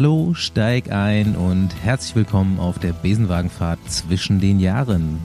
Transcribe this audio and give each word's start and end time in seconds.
Hallo, 0.00 0.32
steig 0.32 0.92
ein 0.92 1.34
und 1.34 1.70
herzlich 1.82 2.14
willkommen 2.14 2.60
auf 2.60 2.78
der 2.78 2.92
Besenwagenfahrt 2.92 3.80
zwischen 3.90 4.38
den 4.38 4.60
Jahren. 4.60 5.18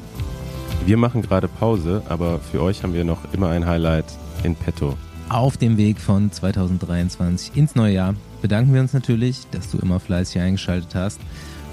Wir 0.88 0.97
machen 0.97 1.21
gerade 1.21 1.47
Pause, 1.47 2.02
aber 2.10 2.39
für 2.39 2.60
euch 2.60 2.81
haben 2.81 2.96
wir 2.96 3.04
noch 3.04 3.20
immer 3.36 3.49
ein 3.49 3.67
Highlight 3.67 4.05
in 4.41 4.55
petto. 4.55 4.97
Auf 5.29 5.57
dem 5.57 5.78
Weg 5.78 5.99
von 5.99 6.31
2023 6.31 7.55
ins 7.55 7.75
neue 7.75 7.94
Jahr 7.94 8.15
bedanken 8.41 8.73
wir 8.73 8.81
uns 8.81 8.94
natürlich, 8.94 9.46
dass 9.51 9.70
du 9.70 9.78
immer 9.78 10.00
fleißig 10.00 10.41
eingeschaltet 10.41 10.96
hast 10.96 11.20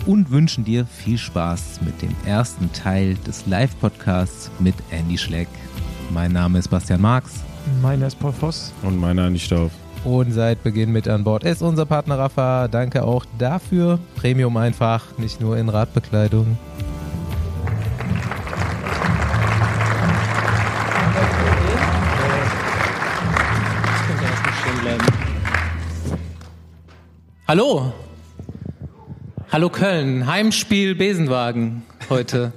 und 0.05 0.31
wünschen 0.31 0.67
dir 0.67 0.85
viel 0.85 1.17
Spaß 1.17 1.81
mit 1.81 2.03
dem 2.03 2.15
ersten 2.27 2.71
Teil 2.75 3.15
des 3.27 3.47
Live-Podcasts 3.47 4.51
mit 4.59 4.75
Andy 4.91 5.17
Schleck. 5.17 5.49
Mein 6.13 6.33
Name 6.33 6.59
ist 6.59 6.69
Bastian 6.69 7.01
Marx. 7.01 7.33
Meiner 7.81 8.09
ist 8.09 8.21
Paul 8.21 8.33
Voss. 8.33 8.75
Und 8.83 8.99
meiner 9.01 9.25
Andi 9.25 9.39
Stauf. 9.39 9.71
Und 10.05 10.33
seit 10.33 10.63
Beginn 10.63 10.93
mit 10.93 11.09
an 11.09 11.25
Bord 11.25 11.45
ist 11.45 11.61
unser 11.61 11.85
Partner 11.85 12.19
Rafa. 12.19 12.69
Danke 12.69 13.05
auch 13.05 13.27
dafür. 13.39 13.99
Premium 14.17 14.57
einfach, 14.57 15.19
nicht 15.19 15.41
nur 15.43 15.59
in 15.59 15.69
Radbekleidung. 15.69 16.59
Hallo. 27.47 27.93
Hallo 29.53 29.69
Köln. 29.69 30.27
Heimspiel 30.27 30.95
Besenwagen 30.95 31.83
heute. 32.09 32.53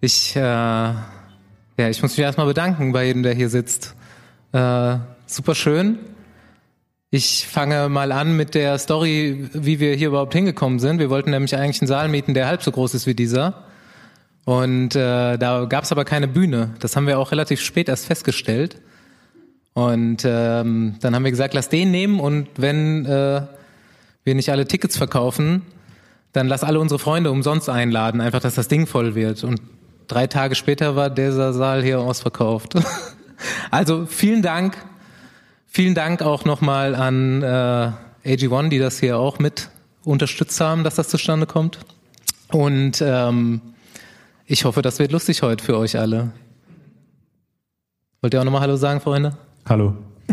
Ich, 0.00 0.34
äh, 0.34 0.40
ja, 0.40 0.96
ich 1.76 2.02
muss 2.02 2.16
mich 2.16 2.20
erstmal 2.20 2.46
bedanken 2.46 2.92
bei 2.92 3.04
jedem, 3.04 3.22
der 3.22 3.34
hier 3.34 3.48
sitzt. 3.48 3.94
Äh, 4.52 4.96
super 5.26 5.54
schön. 5.54 5.98
Ich 7.10 7.46
fange 7.46 7.88
mal 7.88 8.10
an 8.10 8.36
mit 8.36 8.54
der 8.56 8.78
Story, 8.78 9.48
wie 9.52 9.78
wir 9.78 9.94
hier 9.94 10.08
überhaupt 10.08 10.34
hingekommen 10.34 10.80
sind. 10.80 10.98
Wir 10.98 11.08
wollten 11.08 11.30
nämlich 11.30 11.54
eigentlich 11.56 11.80
einen 11.80 11.86
Saal 11.86 12.08
mieten, 12.08 12.34
der 12.34 12.48
halb 12.48 12.64
so 12.64 12.72
groß 12.72 12.94
ist 12.94 13.06
wie 13.06 13.14
dieser. 13.14 13.64
Und 14.44 14.96
äh, 14.96 15.36
da 15.36 15.66
gab 15.68 15.84
es 15.84 15.92
aber 15.92 16.04
keine 16.04 16.26
Bühne. 16.26 16.70
Das 16.80 16.96
haben 16.96 17.06
wir 17.06 17.20
auch 17.20 17.30
relativ 17.30 17.60
spät 17.60 17.88
erst 17.88 18.06
festgestellt. 18.06 18.80
Und 19.72 20.24
ähm, 20.24 20.96
dann 21.00 21.14
haben 21.14 21.22
wir 21.22 21.30
gesagt, 21.30 21.54
lass 21.54 21.68
den 21.68 21.92
nehmen 21.92 22.18
und 22.18 22.48
wenn 22.56 23.06
äh, 23.06 23.42
wir 24.24 24.34
nicht 24.34 24.50
alle 24.50 24.66
Tickets 24.66 24.96
verkaufen, 24.96 25.62
dann 26.32 26.48
lass 26.48 26.64
alle 26.64 26.80
unsere 26.80 26.98
Freunde 26.98 27.30
umsonst 27.30 27.68
einladen, 27.68 28.20
einfach, 28.20 28.40
dass 28.40 28.54
das 28.56 28.68
Ding 28.68 28.86
voll 28.86 29.14
wird. 29.14 29.44
Und 29.44 29.60
drei 30.08 30.26
Tage 30.26 30.56
später 30.56 30.96
war 30.96 31.10
dieser 31.10 31.52
Saal 31.52 31.84
hier 31.84 32.00
ausverkauft. 32.00 32.74
also 33.70 34.06
vielen 34.06 34.42
Dank. 34.42 34.76
Vielen 35.76 35.94
Dank 35.94 36.22
auch 36.22 36.46
nochmal 36.46 36.94
an 36.94 37.42
äh, 37.42 37.92
AG1, 38.24 38.70
die 38.70 38.78
das 38.78 38.98
hier 38.98 39.18
auch 39.18 39.38
mit 39.38 39.68
unterstützt 40.04 40.58
haben, 40.58 40.84
dass 40.84 40.94
das 40.94 41.10
zustande 41.10 41.44
kommt. 41.44 41.80
Und 42.50 43.02
ähm, 43.02 43.60
ich 44.46 44.64
hoffe, 44.64 44.80
das 44.80 44.98
wird 45.00 45.12
lustig 45.12 45.42
heute 45.42 45.62
für 45.62 45.76
euch 45.76 45.98
alle. 45.98 46.32
Wollt 48.22 48.32
ihr 48.32 48.40
auch 48.40 48.44
nochmal 48.44 48.62
Hallo 48.62 48.76
sagen, 48.76 49.02
Freunde? 49.02 49.36
Hallo. 49.68 49.94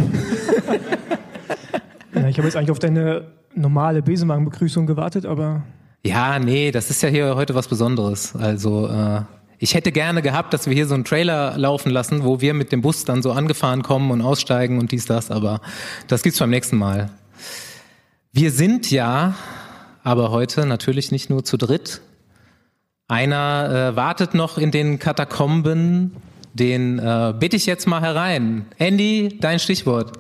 ja, 2.16 2.28
ich 2.30 2.38
habe 2.38 2.48
jetzt 2.48 2.56
eigentlich 2.56 2.72
auf 2.72 2.80
deine 2.80 3.28
normale 3.54 4.02
Besenwagenbegrüßung 4.02 4.88
gewartet, 4.88 5.26
aber. 5.26 5.64
Ja, 6.06 6.40
nee, 6.40 6.72
das 6.72 6.90
ist 6.90 7.04
ja 7.04 7.10
hier 7.10 7.36
heute 7.36 7.54
was 7.54 7.68
Besonderes. 7.68 8.34
Also 8.34 8.88
äh, 8.88 9.24
ich 9.64 9.76
hätte 9.76 9.94
gerne 9.94 10.22
gehabt, 10.22 10.54
dass 10.54 10.68
wir 10.68 10.74
hier 10.74 10.88
so 10.88 10.94
einen 10.94 11.06
Trailer 11.06 11.58
laufen 11.58 11.90
lassen, 11.90 12.26
wo 12.26 12.42
wir 12.42 12.54
mit 12.54 12.74
dem 12.74 12.82
Bus 12.82 13.06
dann 13.06 13.22
so 13.22 13.32
angefahren 13.32 13.82
kommen 13.82 14.12
und 14.12 14.22
aussteigen 14.22 14.78
und 14.78 14.92
dies, 14.92 15.06
das, 15.06 15.32
aber 15.32 15.62
das 16.08 16.22
gibt's 16.22 16.40
beim 16.40 16.50
nächsten 16.50 16.76
Mal. 16.76 17.10
Wir 18.34 18.52
sind 18.52 18.92
ja 18.92 19.36
aber 20.04 20.32
heute 20.32 20.66
natürlich 20.66 21.14
nicht 21.14 21.30
nur 21.30 21.46
zu 21.46 21.56
dritt. 21.56 22.02
Einer 23.08 23.92
äh, 23.94 23.96
wartet 23.96 24.34
noch 24.34 24.58
in 24.58 24.72
den 24.72 25.00
Katakomben 25.00 26.12
den 26.54 27.00
äh, 27.00 27.34
bitte 27.40 27.56
ich 27.56 27.66
jetzt 27.66 27.88
mal 27.88 28.02
herein. 28.02 28.66
Andy, 28.78 29.38
dein 29.40 29.60
Stichwort. 29.60 30.20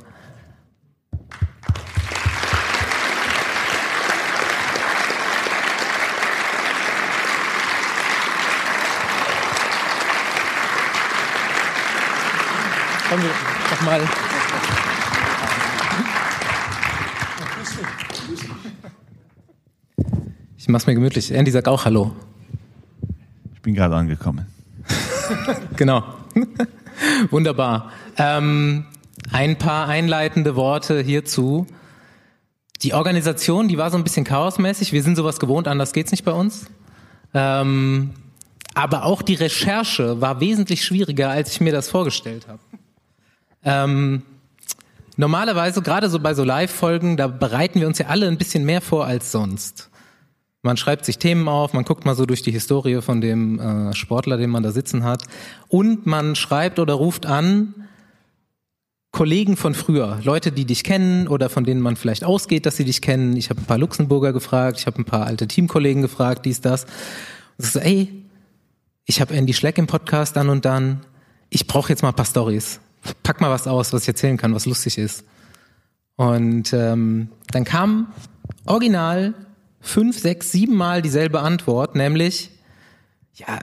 Mal. 13.84 14.02
Ich 20.58 20.70
mach's 20.70 20.88
mir 20.88 20.94
gemütlich. 20.94 21.32
Andy 21.32 21.52
sagt 21.52 21.68
auch 21.68 21.86
Hallo. 21.86 22.16
Ich 23.54 23.62
bin 23.62 23.74
gerade 23.76 23.96
angekommen. 23.96 24.46
genau. 25.76 26.04
Wunderbar. 27.30 27.92
Ähm, 28.18 28.86
ein 29.32 29.58
paar 29.58 29.88
einleitende 29.88 30.56
Worte 30.56 31.02
hierzu. 31.02 31.68
Die 32.82 32.94
Organisation, 32.94 33.68
die 33.68 33.78
war 33.78 33.92
so 33.92 33.98
ein 33.98 34.04
bisschen 34.04 34.26
chaosmäßig. 34.26 34.94
Wir 34.94 35.04
sind 35.04 35.16
sowas 35.16 35.40
gewohnt, 35.40 35.68
anders 35.68 35.94
geht's 35.94 36.12
nicht 36.12 36.26
bei 36.26 36.32
uns. 36.32 36.68
Ähm, 37.34 38.12
aber 38.74 39.06
auch 39.06 39.22
die 39.22 39.36
Recherche 39.36 40.22
war 40.22 40.40
wesentlich 40.40 40.84
schwieriger, 40.84 41.30
als 41.30 41.52
ich 41.52 41.62
mir 41.62 41.72
das 41.72 41.90
vorgestellt 41.90 42.48
habe. 42.48 42.60
Ähm, 43.64 44.24
normalerweise, 45.18 45.82
gerade 45.82 46.10
so 46.10 46.20
bei 46.20 46.34
so 46.34 46.44
Live-Folgen, 46.44 47.18
da 47.18 47.28
bereiten 47.28 47.80
wir 47.80 47.88
uns 47.88 48.00
ja 48.00 48.08
alle 48.08 48.28
ein 48.28 48.38
bisschen 48.38 48.66
mehr 48.66 48.82
vor 48.82 49.06
als 49.06 49.32
sonst. 49.32 49.90
Man 50.62 50.78
schreibt 50.78 51.04
sich 51.04 51.18
Themen 51.18 51.50
auf, 51.50 51.74
man 51.74 51.84
guckt 51.84 52.06
mal 52.06 52.16
so 52.16 52.26
durch 52.26 52.42
die 52.42 52.52
Historie 52.52 53.02
von 53.02 53.20
dem 53.20 53.60
äh, 53.60 53.94
Sportler, 53.94 54.38
den 54.38 54.50
man 54.50 54.64
da 54.64 54.72
sitzen 54.72 55.04
hat. 55.04 55.24
Und 55.68 56.06
man 56.06 56.36
schreibt 56.36 56.80
oder 56.80 56.94
ruft 56.94 57.26
an 57.26 57.74
Kollegen 59.12 59.58
von 59.58 59.76
früher, 59.76 60.20
Leute, 60.24 60.52
die 60.52 60.66
dich 60.66 60.84
kennen 60.84 61.28
oder 61.28 61.50
von 61.50 61.66
denen 61.66 61.82
man 61.82 61.98
vielleicht 61.98 62.24
ausgeht, 62.24 62.66
dass 62.66 62.78
sie 62.78 62.86
dich 62.86 63.02
kennen. 63.02 63.38
Ich 63.38 63.52
habe 63.52 63.62
ein 63.62 63.66
paar 63.66 63.78
Luxemburger 63.78 64.34
gefragt, 64.34 64.80
ich 64.80 64.88
habe 64.88 65.00
ein 65.00 65.06
paar 65.06 65.28
alte 65.28 65.48
Teamkollegen 65.48 66.02
gefragt, 66.02 66.46
dies, 66.46 66.62
das. 66.62 66.86
Und 67.58 67.66
so, 67.66 67.80
ey, 67.80 68.24
ich 69.06 69.22
habe 69.22 69.36
Andy 69.36 69.54
Schleck 69.54 69.78
im 69.78 69.86
Podcast 69.86 70.36
dann 70.36 70.50
und 70.50 70.66
dann. 70.66 71.02
Ich 71.50 71.68
brauche 71.68 71.90
jetzt 71.90 72.02
mal 72.02 72.10
ein 72.10 72.16
paar 72.16 72.26
Stories. 72.26 72.80
Pack 73.24 73.42
mal 73.42 73.50
was 73.50 73.68
aus, 73.68 73.94
was 73.94 74.04
ich 74.04 74.08
erzählen 74.08 74.38
kann, 74.38 74.54
was 74.56 74.66
lustig 74.66 74.98
ist. 74.98 75.24
Und 76.16 76.74
ähm, 76.74 77.30
dann 77.52 77.64
kam 77.64 78.14
original 78.66 79.34
fünf, 79.82 80.20
sechs, 80.20 80.52
sieben 80.52 80.76
Mal 80.76 81.02
dieselbe 81.02 81.42
Antwort, 81.42 81.96
nämlich, 81.96 82.52
ja, 83.36 83.60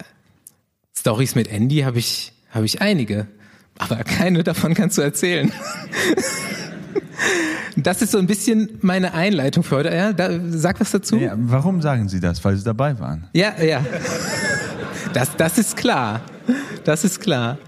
Stories 0.97 1.35
mit 1.35 1.49
Andy 1.49 1.79
habe 1.81 1.99
ich, 1.99 2.33
habe 2.51 2.67
ich 2.67 2.83
einige, 2.83 3.27
aber 3.79 3.97
keine 4.05 4.43
davon 4.45 4.75
kannst 4.75 4.99
du 4.99 5.03
erzählen. 5.03 5.53
Das 7.77 8.03
ist 8.03 8.13
so 8.13 8.19
ein 8.19 8.27
bisschen 8.27 8.79
meine 8.83 9.15
Einleitung 9.15 9.63
für 9.63 9.77
heute. 9.77 9.95
Ja, 9.95 10.13
da, 10.13 10.39
sag 10.49 10.81
was 10.81 10.91
dazu. 10.91 11.17
Ja, 11.17 11.35
warum 11.37 11.81
sagen 11.81 12.09
Sie 12.09 12.21
das? 12.21 12.45
Weil 12.45 12.57
Sie 12.57 12.65
dabei 12.65 12.99
waren. 12.99 13.29
Ja, 13.33 13.55
ja. 13.63 13.85
Das, 15.13 15.37
das 15.37 15.57
ist 15.59 15.77
klar. 15.77 16.23
Das 16.85 17.05
ist 17.05 17.21
klar. 17.21 17.59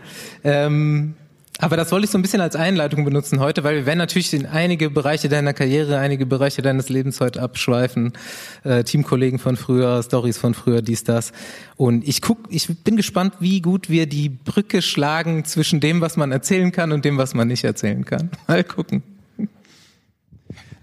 Ähm, 0.45 1.15
aber 1.63 1.77
das 1.77 1.93
wollte 1.93 2.07
ich 2.07 2.11
so 2.11 2.19
ein 2.19 2.23
bisschen 2.23 2.41
als 2.41 2.57
Einleitung 2.57 3.05
benutzen 3.05 3.39
heute, 3.39 3.63
weil 3.63 3.77
wir 3.77 3.87
werden 3.87 4.01
natürlich 4.01 4.35
in 4.35 4.47
einige 4.47 4.91
Bereiche 4.91 5.29
deiner 5.29 5.53
Karriere, 5.53 5.97
einige 5.99 6.27
Bereiche 6.27 6.61
deines 6.61 6.89
Lebens 6.89 7.21
heute 7.21 7.41
abschweifen. 7.41 8.15
Äh, 8.65 8.83
Teamkollegen 8.83 9.39
von 9.39 9.57
früher, 9.57 10.03
Stories 10.03 10.39
von 10.39 10.55
früher, 10.55 10.83
dies, 10.83 11.05
das. 11.05 11.33
Und 11.77 12.07
ich 12.07 12.21
guck, 12.21 12.39
ich 12.49 12.83
bin 12.83 12.97
gespannt, 12.97 13.35
wie 13.39 13.61
gut 13.61 13.89
wir 13.89 14.07
die 14.07 14.29
Brücke 14.29 14.83
schlagen 14.83 15.45
zwischen 15.45 15.79
dem, 15.79 16.01
was 16.01 16.17
man 16.17 16.33
erzählen 16.33 16.73
kann 16.73 16.91
und 16.91 17.05
dem, 17.05 17.17
was 17.17 17.33
man 17.33 17.47
nicht 17.47 17.63
erzählen 17.63 18.05
kann. 18.05 18.31
Mal 18.49 18.65
gucken. 18.65 19.05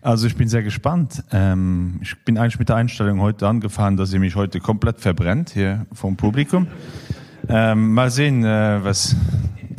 Also 0.01 0.27
ich 0.27 0.37
bin 0.37 0.47
sehr 0.47 0.63
gespannt. 0.63 1.25
Ähm, 1.33 1.99
ich 2.01 2.17
bin 2.23 2.37
eigentlich 2.37 2.57
mit 2.57 2.69
der 2.69 2.77
Einstellung 2.77 3.19
heute 3.19 3.49
angefahren, 3.49 3.97
dass 3.97 4.13
ihr 4.13 4.21
mich 4.21 4.37
heute 4.37 4.61
komplett 4.61 5.01
verbrennt 5.01 5.49
hier 5.49 5.87
vom 5.91 6.15
Publikum. 6.15 6.67
Ähm, 7.49 7.93
mal 7.93 8.11
sehen, 8.11 8.45
äh, 8.45 8.79
was 8.81 9.17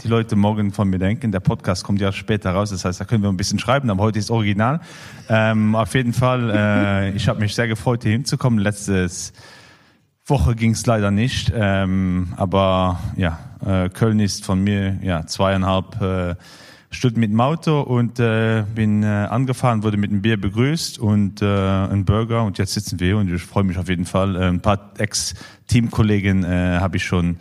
die 0.03 0.09
Leute 0.09 0.37
morgen 0.37 0.73
von 0.73 0.89
mir 0.89 0.99
denken. 0.99 1.33
Der 1.33 1.41
Podcast 1.41 1.85
kommt 1.85 2.01
ja 2.01 2.13
später 2.13 2.53
raus, 2.53 2.71
das 2.71 2.85
heißt, 2.85 3.01
da 3.01 3.05
können 3.05 3.23
wir 3.23 3.29
ein 3.29 3.37
bisschen 3.37 3.59
schreiben, 3.59 3.91
aber 3.91 4.03
heute 4.03 4.19
ist 4.19 4.31
Original. 4.31 4.81
Ähm, 5.29 5.75
auf 5.75 5.95
jeden 5.95 6.13
Fall, 6.13 6.51
äh, 6.51 7.11
ich 7.11 7.29
habe 7.29 7.41
mich 7.41 7.55
sehr 7.55 7.69
gefreut, 7.69 8.03
hier 8.03 8.13
hinzukommen. 8.13 8.59
Letztes 8.59 9.33
Woche 10.27 10.55
ging 10.55 10.73
es 10.73 10.87
leider 10.87 11.11
nicht, 11.11 11.53
ähm, 11.55 12.29
aber 12.37 13.01
ja, 13.17 13.39
äh, 13.65 13.89
Köln 13.91 14.21
ist 14.21 14.45
von 14.45 14.63
mir 14.63 14.99
ja 15.03 15.27
zweieinhalb 15.27 16.01
äh, 16.01 16.35
Stunden 16.91 17.21
mit 17.21 17.31
dem 17.31 17.41
Auto 17.41 17.81
und 17.81 18.19
äh, 18.19 18.65
bin 18.75 19.03
äh, 19.03 19.07
angefahren, 19.07 19.83
wurde 19.83 19.97
mit 19.97 20.11
einem 20.11 20.23
Bier 20.23 20.41
begrüßt 20.41 20.99
und 20.99 21.43
äh, 21.43 21.47
ein 21.47 22.05
Burger 22.05 22.45
und 22.45 22.59
jetzt 22.59 22.75
sitzen 22.75 22.99
wir 23.01 23.17
und 23.19 23.33
ich 23.33 23.43
freue 23.43 23.65
mich 23.65 23.79
auf 23.79 23.89
jeden 23.89 24.07
Fall. 24.07 24.35
Äh, 24.35 24.49
ein 24.49 24.61
paar 24.61 24.93
Ex-Teamkollegen 24.99 26.45
äh, 26.45 26.79
habe 26.81 26.97
ich 26.97 27.05
schon 27.05 27.37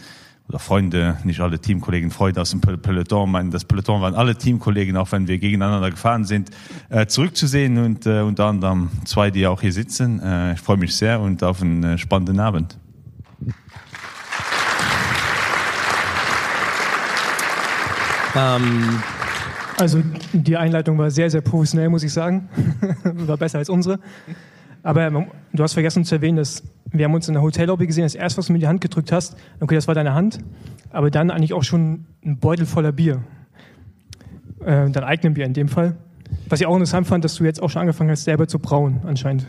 oder 0.49 0.57
Freunde, 0.57 1.17
nicht 1.23 1.39
alle 1.41 1.59
Teamkollegen, 1.59 2.09
Freunde 2.09 2.41
aus 2.41 2.49
dem 2.49 2.59
Peloton, 2.59 3.29
meinen, 3.29 3.51
das 3.51 3.65
Peloton 3.65 4.01
waren 4.01 4.15
alle 4.15 4.35
Teamkollegen, 4.35 4.97
auch 4.97 5.11
wenn 5.11 5.27
wir 5.27 5.37
gegeneinander 5.37 5.91
gefahren 5.91 6.25
sind, 6.25 6.49
äh, 6.89 7.05
zurückzusehen 7.05 7.77
und 7.77 8.07
äh, 8.07 8.21
unter 8.21 8.45
anderem 8.45 8.89
zwei, 9.05 9.29
die 9.29 9.45
auch 9.45 9.61
hier 9.61 9.71
sitzen. 9.71 10.19
Äh, 10.19 10.53
ich 10.53 10.59
freue 10.59 10.77
mich 10.77 10.95
sehr 10.95 11.19
und 11.19 11.43
auf 11.43 11.61
einen 11.61 11.83
äh, 11.83 11.97
spannenden 11.99 12.39
Abend. 12.39 12.77
Ähm. 18.35 19.01
Also 19.77 20.03
die 20.33 20.57
Einleitung 20.57 20.97
war 20.97 21.09
sehr, 21.09 21.29
sehr 21.29 21.39
professionell, 21.39 21.87
muss 21.87 22.03
ich 22.03 22.11
sagen. 22.11 22.49
war 23.03 23.37
besser 23.37 23.59
als 23.59 23.69
unsere. 23.69 23.97
Aber 24.83 25.09
du 25.53 25.63
hast 25.63 25.73
vergessen 25.73 26.03
zu 26.03 26.15
erwähnen, 26.15 26.35
dass 26.35 26.63
wir 26.91 27.05
haben 27.05 27.13
uns 27.13 27.27
in 27.27 27.33
der 27.33 27.43
Hotellobby 27.43 27.87
gesehen, 27.87 28.03
das 28.03 28.15
erste, 28.15 28.39
was 28.39 28.47
du 28.47 28.53
mir 28.53 28.57
in 28.57 28.61
die 28.61 28.67
Hand 28.67 28.81
gedrückt 28.81 29.11
hast, 29.11 29.35
okay, 29.59 29.75
das 29.75 29.87
war 29.87 29.95
deine 29.95 30.13
Hand, 30.13 30.39
aber 30.91 31.11
dann 31.11 31.31
eigentlich 31.31 31.53
auch 31.53 31.63
schon 31.63 32.05
ein 32.25 32.37
Beutel 32.37 32.65
voller 32.65 32.91
Bier. 32.91 33.23
Äh, 34.61 34.89
dein 34.89 35.03
eigenes 35.03 35.35
Bier 35.35 35.45
in 35.45 35.53
dem 35.53 35.69
Fall. 35.69 35.97
Was 36.47 36.59
ich 36.59 36.67
auch 36.67 36.73
interessant 36.73 37.07
fand, 37.07 37.23
dass 37.23 37.35
du 37.35 37.43
jetzt 37.43 37.61
auch 37.61 37.69
schon 37.69 37.81
angefangen 37.81 38.11
hast, 38.11 38.23
selber 38.23 38.47
zu 38.47 38.59
brauen, 38.59 39.01
anscheinend. 39.05 39.45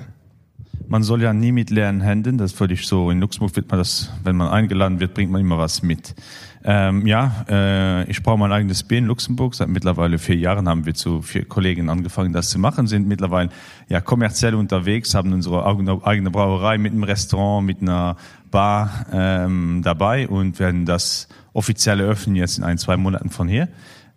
Man 0.88 1.02
soll 1.02 1.22
ja 1.22 1.32
nie 1.32 1.52
mit 1.52 1.70
leeren 1.70 2.00
Händen, 2.00 2.36
das 2.36 2.52
ist 2.52 2.58
völlig 2.58 2.86
so. 2.86 3.10
In 3.10 3.20
Luxemburg 3.20 3.54
wird 3.54 3.70
man 3.70 3.78
das, 3.78 4.12
wenn 4.24 4.36
man 4.36 4.48
eingeladen 4.48 4.98
wird, 4.98 5.14
bringt 5.14 5.30
man 5.30 5.40
immer 5.40 5.58
was 5.58 5.82
mit. 5.82 6.14
Ähm, 6.62 7.06
ja, 7.06 7.46
äh, 7.48 8.10
ich 8.10 8.22
brauche 8.22 8.38
mein 8.38 8.52
eigenes 8.52 8.82
Bier 8.82 8.98
in 8.98 9.06
Luxemburg. 9.06 9.54
Seit 9.54 9.68
mittlerweile 9.68 10.18
vier 10.18 10.36
Jahren 10.36 10.68
haben 10.68 10.84
wir 10.84 10.94
zu 10.94 11.22
vier 11.22 11.46
Kollegen 11.46 11.88
angefangen, 11.88 12.32
das 12.32 12.50
zu 12.50 12.58
machen, 12.58 12.86
sind 12.86 13.08
mittlerweile 13.08 13.48
ja 13.88 14.00
kommerziell 14.00 14.54
unterwegs, 14.54 15.14
haben 15.14 15.32
unsere 15.32 15.66
eigene 15.66 16.30
Brauerei 16.30 16.76
mit 16.76 16.92
einem 16.92 17.04
Restaurant, 17.04 17.66
mit 17.66 17.80
einer 17.80 18.16
Bar 18.50 19.06
ähm, 19.12 19.80
dabei 19.82 20.28
und 20.28 20.58
werden 20.58 20.84
das 20.84 21.28
offiziell 21.54 22.00
eröffnen 22.00 22.36
jetzt 22.36 22.58
in 22.58 22.64
ein, 22.64 22.76
zwei 22.76 22.96
Monaten 22.96 23.30
von 23.30 23.48
hier, 23.48 23.68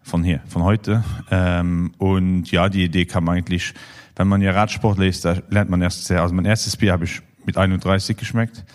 von 0.01 0.23
hier, 0.23 0.41
von 0.47 0.63
heute. 0.63 1.03
Ähm, 1.31 1.93
und 1.97 2.51
ja, 2.51 2.67
die 2.67 2.83
Idee 2.83 3.05
kam 3.05 3.29
eigentlich, 3.29 3.73
wenn 4.17 4.27
man 4.27 4.41
ja 4.41 4.51
Radsportler 4.51 5.05
ist, 5.05 5.23
da 5.23 5.37
lernt 5.49 5.69
man 5.69 5.81
erst 5.81 6.05
sehr, 6.05 6.21
also 6.21 6.35
mein 6.35 6.45
erstes 6.45 6.75
Bier 6.75 6.91
habe 6.91 7.05
ich 7.05 7.21
mit 7.45 7.57
31 7.57 8.17
geschmeckt 8.17 8.65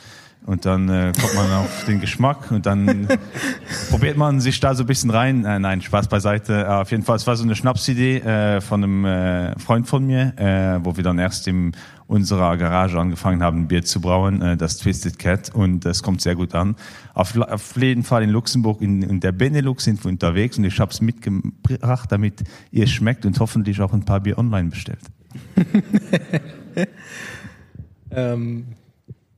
und 0.49 0.65
dann 0.65 0.89
äh, 0.89 1.13
kommt 1.21 1.35
man 1.35 1.53
auf 1.53 1.85
den 1.85 2.01
Geschmack 2.01 2.51
und 2.51 2.65
dann 2.65 3.07
probiert 3.91 4.17
man 4.17 4.41
sich 4.41 4.59
da 4.61 4.75
so 4.75 4.83
ein 4.83 4.87
bisschen 4.87 5.11
rein. 5.11 5.45
Äh, 5.45 5.59
nein, 5.59 5.83
Spaß 5.83 6.09
beiseite. 6.09 6.63
Äh, 6.63 6.67
auf 6.69 6.91
jeden 6.91 7.03
Fall, 7.03 7.17
es 7.17 7.27
war 7.27 7.37
so 7.37 7.45
eine 7.45 7.55
Schnapsidee 7.55 8.17
äh, 8.21 8.61
von 8.63 8.83
einem 8.83 9.05
äh, 9.05 9.59
Freund 9.59 9.87
von 9.87 10.07
mir, 10.07 10.33
äh, 10.39 10.83
wo 10.83 10.97
wir 10.97 11.05
dann 11.05 11.19
erst 11.19 11.49
in 11.49 11.73
unserer 12.07 12.57
Garage 12.57 12.99
angefangen 12.99 13.43
haben, 13.43 13.61
ein 13.61 13.69
Bier 13.69 13.85
zu 13.85 14.01
brauen, 14.01 14.41
äh, 14.41 14.57
das 14.57 14.79
Twisted 14.79 15.19
Cat 15.19 15.55
und 15.55 15.85
das 15.85 16.03
kommt 16.03 16.23
sehr 16.23 16.35
gut 16.35 16.55
an. 16.55 16.77
Auf, 17.13 17.37
auf 17.37 17.77
jeden 17.77 18.03
Fall 18.03 18.23
in 18.23 18.31
Luxemburg, 18.31 18.81
in, 18.81 19.03
in 19.03 19.21
der 19.21 19.33
Benelux 19.33 19.85
sind 19.85 20.03
wir 20.03 20.11
unterwegs 20.11 20.57
und 20.57 20.65
ich 20.65 20.81
habe 20.81 20.91
es 20.91 21.03
mitgebracht, 21.03 22.11
damit 22.11 22.43
ihr 22.71 22.87
schmeckt 22.87 23.27
und 23.27 23.39
hoffentlich 23.39 23.83
auch 23.83 23.93
ein 23.93 24.07
paar 24.07 24.21
Bier 24.21 24.39
online 24.39 24.71
bestellt. 24.71 25.03
ähm 28.11 28.65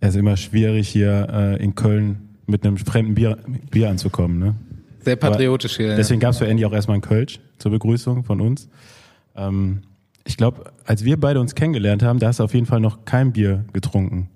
es 0.00 0.10
ist 0.10 0.16
immer 0.16 0.36
schwierig, 0.36 0.88
hier 0.88 1.28
äh, 1.30 1.62
in 1.62 1.74
Köln 1.74 2.30
mit 2.46 2.66
einem 2.66 2.76
fremden 2.78 3.14
Bier, 3.14 3.38
Bier 3.70 3.90
anzukommen. 3.90 4.38
Ne? 4.38 4.54
Sehr 5.04 5.16
patriotisch 5.16 5.76
hier. 5.76 5.96
Deswegen 5.96 6.20
ja. 6.20 6.28
gab 6.28 6.32
es 6.32 6.38
für 6.38 6.46
Andy 6.46 6.64
auch 6.64 6.72
erstmal 6.72 6.94
einen 6.94 7.02
Kölsch 7.02 7.40
zur 7.58 7.70
Begrüßung 7.70 8.24
von 8.24 8.40
uns. 8.40 8.68
Ähm, 9.36 9.82
ich 10.26 10.36
glaube, 10.36 10.72
als 10.84 11.04
wir 11.04 11.18
beide 11.18 11.40
uns 11.40 11.54
kennengelernt 11.54 12.02
haben, 12.02 12.18
da 12.18 12.28
hast 12.28 12.40
du 12.40 12.44
auf 12.44 12.54
jeden 12.54 12.66
Fall 12.66 12.80
noch 12.80 13.04
kein 13.04 13.32
Bier 13.32 13.64
getrunken. 13.72 14.28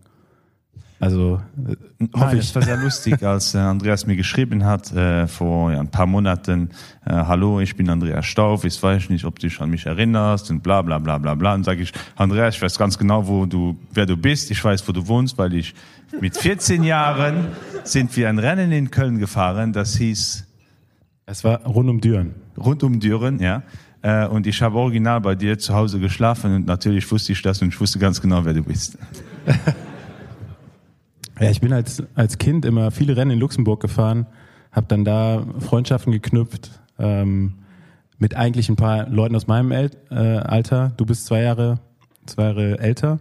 Also 1.05 1.39
äh, 1.69 2.07
hoffe 2.19 2.37
ich. 2.37 2.49
Es 2.49 2.55
war 2.55 2.63
sehr 2.63 2.79
lustig, 2.79 3.23
als 3.27 3.55
äh, 3.55 3.59
Andreas 3.59 4.07
mir 4.07 4.17
geschrieben 4.17 4.65
hat 4.65 4.91
äh, 4.93 5.27
vor 5.27 5.71
ja, 5.71 5.81
ein 5.81 5.91
paar 5.91 6.07
Monaten, 6.07 6.71
äh, 7.05 7.13
hallo, 7.13 7.61
ich 7.61 7.77
bin 7.77 7.91
Andreas 7.91 8.25
Stauf, 8.25 8.65
ich 8.65 8.83
weiß 8.83 9.11
nicht, 9.11 9.27
ob 9.27 9.39
du 9.39 9.47
dich 9.47 9.61
an 9.61 9.69
mich 9.69 9.85
erinnerst 9.85 10.51
und 10.51 10.63
bla 10.63 10.81
bla 10.81 10.99
bla 10.99 11.19
bla 11.19 11.35
bla. 11.35 11.55
Und 11.55 11.65
sage 11.65 11.83
ich, 11.83 11.93
Andreas, 12.17 12.57
ich 12.57 12.63
weiß 12.63 12.79
ganz 12.79 12.97
genau, 12.97 13.29
wo 13.29 13.45
du, 13.45 13.77
wer 13.93 14.07
du 14.07 14.17
bist, 14.17 14.51
ich 14.51 14.65
weiß, 14.65 14.89
wo 14.89 14.93
du 14.93 15.07
wohnst, 15.07 15.37
weil 15.37 15.53
ich 15.53 15.75
mit 16.23 16.39
14 16.39 16.83
Jahren 16.83 17.49
sind 17.83 18.17
wir 18.17 18.31
ein 18.31 18.39
Rennen 18.39 18.73
in 18.73 18.91
Köln 18.91 19.19
gefahren, 19.19 19.75
das 19.75 19.97
hieß. 19.97 20.47
Es 21.27 21.45
war 21.45 21.67
rund 21.67 21.91
um 21.91 22.01
Düren. 22.01 22.35
Rund 22.57 22.83
um 22.83 22.99
Düren, 22.99 23.41
ja. 23.41 23.63
Äh, 24.01 24.27
und 24.27 24.47
ich 24.47 24.63
habe 24.63 24.79
original 24.79 25.21
bei 25.21 25.35
dir 25.35 25.59
zu 25.59 25.75
Hause 25.75 25.99
geschlafen 26.01 26.55
und 26.55 26.67
natürlich 26.67 27.11
wusste 27.13 27.33
ich 27.33 27.43
das 27.43 27.61
und 27.61 27.69
ich 27.69 27.79
wusste 27.79 27.99
ganz 27.99 28.23
genau, 28.23 28.43
wer 28.47 28.55
du 28.55 28.63
bist. 28.63 28.97
Ja, 31.41 31.51
ich 31.51 31.61
bin 31.61 31.73
als, 31.73 32.03
als 32.15 32.39
Kind 32.39 32.65
immer 32.65 32.91
viele 32.91 33.17
Rennen 33.17 33.33
in 33.33 33.39
Luxemburg 33.41 33.81
gefahren, 33.81 34.27
habe 34.71 34.87
dann 34.89 35.05
da 35.05 35.45
Freundschaften 35.59 36.13
geknüpft 36.13 36.71
ähm, 36.99 37.55
mit 38.19 38.37
eigentlich 38.37 38.69
ein 38.69 38.77
paar 38.77 39.09
Leuten 39.09 39.35
aus 39.35 39.49
meinem 39.49 39.73
El 39.73 39.91
äh, 40.11 40.15
Alter. 40.15 40.93
Du 40.97 41.05
bist 41.05 41.27
zwei 41.27 41.43
Jahre, 41.43 41.81
zwei 42.27 42.45
Jahre 42.45 42.79
älter 42.79 43.19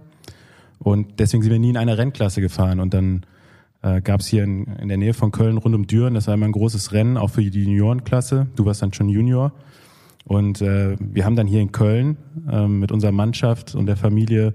und 0.78 1.20
deswegen 1.20 1.42
sind 1.42 1.52
wir 1.52 1.60
nie 1.60 1.72
in 1.72 1.78
einer 1.78 1.98
Rennklasse 1.98 2.40
gefahren. 2.40 2.80
Und 2.80 2.94
dann 2.94 3.26
äh, 3.82 4.00
gab 4.02 4.20
es 4.20 4.28
hier 4.28 4.44
in, 4.44 4.66
in 4.66 4.90
der 4.90 4.98
Nähe 4.98 5.16
von 5.16 5.32
Köln 5.32 5.58
rund 5.58 5.74
um 5.74 5.88
Düren, 5.88 6.14
das 6.14 6.28
war 6.28 6.36
immer 6.36 6.46
ein 6.46 6.52
großes 6.52 6.92
Rennen, 6.92 7.18
auch 7.18 7.32
für 7.32 7.42
die 7.42 7.64
Juniorenklasse. 7.64 8.48
Du 8.56 8.66
warst 8.66 8.84
dann 8.84 8.94
schon 8.94 9.10
Junior. 9.10 9.54
Und 10.26 10.62
äh, 10.62 10.96
wir 11.00 11.26
haben 11.26 11.36
dann 11.36 11.48
hier 11.48 11.62
in 11.62 11.72
Köln 11.72 12.18
äh, 12.50 12.68
mit 12.68 12.92
unserer 12.92 13.12
Mannschaft 13.12 13.76
und 13.76 13.88
der 13.88 13.98
Familie 13.98 14.54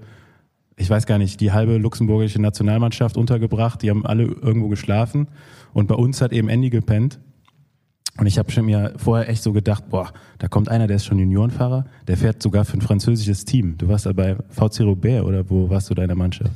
ich 0.79 0.89
weiß 0.89 1.05
gar 1.05 1.17
nicht, 1.17 1.41
die 1.41 1.51
halbe 1.51 1.77
luxemburgische 1.77 2.41
Nationalmannschaft 2.41 3.17
untergebracht. 3.17 3.81
Die 3.81 3.89
haben 3.89 4.05
alle 4.05 4.23
irgendwo 4.23 4.69
geschlafen. 4.69 5.27
Und 5.73 5.87
bei 5.87 5.95
uns 5.95 6.21
hat 6.21 6.31
eben 6.31 6.47
Andy 6.47 6.69
gepennt. 6.69 7.19
Und 8.17 8.27
ich 8.27 8.39
habe 8.39 8.49
schon 8.51 8.65
mir 8.65 8.93
vorher 8.95 9.29
echt 9.29 9.43
so 9.43 9.51
gedacht, 9.51 9.89
boah, 9.89 10.11
da 10.39 10.47
kommt 10.47 10.69
einer, 10.69 10.87
der 10.87 10.95
ist 10.95 11.05
schon 11.05 11.19
Juniorenfahrer, 11.19 11.85
der 12.07 12.17
fährt 12.17 12.41
sogar 12.41 12.65
für 12.65 12.77
ein 12.77 12.81
französisches 12.81 13.45
Team. 13.45 13.77
Du 13.77 13.87
warst 13.87 14.05
da 14.05 14.13
bei 14.13 14.35
VC 14.49 14.81
Robert 14.81 15.23
oder 15.23 15.49
wo 15.49 15.69
warst 15.69 15.89
du 15.89 15.93
deiner 15.93 16.15
Mannschaft? 16.15 16.51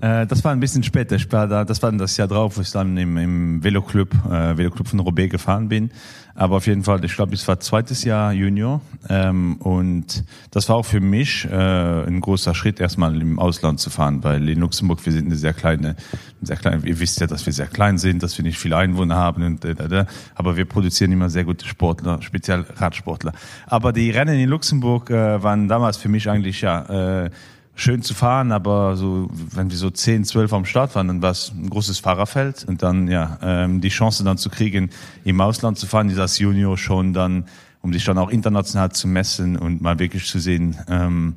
Äh, 0.00 0.26
das 0.26 0.44
war 0.44 0.52
ein 0.52 0.60
bisschen 0.60 0.82
später. 0.82 1.16
Ich 1.16 1.30
war 1.32 1.46
da, 1.48 1.64
das 1.64 1.82
war 1.82 1.90
das 1.92 2.16
Jahr 2.16 2.28
drauf, 2.28 2.56
wo 2.56 2.60
ich 2.60 2.70
dann 2.70 2.96
im, 2.96 3.16
im 3.16 3.64
Veloclub, 3.64 4.14
äh, 4.26 4.56
Veloclub 4.56 4.88
von 4.88 5.00
Robert 5.00 5.30
gefahren 5.30 5.68
bin. 5.68 5.90
Aber 6.38 6.58
auf 6.58 6.68
jeden 6.68 6.84
Fall, 6.84 7.04
ich 7.04 7.16
glaube, 7.16 7.34
es 7.34 7.48
war 7.48 7.58
zweites 7.58 8.04
Jahr 8.04 8.32
Junior. 8.32 8.80
Ähm, 9.08 9.56
und 9.56 10.22
das 10.52 10.68
war 10.68 10.76
auch 10.76 10.84
für 10.84 11.00
mich 11.00 11.44
äh, 11.46 11.52
ein 11.52 12.20
großer 12.20 12.54
Schritt, 12.54 12.78
erstmal 12.78 13.20
im 13.20 13.40
Ausland 13.40 13.80
zu 13.80 13.90
fahren, 13.90 14.22
weil 14.22 14.48
in 14.48 14.60
Luxemburg, 14.60 15.04
wir 15.04 15.12
sind 15.12 15.26
eine 15.26 15.34
sehr 15.34 15.52
kleine, 15.52 15.96
sehr 16.40 16.56
kleine, 16.56 16.86
ihr 16.86 17.00
wisst 17.00 17.20
ja, 17.20 17.26
dass 17.26 17.44
wir 17.44 17.52
sehr 17.52 17.66
klein 17.66 17.98
sind, 17.98 18.22
dass 18.22 18.38
wir 18.38 18.44
nicht 18.44 18.56
viele 18.58 18.76
Einwohner 18.76 19.16
haben, 19.16 19.42
und, 19.42 19.64
äh, 19.64 19.72
äh, 19.72 20.04
aber 20.36 20.56
wir 20.56 20.64
produzieren 20.64 21.10
immer 21.10 21.28
sehr 21.28 21.42
gute 21.42 21.66
Sportler, 21.66 22.22
speziell 22.22 22.64
Radsportler. 22.76 23.32
Aber 23.66 23.92
die 23.92 24.10
Rennen 24.12 24.38
in 24.38 24.48
Luxemburg 24.48 25.10
äh, 25.10 25.42
waren 25.42 25.66
damals 25.66 25.96
für 25.96 26.08
mich 26.08 26.30
eigentlich 26.30 26.60
ja 26.60 27.24
äh, 27.24 27.30
schön 27.78 28.02
zu 28.02 28.12
fahren, 28.12 28.50
aber 28.50 28.96
so, 28.96 29.30
wenn 29.52 29.70
wir 29.70 29.76
so 29.76 29.88
10, 29.88 30.24
12 30.24 30.52
am 30.52 30.64
Start 30.64 30.96
waren, 30.96 31.06
dann 31.06 31.22
war 31.22 31.30
es 31.30 31.52
ein 31.56 31.70
großes 31.70 32.00
Fahrerfeld 32.00 32.64
und 32.64 32.82
dann, 32.82 33.06
ja, 33.06 33.38
ähm, 33.40 33.80
die 33.80 33.88
Chance 33.88 34.24
dann 34.24 34.36
zu 34.36 34.50
kriegen, 34.50 34.90
im 35.24 35.40
Ausland 35.40 35.78
zu 35.78 35.86
fahren, 35.86 36.16
als 36.18 36.40
Junior 36.40 36.76
schon 36.76 37.12
dann, 37.12 37.44
um 37.80 37.92
sich 37.92 38.04
dann 38.04 38.18
auch 38.18 38.30
international 38.30 38.90
zu 38.90 39.06
messen 39.06 39.56
und 39.56 39.80
mal 39.80 40.00
wirklich 40.00 40.26
zu 40.26 40.40
sehen, 40.40 40.76
ähm, 40.88 41.36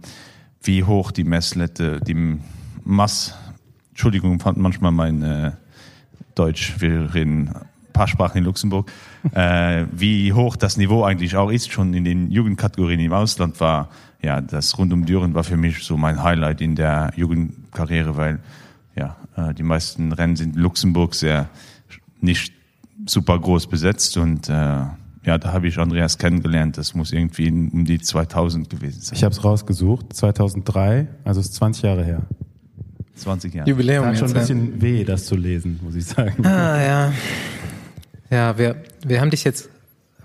wie 0.63 0.83
hoch 0.83 1.11
die 1.11 1.25
Messlette, 1.25 2.01
die 2.01 2.39
Mass, 2.83 3.35
Entschuldigung, 3.91 4.39
fand 4.39 4.57
manchmal 4.57 4.91
mein 4.91 5.21
äh, 5.21 5.51
Deutsch, 6.33 6.73
wir 6.79 7.13
reden 7.13 7.51
paar 7.93 8.07
Sprachen 8.07 8.39
in 8.39 8.43
Luxemburg, 8.43 8.91
äh, 9.33 9.85
wie 9.91 10.33
hoch 10.33 10.55
das 10.55 10.77
Niveau 10.77 11.03
eigentlich 11.03 11.35
auch 11.35 11.49
ist, 11.49 11.71
schon 11.71 11.93
in 11.93 12.03
den 12.03 12.31
Jugendkategorien 12.31 12.99
im 12.99 13.13
Ausland 13.13 13.59
war, 13.59 13.89
ja, 14.21 14.39
das 14.39 14.77
rund 14.77 14.93
um 14.93 15.05
Düren 15.05 15.33
war 15.33 15.43
für 15.43 15.57
mich 15.57 15.83
so 15.83 15.97
mein 15.97 16.23
Highlight 16.23 16.61
in 16.61 16.75
der 16.75 17.11
Jugendkarriere, 17.15 18.17
weil 18.17 18.39
ja, 18.95 19.15
äh, 19.35 19.53
die 19.53 19.63
meisten 19.63 20.11
Rennen 20.11 20.35
sind 20.35 20.55
in 20.55 20.61
Luxemburg 20.61 21.15
sehr 21.15 21.49
nicht 22.19 22.53
super 23.07 23.39
groß 23.39 23.67
besetzt 23.67 24.17
und 24.17 24.47
äh, 24.49 24.53
ja, 25.23 25.37
da 25.37 25.53
habe 25.53 25.67
ich 25.67 25.77
Andreas 25.77 26.17
kennengelernt. 26.17 26.77
Das 26.77 26.95
muss 26.95 27.11
irgendwie 27.11 27.49
um 27.49 27.85
die 27.85 27.99
2000 27.99 28.69
gewesen 28.69 29.01
sein. 29.01 29.15
Ich 29.15 29.23
habe 29.23 29.33
es 29.33 29.43
rausgesucht, 29.43 30.13
2003, 30.13 31.07
also 31.23 31.39
ist 31.39 31.53
20 31.55 31.83
Jahre 31.83 32.03
her. 32.03 32.21
20 33.15 33.53
Jahre. 33.53 33.69
Jubiläum. 33.69 34.05
Hat 34.05 34.17
schon 34.17 34.29
ein 34.29 34.33
bisschen 34.33 34.81
weh, 34.81 35.03
das 35.03 35.25
zu 35.25 35.35
lesen, 35.35 35.79
muss 35.83 35.95
ich 35.95 36.05
sagen. 36.05 36.43
Ah 36.45 36.81
ja, 36.81 37.13
ja, 38.31 38.57
wir 38.57 38.83
wir 39.05 39.21
haben 39.21 39.29
dich 39.29 39.43
jetzt 39.43 39.69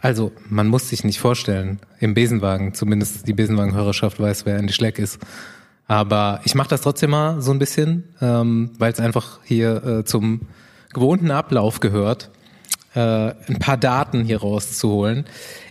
also, 0.01 0.31
man 0.49 0.69
muss 0.69 0.91
sich 0.91 1.03
nicht 1.03 1.19
vorstellen, 1.19 1.81
im 1.99 2.15
Besenwagen, 2.15 2.75
zumindest 2.75 3.27
die 3.27 3.33
Besenwagenhörerschaft 3.33 4.21
weiß, 4.21 4.47
wer 4.47 4.57
Andy 4.57 4.73
Schleck 4.73 5.01
ist. 5.01 5.19
Aber 5.89 6.41
ich 6.45 6.55
mache 6.55 6.69
das 6.69 6.83
trotzdem 6.83 7.11
mal 7.11 7.41
so 7.41 7.51
ein 7.51 7.59
bisschen, 7.59 8.05
ähm, 8.21 8.71
weil 8.79 8.93
es 8.93 9.01
einfach 9.01 9.41
hier 9.45 9.85
äh, 9.85 10.05
zum 10.05 10.43
gewohnten 10.93 11.31
Ablauf 11.31 11.81
gehört, 11.81 12.31
äh, 12.95 13.01
ein 13.01 13.59
paar 13.59 13.77
Daten 13.77 14.25
hier 14.25 14.39
rauszuholen. 14.41 15.25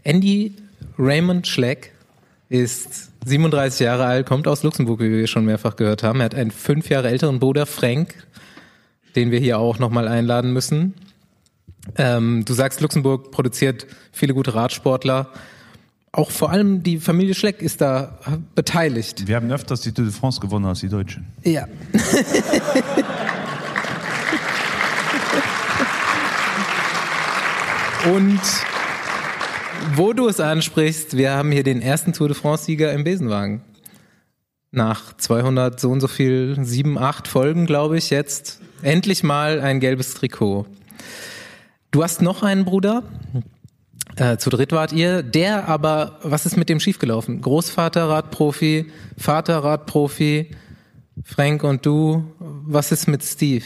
Andy 0.04 0.56
Raymond 0.98 1.48
Schleck 1.48 1.92
ist 2.50 3.12
37 3.26 3.82
Jahre 3.82 4.06
alt, 4.06 4.26
kommt 4.26 4.48
aus 4.48 4.64
Luxemburg, 4.64 5.00
wie 5.00 5.12
wir 5.12 5.28
schon 5.28 5.46
mehrfach 5.46 5.76
gehört 5.76 6.04
haben. 6.04 6.20
Er 6.20 6.26
hat 6.26 6.36
einen 6.36 6.52
fünf 6.52 6.90
Jahre 6.90 7.10
älteren 7.10 7.40
Bruder, 7.40 7.66
Frank, 7.66 8.16
den 9.16 9.32
wir 9.32 9.40
hier 9.40 9.60
auch 9.60 9.80
nochmal 9.80 10.08
einladen 10.08 10.54
müssen. 10.54 10.94
Ähm, 11.98 12.44
du 12.46 12.54
sagst, 12.54 12.82
Luxemburg 12.82 13.32
produziert 13.32 13.88
viele 14.12 14.34
gute 14.34 14.54
Radsportler. 14.56 15.30
Auch 16.12 16.32
vor 16.32 16.50
allem 16.50 16.82
die 16.82 16.98
Familie 17.00 17.36
Schleck 17.36 17.62
ist 17.62 17.82
da 17.82 18.18
beteiligt. 18.56 19.28
Wir 19.28 19.36
haben 19.36 19.52
öfters 19.52 19.82
die 19.82 19.92
Tour 19.92 20.06
de 20.06 20.14
France 20.14 20.40
gewonnen 20.40 20.66
als 20.66 20.80
die 20.80 20.88
Deutschen. 20.90 21.28
Ja. 21.44 21.68
Und 28.14 28.40
wo 29.96 30.14
du 30.14 30.28
es 30.28 30.40
ansprichst, 30.40 31.18
wir 31.18 31.32
haben 31.32 31.52
hier 31.52 31.64
den 31.64 31.82
ersten 31.82 32.14
Tour 32.14 32.28
de 32.28 32.38
France-Sieger 32.38 32.94
im 32.94 33.04
Besenwagen. 33.04 33.62
Nach 34.72 35.18
200 35.18 35.80
so 35.80 35.90
und 35.90 36.02
so 36.02 36.08
viel, 36.08 36.58
sieben, 36.62 36.98
acht 36.98 37.28
Folgen, 37.28 37.66
glaube 37.66 37.98
ich, 37.98 38.10
jetzt 38.10 38.60
endlich 38.82 39.24
mal 39.24 39.60
ein 39.60 39.80
gelbes 39.80 40.14
Trikot. 40.14 40.66
Du 41.96 42.04
hast 42.04 42.22
noch 42.22 42.44
einen 42.44 42.66
Bruder, 42.66 43.04
äh, 44.18 44.36
zu 44.36 44.50
dritt 44.50 44.74
wart 44.74 44.92
ihr, 44.92 45.24
der 45.24 45.70
aber, 45.70 46.20
was 46.24 46.46
ist 46.46 46.58
mit 46.58 46.68
dem 46.68 46.82
schiefgelaufen? 46.82 47.40
Großvater 47.40 48.10
Radprofi, 48.10 48.88
Vater 49.18 49.60
Radprofi, 49.60 50.52
Frank 51.24 51.64
und 51.64 51.86
du, 51.86 52.26
was 52.38 52.92
ist 52.92 53.08
mit 53.08 53.24
Steve? 53.24 53.64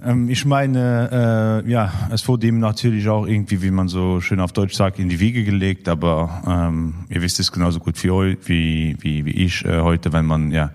Ähm, 0.00 0.30
ich 0.30 0.44
meine, 0.44 1.64
äh, 1.66 1.68
ja, 1.68 1.92
es 2.12 2.28
wurde 2.28 2.46
ihm 2.46 2.60
natürlich 2.60 3.08
auch 3.08 3.26
irgendwie, 3.26 3.60
wie 3.60 3.72
man 3.72 3.88
so 3.88 4.20
schön 4.20 4.38
auf 4.38 4.52
Deutsch 4.52 4.74
sagt, 4.74 5.00
in 5.00 5.08
die 5.08 5.18
Wiege 5.18 5.42
gelegt, 5.42 5.88
aber 5.88 6.40
ähm, 6.46 7.06
ihr 7.08 7.20
wisst 7.20 7.40
es 7.40 7.50
genauso 7.50 7.80
gut 7.80 8.00
wie, 8.04 8.38
wie, 8.44 8.96
wie, 9.00 9.24
wie 9.24 9.44
ich 9.44 9.64
äh, 9.64 9.80
heute, 9.80 10.12
wenn 10.12 10.26
man 10.26 10.52
ja 10.52 10.70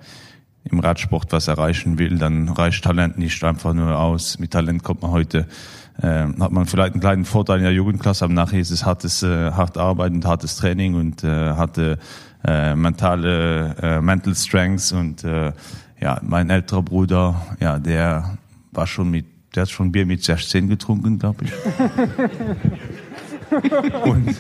im 0.64 0.80
Radsport 0.80 1.32
was 1.32 1.48
erreichen 1.48 1.98
will, 1.98 2.18
dann 2.18 2.50
reicht 2.50 2.84
Talent 2.84 3.18
nicht 3.18 3.44
einfach 3.44 3.74
nur 3.74 3.98
aus. 3.98 4.38
Mit 4.40 4.52
Talent 4.52 4.84
kommt 4.84 5.02
man 5.02 5.12
heute, 5.12 5.48
äh, 6.02 6.26
hat 6.40 6.52
man 6.52 6.66
vielleicht 6.66 6.94
einen 6.94 7.02
kleinen 7.02 7.26
Vorteil 7.26 7.58
in 7.58 7.64
der 7.64 7.74
Jugendklasse, 7.74 8.26
aber 8.26 8.34
nachher 8.34 8.60
ist 8.60 8.72
es 8.72 8.86
hartes, 8.86 9.24
äh, 9.24 9.52
hart 9.52 9.78
arbeiten, 9.78 10.24
hartes 10.24 10.58
Training 10.58 10.96
und 10.96 11.24
äh, 11.24 11.28
harte 11.28 11.98
äh, 12.46 12.76
mentale 12.76 13.76
äh, 13.82 14.02
Mental 14.02 14.36
Strengths 14.36 14.92
und 14.92 15.24
äh, 15.24 15.52
ja, 16.00 16.20
mein 16.24 16.50
älterer 16.50 16.82
Bruder, 16.82 17.42
ja, 17.60 17.78
der 17.78 18.38
war 18.72 18.88
schon 18.88 19.12
mit, 19.12 19.26
der 19.56 19.64
hat 19.64 19.70
schon 19.70 19.92
Bier 19.92 20.06
mit 20.06 20.24
16 20.24 20.68
getrunken, 20.68 21.20
glaube 21.20 21.46
ich. 21.46 21.52
und 24.06 24.36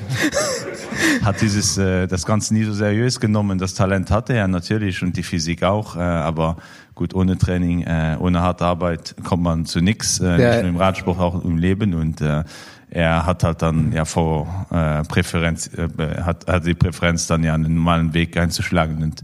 hat 1.23 1.41
dieses 1.41 1.77
äh, 1.77 2.07
das 2.07 2.25
Ganze 2.25 2.53
nie 2.53 2.63
so 2.63 2.73
seriös 2.73 3.19
genommen. 3.19 3.57
Das 3.57 3.73
Talent 3.73 4.11
hatte 4.11 4.33
er 4.33 4.47
natürlich 4.47 5.01
und 5.03 5.17
die 5.17 5.23
Physik 5.23 5.63
auch, 5.63 5.95
äh, 5.95 5.99
aber 5.99 6.57
gut 6.95 7.13
ohne 7.13 7.37
Training, 7.37 7.83
äh, 7.83 8.17
ohne 8.19 8.41
harte 8.41 8.65
Arbeit 8.65 9.15
kommt 9.23 9.43
man 9.43 9.65
zu 9.65 9.81
nichts, 9.81 10.19
äh, 10.19 10.25
ja. 10.25 10.37
nicht 10.37 10.61
nur 10.61 10.69
im 10.69 10.77
Radsport, 10.77 11.19
auch 11.19 11.43
im 11.43 11.57
Leben 11.57 11.93
und 11.93 12.21
äh, 12.21 12.43
er 12.89 13.25
hat 13.25 13.43
halt 13.43 13.61
dann 13.61 13.93
ja 13.93 14.03
vor 14.03 14.67
äh, 14.69 15.03
Präferenz 15.03 15.69
äh, 15.73 15.87
hat, 16.21 16.45
hat 16.47 16.65
die 16.65 16.73
Präferenz 16.73 17.25
dann 17.27 17.43
ja 17.43 17.53
einen 17.53 17.75
normalen 17.75 18.13
Weg 18.13 18.35
einzuschlagen 18.37 19.01
und 19.01 19.21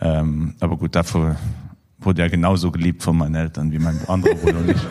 ähm, 0.00 0.54
aber 0.60 0.76
gut 0.76 0.94
dafür 0.94 1.36
wurde 2.00 2.22
er 2.22 2.30
genauso 2.30 2.70
geliebt 2.70 3.02
von 3.02 3.16
meinen 3.16 3.34
Eltern 3.34 3.72
wie 3.72 3.78
mein 3.78 3.98
anderer 4.08 4.34
Bruder 4.36 4.58
und 4.58 4.70
ich. 4.70 4.86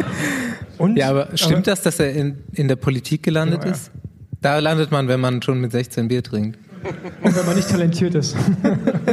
Und? 0.77 0.97
Ja, 0.97 1.09
aber 1.09 1.29
stimmt 1.35 1.53
aber, 1.53 1.61
das, 1.61 1.81
dass 1.81 1.99
er 1.99 2.13
in, 2.13 2.43
in 2.53 2.67
der 2.67 2.75
Politik 2.75 3.23
gelandet 3.23 3.63
ja, 3.63 3.71
ist? 3.71 3.91
Da 4.41 4.59
landet 4.59 4.91
man, 4.91 5.07
wenn 5.07 5.19
man 5.19 5.41
schon 5.41 5.59
mit 5.59 5.71
16 5.71 6.07
Bier 6.07 6.23
trinkt. 6.23 6.59
Und 7.21 7.35
wenn 7.35 7.45
man 7.45 7.55
nicht 7.55 7.69
talentiert 7.69 8.15
ist. 8.15 8.35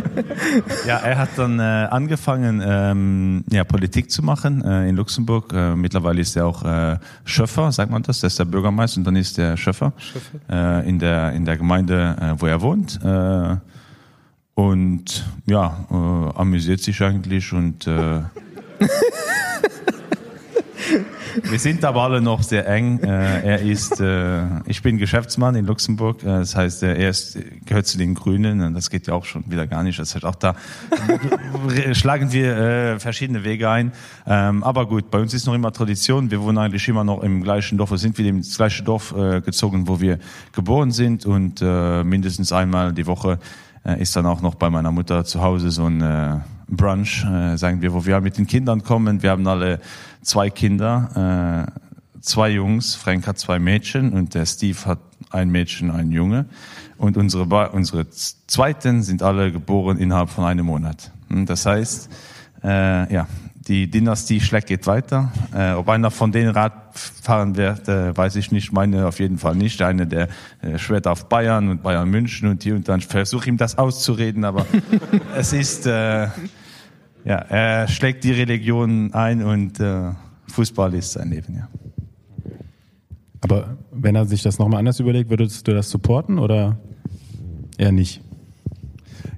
ja, 0.87 0.99
er 0.99 1.19
hat 1.19 1.31
dann 1.37 1.59
äh, 1.59 1.62
angefangen, 1.62 2.62
ähm, 2.64 3.45
ja, 3.50 3.64
Politik 3.64 4.11
zu 4.11 4.23
machen 4.23 4.62
äh, 4.62 4.88
in 4.88 4.97
Luxemburg. 4.97 5.52
Äh, 5.52 5.75
mittlerweile 5.75 6.21
ist 6.21 6.37
er 6.37 6.47
auch 6.47 6.64
äh, 6.64 6.99
Schöffer, 7.25 7.73
sagt 7.73 7.90
man 7.90 8.02
das, 8.02 8.21
der 8.21 8.28
ist 8.28 8.38
der 8.38 8.45
Bürgermeister 8.45 8.99
und 8.99 9.04
dann 9.04 9.16
ist 9.16 9.38
er 9.38 9.57
Schöffer, 9.57 9.93
Schöffer. 9.97 10.38
Äh, 10.83 10.88
in, 10.88 10.99
der, 10.99 11.33
in 11.33 11.45
der 11.45 11.57
Gemeinde, 11.57 12.16
äh, 12.21 12.40
wo 12.40 12.47
er 12.47 12.61
wohnt. 12.61 13.00
Äh, 13.02 13.57
und 14.54 15.25
ja, 15.47 15.87
äh, 15.90 16.38
amüsiert 16.38 16.81
sich 16.81 17.02
eigentlich 17.02 17.52
und 17.52 17.87
äh, 17.87 18.21
wir 21.43 21.59
sind 21.59 21.85
aber 21.85 22.03
alle 22.03 22.21
noch 22.21 22.43
sehr 22.43 22.67
eng. 22.69 23.00
Äh, 23.00 23.43
er 23.43 23.61
ist, 23.61 24.00
äh, 24.00 24.43
ich 24.67 24.83
bin 24.83 24.99
Geschäftsmann 24.99 25.55
in 25.55 25.67
Luxemburg, 25.67 26.23
äh, 26.23 26.26
das 26.26 26.57
heißt, 26.57 26.83
er 26.83 27.09
ist, 27.09 27.38
gehört 27.67 27.87
zu 27.87 27.99
den 27.99 28.14
Grünen 28.14 28.75
das 28.75 28.91
geht 28.91 29.07
ja 29.07 29.14
auch 29.14 29.25
schon 29.25 29.45
wieder 29.50 29.67
gar 29.67 29.83
nicht. 29.83 29.99
Das 29.99 30.14
heißt, 30.14 30.25
auch 30.25 30.35
da 30.35 30.55
schlagen 31.93 32.33
wir 32.33 32.97
verschiedene 32.99 33.45
Wege 33.45 33.69
ein. 33.71 33.93
Ähm, 34.26 34.62
aber 34.62 34.87
gut, 34.87 35.11
bei 35.11 35.21
uns 35.21 35.35
ist 35.35 35.47
noch 35.47 35.55
immer 35.55 35.73
Tradition. 35.73 36.31
Wir 36.31 36.41
wohnen 36.41 36.59
eigentlich 36.59 36.88
immer 36.88 37.05
noch 37.05 37.23
im 37.23 37.43
gleichen 37.43 37.79
Dorf. 37.79 37.91
Wir 37.91 37.99
sind 37.99 38.17
wieder 38.19 38.29
ins 38.31 38.57
gleiche 38.57 38.83
Dorf 38.83 39.14
gezogen, 39.45 39.88
wo 39.88 40.00
wir 40.00 40.19
geboren 40.53 40.91
sind 40.91 41.26
und 41.26 41.61
mindestens 41.61 42.53
einmal 42.53 42.93
die 42.93 43.07
Woche 43.07 43.38
ist 43.99 44.17
dann 44.17 44.26
auch 44.26 44.41
noch 44.41 44.55
bei 44.55 44.71
meiner 44.71 44.91
Mutter 44.91 45.25
zu 45.25 45.43
Hause 45.43 45.71
so 45.71 45.87
ein 45.87 46.43
Brunch, 46.69 47.25
sagen 47.57 47.83
wir, 47.83 47.93
wo 47.93 48.05
wir 48.05 48.21
mit 48.21 48.38
den 48.38 48.47
Kindern 48.47 48.83
kommen. 48.83 49.23
Wir 49.23 49.31
haben 49.31 49.47
alle 49.47 49.81
zwei 50.25 50.50
Kinder, 50.50 51.69
äh, 51.69 52.21
zwei 52.21 52.50
Jungs. 52.50 52.95
Frank 52.95 53.26
hat 53.26 53.38
zwei 53.38 53.59
Mädchen 53.59 54.12
und 54.12 54.35
der 54.35 54.47
Steve 54.47 54.78
hat 54.87 54.99
ein 55.31 55.50
Mädchen, 55.50 55.90
ein 55.90 56.11
Junge. 56.11 56.47
Und 56.97 57.16
unsere, 57.16 57.71
unsere 57.71 58.09
Zweiten 58.11 59.02
sind 59.02 59.23
alle 59.23 59.52
geboren 59.52 59.99
innerhalb 59.99 60.31
von 60.31 60.45
einem 60.45 60.66
Monat. 60.66 61.11
Hm, 61.28 61.47
das 61.47 61.66
heißt, 61.66 62.09
äh, 62.62 63.12
ja, 63.12 63.26
die 63.66 63.90
Dynastie 63.90 64.40
Schleck 64.40 64.66
geht 64.66 64.87
weiter. 64.87 65.33
Äh, 65.54 65.73
ob 65.73 65.88
einer 65.88 66.11
von 66.11 66.33
denen 66.33 66.50
Rad 66.50 66.73
fahren 66.95 67.57
wird, 67.57 67.88
äh, 67.88 68.16
weiß 68.16 68.37
ich 68.37 68.52
nicht. 68.52 68.73
Meine 68.73 69.07
auf 69.07 69.19
jeden 69.21 69.38
Fall 69.38 69.54
nicht. 69.54 69.81
Eine, 69.83 70.07
der 70.07 70.28
äh, 70.61 70.78
schwert 70.78 71.07
auf 71.07 71.28
Bayern 71.28 71.69
und 71.69 71.83
Bayern 71.83 72.09
München 72.09 72.49
und 72.49 72.62
hier 72.62 72.75
und 72.75 72.88
dann 72.88 73.00
versuche 73.00 73.49
ihm 73.49 73.57
das 73.57 73.78
auszureden, 73.78 74.45
aber 74.45 74.66
es 75.37 75.52
ist, 75.52 75.87
äh, 75.87 76.28
ja, 77.25 77.37
er 77.37 77.88
schlägt 77.88 78.25
die 78.25 78.33
Religion 78.33 79.12
ein 79.14 79.43
und 79.43 79.81
äh, 79.81 80.12
Fußball 80.49 80.95
ist 80.95 81.12
sein 81.12 81.31
Leben, 81.31 81.57
ja. 81.57 81.69
Aber 83.40 83.76
wenn 83.93 84.14
er 84.14 84.25
sich 84.25 84.43
das 84.43 84.59
nochmal 84.59 84.78
anders 84.78 85.00
überlegt, 85.00 85.28
würdest 85.28 85.69
du 85.69 85.75
das 85.75 85.90
supporten 85.90 86.38
oder 86.38 86.78
eher 87.76 87.93
nicht? 87.93 88.23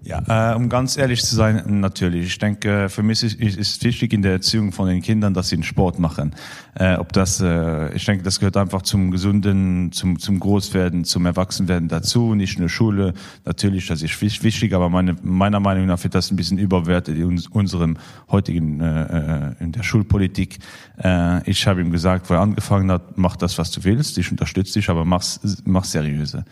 Ja, 0.07 0.53
äh, 0.53 0.55
um 0.55 0.69
ganz 0.69 0.97
ehrlich 0.97 1.25
zu 1.25 1.35
sein, 1.35 1.81
natürlich. 1.81 2.27
Ich 2.27 2.39
denke, 2.39 2.89
für 2.89 3.03
mich 3.03 3.25
ist, 3.25 3.41
ist 3.41 3.83
wichtig 3.83 4.13
in 4.13 4.23
der 4.23 4.33
Erziehung 4.33 4.71
von 4.71 4.87
den 4.87 5.03
Kindern, 5.03 5.35
dass 5.35 5.49
sie 5.49 5.57
einen 5.57 5.65
Sport 5.65 5.99
machen. 5.99 6.33
Äh, 6.75 6.95
ob 6.95 7.13
das, 7.13 7.41
äh, 7.41 7.93
ich 7.93 8.05
denke, 8.05 8.23
das 8.23 8.39
gehört 8.39 8.57
einfach 8.57 8.83
zum 8.83 9.11
gesunden, 9.11 9.91
zum, 9.91 10.21
zum 10.21 10.39
Großwerden, 10.39 11.05
zum 11.05 11.27
Erwachsenwerden 11.27 11.89
dazu. 11.89 12.37
Nicht 12.37 12.57
nur 12.61 12.69
Schule, 12.69 13.15
natürlich, 13.45 13.89
das 13.89 14.01
ist 14.01 14.23
wichtig, 14.23 14.75
aber 14.75 14.91
meine, 14.91 15.17
meiner 15.23 15.59
Meinung 15.59 15.87
nach 15.87 16.05
wird 16.05 16.15
das 16.15 16.31
ein 16.31 16.37
bisschen 16.37 16.59
überwertet 16.59 17.17
in 17.17 17.43
unserem 17.51 17.97
heutigen, 18.31 18.81
äh, 18.81 19.49
äh, 19.49 19.55
in 19.59 19.73
der 19.73 19.83
Schulpolitik. 19.83 20.59
Äh, 21.03 21.51
ich 21.51 21.67
habe 21.67 21.81
ihm 21.81 21.91
gesagt, 21.91 22.31
wo 22.31 22.35
er 22.35 22.43
angefangen 22.43 22.93
hat, 22.93 23.19
mach 23.19 23.35
das, 23.35 23.59
was 23.59 23.73
du 23.73 23.83
willst. 23.83 24.19
Ich 24.19 24.31
unterstütze 24.31 24.75
dich, 24.75 24.89
aber 24.89 25.05
mach's, 25.05 25.41
mach's 25.65 25.91
seriöse. 25.91 26.45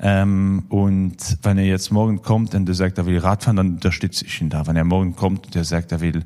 Ähm, 0.00 0.64
und 0.68 1.38
wenn 1.42 1.58
er 1.58 1.64
jetzt 1.64 1.90
morgen 1.90 2.22
kommt 2.22 2.54
und 2.54 2.66
der 2.66 2.74
sagt, 2.74 2.98
er 2.98 3.06
will 3.06 3.18
Radfahren, 3.18 3.56
dann 3.56 3.68
unterstütze 3.74 4.24
ich 4.26 4.40
ihn 4.40 4.50
da. 4.50 4.66
Wenn 4.66 4.76
er 4.76 4.84
morgen 4.84 5.16
kommt 5.16 5.46
und 5.46 5.54
der 5.54 5.64
sagt, 5.64 5.92
er 5.92 6.00
will 6.00 6.22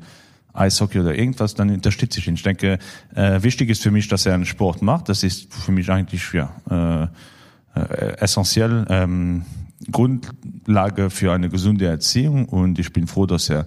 Eishockey 0.53 0.99
oder 0.99 1.15
irgendwas, 1.15 1.55
dann 1.55 1.69
unterstütze 1.69 2.19
ich 2.19 2.27
ihn. 2.27 2.33
Ich 2.33 2.43
denke, 2.43 2.79
äh, 3.15 3.41
wichtig 3.41 3.69
ist 3.69 3.83
für 3.83 3.91
mich, 3.91 4.07
dass 4.07 4.25
er 4.25 4.33
einen 4.33 4.45
Sport 4.45 4.81
macht. 4.81 5.09
Das 5.09 5.23
ist 5.23 5.53
für 5.53 5.71
mich 5.71 5.89
eigentlich 5.89 6.33
ja, 6.33 6.51
äh, 6.69 7.79
äh, 7.79 8.17
essentiell. 8.17 8.85
Ähm, 8.89 9.45
Grundlage 9.89 11.09
für 11.09 11.33
eine 11.33 11.49
gesunde 11.49 11.87
Erziehung 11.87 12.45
und 12.45 12.77
ich 12.77 12.93
bin 12.93 13.07
froh, 13.07 13.25
dass 13.25 13.49
er 13.49 13.65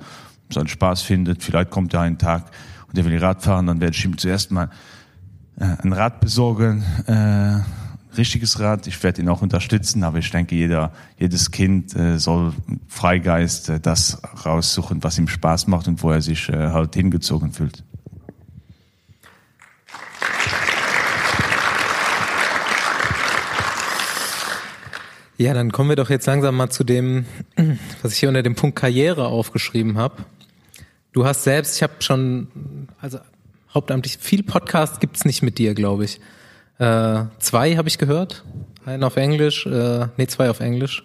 seinen 0.53 0.69
Spaß 0.69 1.03
findet. 1.03 1.43
Vielleicht 1.43 1.71
kommt 1.71 1.95
er 1.95 2.01
einen 2.01 2.19
Tag 2.19 2.51
und 2.89 2.99
er 2.99 3.05
will 3.05 3.19
Rad 3.19 3.43
fahren, 3.43 3.67
dann 3.67 3.81
werde 3.81 3.97
ich 3.97 4.05
ihm 4.05 4.17
zuerst 4.17 4.53
mal 4.53 4.71
äh, 5.59 5.65
ein 5.83 5.93
Rad 5.93 6.21
besorgen. 6.21 6.85
Äh, 7.07 7.61
richtiges 8.17 8.61
Rad. 8.61 8.87
Ich 8.87 9.03
werde 9.03 9.23
ihn 9.23 9.29
auch 9.29 9.43
unterstützen, 9.43 10.03
aber 10.05 10.19
ich 10.19 10.31
denke, 10.31 10.55
jeder, 10.55 10.93
jedes 11.19 11.51
Kind 11.51 11.95
äh, 11.97 12.19
soll 12.19 12.53
Freigeist 12.89 13.69
äh, 13.69 13.81
das 13.81 14.21
raussuchen, 14.45 15.03
was 15.03 15.19
ihm 15.19 15.29
Spaß 15.29 15.67
macht 15.67 15.89
und 15.89 16.03
wo 16.03 16.11
er 16.11 16.23
sich 16.23 16.49
äh, 16.49 16.71
halt 16.71 16.95
hingezogen 16.95 17.53
fühlt. 17.53 17.85
Ja, 25.37 25.53
dann 25.53 25.73
kommen 25.73 25.89
wir 25.89 25.97
doch 25.97 26.11
jetzt 26.11 26.27
langsam 26.27 26.57
mal 26.57 26.71
zu 26.71 26.85
dem, 26.85 27.27
was 28.03 28.13
ich 28.13 28.21
hier 28.21 28.29
unter 28.29 28.43
dem 28.43 28.55
Punkt 28.55 28.77
Karriere 28.77 29.27
aufgeschrieben 29.27 29.99
habe. 29.99 30.25
Du 31.13 31.25
hast 31.25 31.45
selbst, 31.45 31.77
ich 31.77 31.83
habe 31.83 31.95
schon, 32.01 32.49
also 33.01 33.19
hauptamtlich 33.73 34.19
viel 34.19 34.43
Podcast 34.45 35.01
gibt's 35.01 35.25
nicht 35.25 35.43
mit 35.43 35.59
dir, 35.59 35.75
glaube 35.75 36.05
ich. 36.05 36.21
Äh, 36.79 37.25
zwei 37.39 37.77
habe 37.77 37.89
ich 37.89 37.99
gehört. 37.99 38.45
Einen 38.85 39.05
auf 39.05 39.17
Englisch, 39.17 39.67
äh, 39.67 40.09
nee, 40.17 40.27
zwei 40.27 40.51
auf 40.51 40.61
Englisch. 40.61 41.05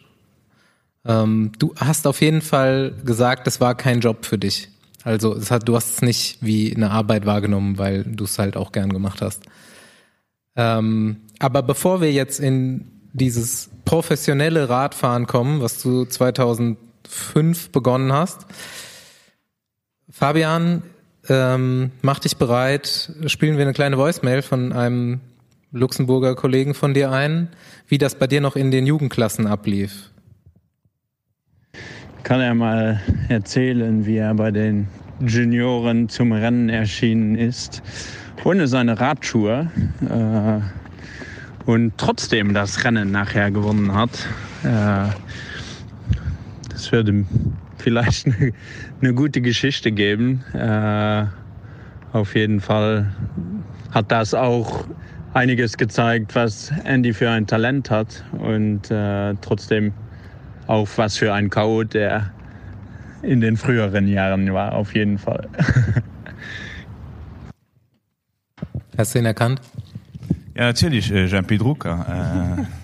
Ähm, 1.05 1.51
du 1.59 1.73
hast 1.77 2.07
auf 2.07 2.21
jeden 2.21 2.41
Fall 2.41 2.93
gesagt, 3.05 3.47
das 3.47 3.61
war 3.61 3.75
kein 3.75 3.99
Job 3.99 4.25
für 4.25 4.38
dich. 4.38 4.69
Also 5.03 5.35
es 5.35 5.49
hat, 5.49 5.67
du 5.67 5.75
hast 5.75 5.91
es 5.91 6.01
nicht 6.01 6.38
wie 6.41 6.75
eine 6.75 6.91
Arbeit 6.91 7.25
wahrgenommen, 7.25 7.77
weil 7.77 8.03
du 8.03 8.25
es 8.25 8.38
halt 8.38 8.57
auch 8.57 8.71
gern 8.71 8.91
gemacht 8.91 9.21
hast. 9.21 9.43
Ähm, 10.55 11.21
aber 11.39 11.63
bevor 11.63 12.01
wir 12.01 12.11
jetzt 12.11 12.39
in 12.39 12.91
dieses 13.13 13.69
professionelle 13.85 14.69
Radfahren 14.69 15.25
kommen, 15.25 15.61
was 15.61 15.81
du 15.81 16.05
2005 16.05 17.71
begonnen 17.71 18.11
hast, 18.11 18.45
Fabian, 20.09 20.83
ähm, 21.29 21.91
mach 22.01 22.19
dich 22.19 22.38
bereit, 22.38 23.11
spielen 23.27 23.57
wir 23.57 23.63
eine 23.63 23.73
kleine 23.73 23.97
Voicemail 23.97 24.41
von 24.41 24.73
einem 24.73 25.21
Luxemburger 25.71 26.33
Kollegen 26.35 26.73
von 26.73 26.95
dir 26.95 27.11
ein, 27.11 27.49
wie 27.88 27.99
das 27.99 28.15
bei 28.15 28.25
dir 28.25 28.41
noch 28.41 28.55
in 28.55 28.71
den 28.71 28.88
Jugendklassen 28.88 29.45
ablief. 29.45 30.09
Kann 32.23 32.41
er 32.41 32.55
mal 32.55 32.99
erzählen, 33.27 34.05
wie 34.05 34.17
er 34.17 34.33
bei 34.33 34.49
den 34.49 34.88
Junioren 35.19 36.09
zum 36.09 36.31
Rennen 36.31 36.69
erschienen 36.69 37.35
ist, 37.35 37.83
ohne 38.43 38.67
seine 38.67 38.99
Radschuhe 38.99 39.69
äh, 40.09 41.69
und 41.69 41.93
trotzdem 41.97 42.55
das 42.55 42.83
Rennen 42.83 43.11
nachher 43.11 43.51
gewonnen 43.51 43.93
hat. 43.93 44.27
Äh, 44.63 45.13
das 46.69 46.91
würde 46.91 47.25
vielleicht 47.77 48.25
eine, 48.25 48.53
eine 49.01 49.13
gute 49.13 49.41
Geschichte 49.41 49.91
geben. 49.91 50.43
Äh, 50.53 51.25
auf 52.11 52.33
jeden 52.33 52.59
Fall 52.59 53.13
hat 53.91 54.11
das 54.11 54.33
auch 54.33 54.85
einiges 55.33 55.77
gezeigt, 55.77 56.36
was 56.36 56.71
Andy 56.83 57.13
für 57.13 57.29
ein 57.29 57.48
Talent 57.48 57.89
hat 57.91 58.24
und 58.31 58.89
äh, 58.91 59.36
trotzdem 59.41 59.93
auch 60.67 60.88
was 60.98 61.17
für 61.17 61.33
ein 61.33 61.50
K.O. 61.50 61.83
der 61.83 62.31
in 63.21 63.41
den 63.41 63.57
früheren 63.57 64.07
Jahren 64.07 64.53
war, 64.53 64.74
auf 64.74 64.95
jeden 64.95 65.17
Fall. 65.17 65.48
Hast 68.98 69.15
du 69.15 69.19
ihn 69.19 69.25
erkannt? 69.25 69.62
Ja, 70.55 70.63
natürlich, 70.65 71.12
äh, 71.12 71.27
Jean-Pierre 71.27 71.63
Drucker. 71.63 72.67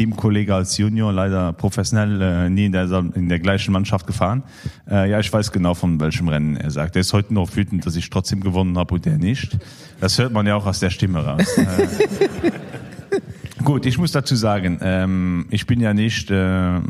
Teamkollege 0.00 0.54
als 0.54 0.78
Junior, 0.78 1.12
leider 1.12 1.52
professionell 1.52 2.22
äh, 2.22 2.48
nie 2.48 2.64
in 2.64 2.72
der, 2.72 2.88
in 3.14 3.28
der 3.28 3.38
gleichen 3.38 3.70
Mannschaft 3.72 4.06
gefahren. 4.06 4.42
Äh, 4.90 5.10
ja, 5.10 5.20
ich 5.20 5.30
weiß 5.30 5.52
genau, 5.52 5.74
von 5.74 6.00
welchem 6.00 6.28
Rennen 6.28 6.56
er 6.56 6.70
sagt. 6.70 6.96
Er 6.96 7.00
ist 7.00 7.12
heute 7.12 7.34
noch 7.34 7.54
wütend, 7.54 7.84
dass 7.84 7.96
ich 7.96 8.08
trotzdem 8.08 8.40
gewonnen 8.40 8.78
habe 8.78 8.94
und 8.94 9.04
der 9.04 9.18
nicht. 9.18 9.58
Das 10.00 10.18
hört 10.18 10.32
man 10.32 10.46
ja 10.46 10.54
auch 10.56 10.64
aus 10.64 10.80
der 10.80 10.88
Stimme 10.88 11.22
raus. 11.22 11.44
Gut, 13.64 13.84
ich 13.84 13.98
muss 13.98 14.12
dazu 14.12 14.36
sagen, 14.36 14.78
ähm, 14.80 15.46
ich 15.50 15.66
bin 15.66 15.80
ja 15.80 15.92
nicht 15.92 16.30
äh, 16.30 16.80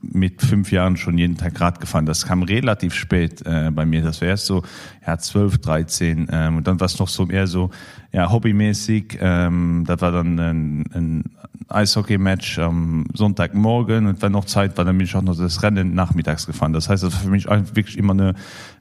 mit 0.00 0.40
fünf 0.40 0.72
Jahren 0.72 0.96
schon 0.96 1.18
jeden 1.18 1.36
Tag 1.36 1.60
Rad 1.60 1.80
gefahren. 1.80 2.06
Das 2.06 2.24
kam 2.24 2.42
relativ 2.42 2.94
spät 2.94 3.42
äh, 3.44 3.70
bei 3.70 3.84
mir. 3.84 4.00
Das 4.00 4.22
war 4.22 4.28
erst 4.28 4.46
so 4.46 4.62
ja, 5.06 5.18
12, 5.18 5.58
13 5.58 6.28
ähm, 6.30 6.56
und 6.56 6.66
dann 6.66 6.80
war 6.80 6.86
es 6.86 6.98
noch 6.98 7.08
so 7.08 7.28
eher 7.28 7.46
so 7.46 7.70
ja, 8.10 8.30
hobbymäßig. 8.32 9.18
Ähm, 9.20 9.84
das 9.86 10.00
war 10.00 10.12
dann 10.12 10.38
ein, 10.38 10.84
ein 10.94 11.24
Eishockey-Match 11.68 12.58
am 12.58 13.04
Sonntagmorgen 13.12 14.06
und 14.06 14.22
wenn 14.22 14.32
noch 14.32 14.46
Zeit 14.46 14.78
war, 14.78 14.86
dann 14.86 14.96
bin 14.96 15.04
ich 15.04 15.14
auch 15.14 15.22
noch 15.22 15.36
das 15.36 15.62
Rennen 15.62 15.94
nachmittags 15.94 16.46
gefahren. 16.46 16.72
Das 16.72 16.88
heißt, 16.88 17.02
das 17.02 17.12
war 17.12 17.20
für 17.20 17.30
mich 17.30 17.46
wirklich 17.46 17.98
immer 17.98 18.14
eine 18.14 18.34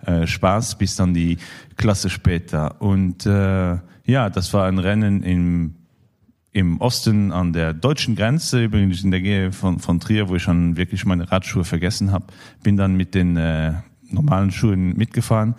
äh, 0.06 0.26
Spaß 0.26 0.78
bis 0.78 0.96
dann 0.96 1.14
die 1.14 1.38
Klasse 1.76 2.10
später. 2.10 2.82
Und 2.82 3.26
äh, 3.26 3.78
ja, 4.06 4.30
das 4.30 4.54
war 4.54 4.66
ein 4.66 4.80
Rennen 4.80 5.24
im 5.24 5.76
im 6.52 6.82
Osten 6.82 7.32
an 7.32 7.54
der 7.54 7.74
deutschen 7.74 8.16
Grenze, 8.16 8.64
übrigens 8.64 9.04
in 9.04 9.12
der 9.12 9.22
Nähe 9.22 9.52
von, 9.52 9.80
von 9.80 10.00
Trier, 10.00 10.30
wo 10.30 10.36
ich 10.36 10.44
schon 10.44 10.78
wirklich 10.78 11.06
meine 11.06 11.32
Radschuhe 11.32 11.64
vergessen 11.64 12.12
habe, 12.12 12.26
bin 12.64 12.78
dann 12.78 12.96
mit 12.96 13.14
den 13.14 13.38
äh, 13.38 13.74
normalen 14.10 14.52
Schuhen 14.52 14.96
mitgefahren. 14.98 15.56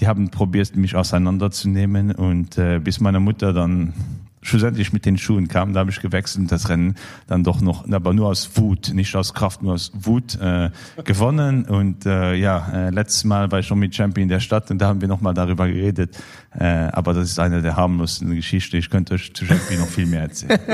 Die 0.00 0.06
haben 0.06 0.30
probiert, 0.30 0.76
mich 0.76 0.96
auseinanderzunehmen 0.96 2.12
und 2.12 2.58
äh, 2.58 2.80
bis 2.80 3.00
meine 3.00 3.20
Mutter 3.20 3.52
dann 3.52 3.94
schlussendlich 4.42 4.92
mit 4.92 5.06
den 5.06 5.16
Schuhen 5.16 5.48
kam, 5.48 5.72
da 5.72 5.80
habe 5.80 5.90
ich 5.90 6.00
gewechselt 6.00 6.42
und 6.42 6.52
das 6.52 6.68
Rennen 6.68 6.96
dann 7.28 7.44
doch 7.44 7.60
noch, 7.60 7.90
aber 7.90 8.12
nur 8.12 8.28
aus 8.28 8.50
Wut, 8.56 8.92
nicht 8.92 9.14
aus 9.16 9.34
Kraft, 9.34 9.62
nur 9.62 9.74
aus 9.74 9.92
Wut 9.94 10.38
äh, 10.40 10.70
gewonnen. 11.04 11.64
Und 11.64 12.04
äh, 12.04 12.34
ja, 12.34 12.68
äh, 12.72 12.90
letztes 12.90 13.24
Mal 13.24 13.50
war 13.50 13.60
ich 13.60 13.66
schon 13.66 13.78
mit 13.78 13.94
Champion 13.94 14.28
der 14.28 14.40
Stadt 14.40 14.70
und 14.70 14.78
da 14.78 14.88
haben 14.88 15.00
wir 15.00 15.08
nochmal 15.08 15.32
darüber 15.32 15.68
geredet. 15.68 16.18
Äh, 16.58 16.64
aber 16.64 17.14
das 17.14 17.30
ist 17.30 17.38
eine 17.38 17.62
der 17.62 17.76
harmlosen 17.76 18.34
Geschichten. 18.34 18.76
Ich 18.76 18.90
könnte 18.90 19.14
euch 19.14 19.32
zu 19.32 19.46
Champion 19.46 19.80
noch 19.80 19.88
viel 19.88 20.06
mehr 20.06 20.22
erzählen. 20.22 20.58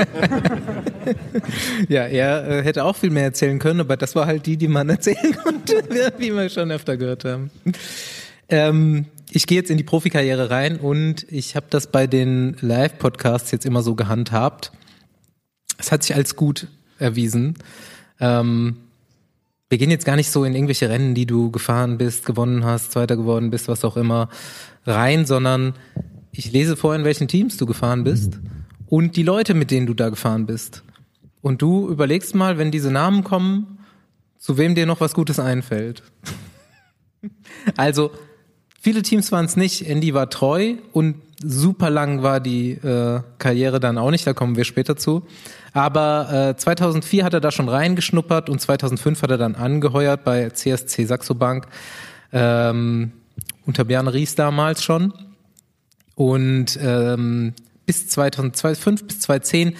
ja, 1.87 2.05
er 2.05 2.49
äh, 2.49 2.63
hätte 2.63 2.83
auch 2.83 2.95
viel 2.95 3.11
mehr 3.11 3.23
erzählen 3.23 3.59
können, 3.59 3.81
aber 3.81 3.97
das 3.97 4.15
war 4.15 4.25
halt 4.25 4.47
die, 4.47 4.57
die 4.57 4.67
man 4.67 4.89
erzählen 4.89 5.35
konnte, 5.43 5.83
wie 6.17 6.33
wir 6.33 6.49
schon 6.49 6.71
öfter 6.71 6.97
gehört 6.97 7.23
haben. 7.23 7.51
Ähm, 8.49 9.05
ich 9.31 9.45
gehe 9.45 9.57
jetzt 9.57 9.69
in 9.69 9.77
die 9.77 9.83
Profikarriere 9.83 10.49
rein 10.49 10.77
und 10.77 11.25
ich 11.31 11.55
habe 11.55 11.67
das 11.69 11.87
bei 11.87 12.07
den 12.07 12.57
Live-Podcasts 12.61 13.51
jetzt 13.51 13.65
immer 13.65 13.83
so 13.83 13.95
gehandhabt. 13.95 14.71
Es 15.77 15.91
hat 15.91 16.03
sich 16.03 16.15
als 16.15 16.35
gut 16.35 16.67
erwiesen. 16.97 17.55
Ähm, 18.19 18.77
wir 19.69 19.77
gehen 19.77 19.91
jetzt 19.91 20.05
gar 20.05 20.15
nicht 20.15 20.31
so 20.31 20.43
in 20.43 20.55
irgendwelche 20.55 20.89
Rennen, 20.89 21.13
die 21.13 21.27
du 21.27 21.51
gefahren 21.51 21.99
bist, 21.99 22.25
gewonnen 22.25 22.65
hast, 22.65 22.91
Zweiter 22.91 23.15
geworden 23.15 23.51
bist, 23.51 23.67
was 23.67 23.85
auch 23.85 23.97
immer, 23.97 24.29
rein, 24.85 25.27
sondern 25.27 25.73
ich 26.31 26.51
lese 26.51 26.75
vor, 26.75 26.95
in 26.95 27.03
welchen 27.03 27.27
Teams 27.27 27.57
du 27.57 27.67
gefahren 27.67 28.03
bist 28.03 28.39
und 28.87 29.15
die 29.15 29.23
Leute, 29.23 29.53
mit 29.53 29.69
denen 29.69 29.85
du 29.85 29.93
da 29.93 30.09
gefahren 30.09 30.47
bist. 30.47 30.83
Und 31.41 31.61
du 31.61 31.87
überlegst 31.87 32.33
mal, 32.33 32.57
wenn 32.57 32.71
diese 32.71 32.91
Namen 32.91 33.23
kommen, 33.23 33.77
zu 34.39 34.57
wem 34.57 34.73
dir 34.73 34.87
noch 34.87 35.01
was 35.01 35.13
Gutes 35.13 35.39
einfällt. 35.39 36.01
also 37.77 38.11
Viele 38.81 39.01
Teams 39.01 39.31
waren 39.31 39.45
es 39.45 39.57
nicht. 39.57 39.87
Andy 39.87 40.13
war 40.13 40.29
treu 40.29 40.75
und 40.93 41.15
super 41.43 41.89
lang 41.89 42.23
war 42.23 42.39
die 42.39 42.71
äh, 42.71 43.21
Karriere 43.37 43.79
dann 43.79 43.97
auch 43.97 44.11
nicht. 44.11 44.25
Da 44.25 44.33
kommen 44.33 44.55
wir 44.55 44.63
später 44.63 44.95
zu. 44.95 45.25
Aber 45.73 46.51
äh, 46.51 46.57
2004 46.57 47.25
hat 47.25 47.33
er 47.33 47.41
da 47.41 47.51
schon 47.51 47.69
reingeschnuppert 47.69 48.49
und 48.49 48.59
2005 48.59 49.21
hat 49.21 49.31
er 49.31 49.37
dann 49.37 49.55
angeheuert 49.55 50.23
bei 50.23 50.49
CSC 50.49 51.05
Saxo 51.05 51.35
Bank 51.35 51.67
ähm, 52.31 53.11
unter 53.65 53.83
Bjarne 53.83 54.13
Ries 54.13 54.35
damals 54.35 54.83
schon. 54.83 55.13
Und 56.15 56.77
ähm, 56.81 57.53
bis 57.85 58.07
2005 58.09 59.07
bis 59.07 59.19
2010 59.21 59.75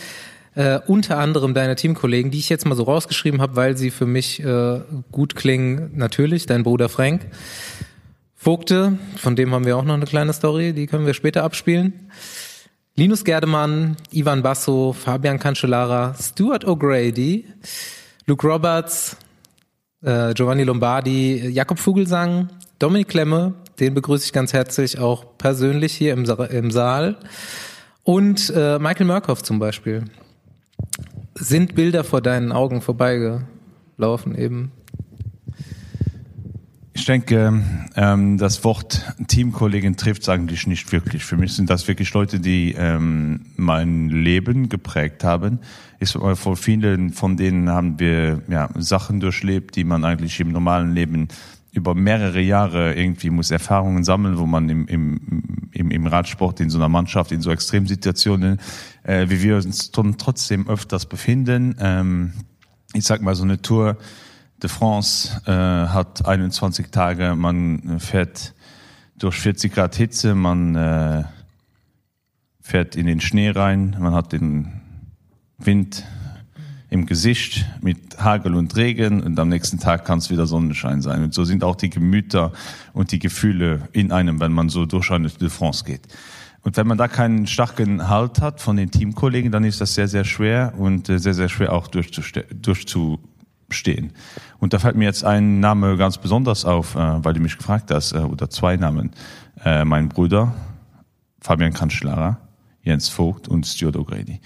äh, 0.55 0.79
unter 0.87 1.17
anderem 1.19 1.53
deine 1.53 1.75
Teamkollegen, 1.75 2.31
die 2.31 2.39
ich 2.39 2.49
jetzt 2.49 2.65
mal 2.65 2.75
so 2.75 2.83
rausgeschrieben 2.83 3.41
habe, 3.41 3.55
weil 3.55 3.77
sie 3.77 3.91
für 3.91 4.05
mich 4.05 4.43
äh, 4.43 4.81
gut 5.11 5.35
klingen. 5.35 5.91
Natürlich, 5.95 6.45
dein 6.45 6.63
Bruder 6.63 6.89
Frank. 6.89 7.27
Vogte, 8.41 8.97
von 9.17 9.35
dem 9.35 9.53
haben 9.53 9.65
wir 9.65 9.75
auch 9.75 9.83
noch 9.83 9.95
eine 9.95 10.05
kleine 10.05 10.31
Story, 10.31 10.71
die 10.71 10.87
können 10.87 11.05
wir 11.05 11.13
später 11.13 11.43
abspielen. 11.43 12.09
Linus 12.95 13.25
Gerdemann, 13.25 13.97
Ivan 14.11 14.43
Basso, 14.43 14.93
Fabian 14.93 15.39
Cancellara, 15.39 16.15
Stuart 16.17 16.65
O'Grady, 16.65 17.43
Luke 18.27 18.47
Roberts, 18.47 19.17
äh, 20.03 20.33
Giovanni 20.33 20.63
Lombardi, 20.63 21.49
Jakob 21.49 21.79
Vogelsang, 21.79 22.47
Dominik 22.79 23.09
Klemme, 23.09 23.55
den 23.81 23.93
begrüße 23.93 24.23
ich 24.23 24.31
ganz 24.31 24.53
herzlich 24.53 24.99
auch 24.99 25.37
persönlich 25.37 25.93
hier 25.93 26.13
im, 26.13 26.25
Sa 26.25 26.45
im 26.45 26.71
Saal. 26.71 27.17
Und 28.03 28.53
äh, 28.55 28.79
Michael 28.79 29.07
Murkoff 29.07 29.43
zum 29.43 29.59
Beispiel. 29.59 30.05
Sind 31.35 31.75
Bilder 31.75 32.05
vor 32.05 32.21
deinen 32.21 32.53
Augen 32.53 32.81
vorbeigelaufen 32.81 34.37
eben? 34.37 34.71
Ich 36.99 37.05
denke, 37.05 37.63
ähm, 37.95 38.37
das 38.37 38.65
Wort 38.65 39.15
Teamkollegen 39.29 39.95
trifft 39.95 40.27
eigentlich 40.27 40.67
nicht 40.67 40.91
wirklich. 40.91 41.23
Für 41.23 41.37
mich 41.37 41.53
sind 41.53 41.69
das 41.69 41.87
wirklich 41.87 42.13
Leute, 42.13 42.41
die 42.41 42.75
ähm, 42.77 43.45
mein 43.55 44.09
Leben 44.09 44.67
geprägt 44.67 45.23
haben. 45.23 45.59
Ist 45.99 46.17
vor 46.33 46.57
vielen 46.57 47.11
von 47.11 47.37
denen 47.37 47.69
haben 47.69 47.99
wir 47.99 48.41
ja, 48.49 48.69
Sachen 48.75 49.21
durchlebt, 49.21 49.77
die 49.77 49.85
man 49.85 50.03
eigentlich 50.03 50.41
im 50.41 50.51
normalen 50.51 50.93
Leben 50.93 51.29
über 51.71 51.95
mehrere 51.95 52.41
Jahre 52.41 52.93
irgendwie 52.95 53.29
muss 53.29 53.49
Erfahrungen 53.49 54.03
sammeln, 54.03 54.37
wo 54.37 54.45
man 54.45 54.67
im, 54.67 54.85
im, 54.87 55.69
im, 55.71 55.91
im 55.91 56.05
Radsport 56.05 56.59
in 56.59 56.69
so 56.69 56.79
einer 56.79 56.89
Mannschaft 56.89 57.31
in 57.31 57.39
so 57.39 57.49
Extremsituationen, 57.49 58.59
äh, 59.03 59.29
wie 59.29 59.41
wir 59.41 59.55
uns 59.55 59.91
trotzdem 59.91 60.67
öfters 60.67 61.05
befinden. 61.05 61.77
Ähm, 61.79 62.33
ich 62.93 63.05
sag 63.05 63.21
mal 63.21 63.35
so 63.35 63.43
eine 63.43 63.61
Tour 63.61 63.97
de 64.61 64.69
France 64.69 65.41
äh, 65.45 65.51
hat 65.51 66.25
21 66.25 66.89
Tage, 66.91 67.35
man 67.35 67.99
fährt 67.99 68.53
durch 69.17 69.35
40 69.35 69.73
Grad 69.73 69.95
Hitze, 69.95 70.35
man 70.35 70.75
äh, 70.75 71.23
fährt 72.61 72.95
in 72.95 73.05
den 73.05 73.21
Schnee 73.21 73.49
rein, 73.49 73.95
man 73.99 74.13
hat 74.13 74.31
den 74.31 74.81
Wind 75.57 76.05
im 76.89 77.05
Gesicht 77.05 77.65
mit 77.81 78.19
Hagel 78.19 78.55
und 78.55 78.75
Regen 78.75 79.21
und 79.21 79.39
am 79.39 79.49
nächsten 79.49 79.79
Tag 79.79 80.05
kann 80.05 80.19
es 80.19 80.29
wieder 80.29 80.47
Sonnenschein 80.47 81.01
sein. 81.01 81.23
Und 81.23 81.33
so 81.33 81.43
sind 81.43 81.63
auch 81.63 81.75
die 81.75 81.89
Gemüter 81.89 82.51
und 82.93 83.11
die 83.11 83.19
Gefühle 83.19 83.87
in 83.91 84.11
einem, 84.11 84.39
wenn 84.39 84.51
man 84.51 84.69
so 84.69 84.85
durch 84.85 85.11
eine 85.11 85.29
de 85.29 85.49
France 85.49 85.83
geht. 85.83 86.07
Und 86.61 86.77
wenn 86.77 86.87
man 86.87 86.97
da 86.97 87.07
keinen 87.07 87.47
starken 87.47 88.09
Halt 88.09 88.41
hat 88.41 88.59
von 88.59 88.75
den 88.75 88.91
Teamkollegen, 88.91 89.51
dann 89.51 89.63
ist 89.63 89.79
das 89.81 89.93
sehr, 89.93 90.07
sehr 90.07 90.25
schwer 90.25 90.73
und 90.77 91.09
äh, 91.09 91.19
sehr, 91.19 91.33
sehr 91.33 91.47
schwer 91.47 91.73
auch 91.73 91.87
durchzu, 91.87 92.21
durchzu 92.53 93.19
stehen. 93.73 94.11
Und 94.59 94.73
da 94.73 94.79
fällt 94.79 94.95
mir 94.95 95.05
jetzt 95.05 95.23
ein 95.23 95.59
Name 95.59 95.97
ganz 95.97 96.17
besonders 96.17 96.65
auf, 96.65 96.95
äh, 96.95 97.23
weil 97.23 97.33
du 97.33 97.39
mich 97.39 97.57
gefragt 97.57 97.91
hast, 97.91 98.13
äh, 98.13 98.19
oder 98.19 98.49
zwei 98.49 98.75
Namen. 98.77 99.11
Äh, 99.63 99.85
mein 99.85 100.09
Bruder, 100.09 100.53
Fabian 101.41 101.73
Kanschlarer, 101.73 102.37
Jens 102.83 103.09
Vogt 103.09 103.47
und 103.47 103.65
Stuart 103.65 103.95
O'Grady. 103.95 104.39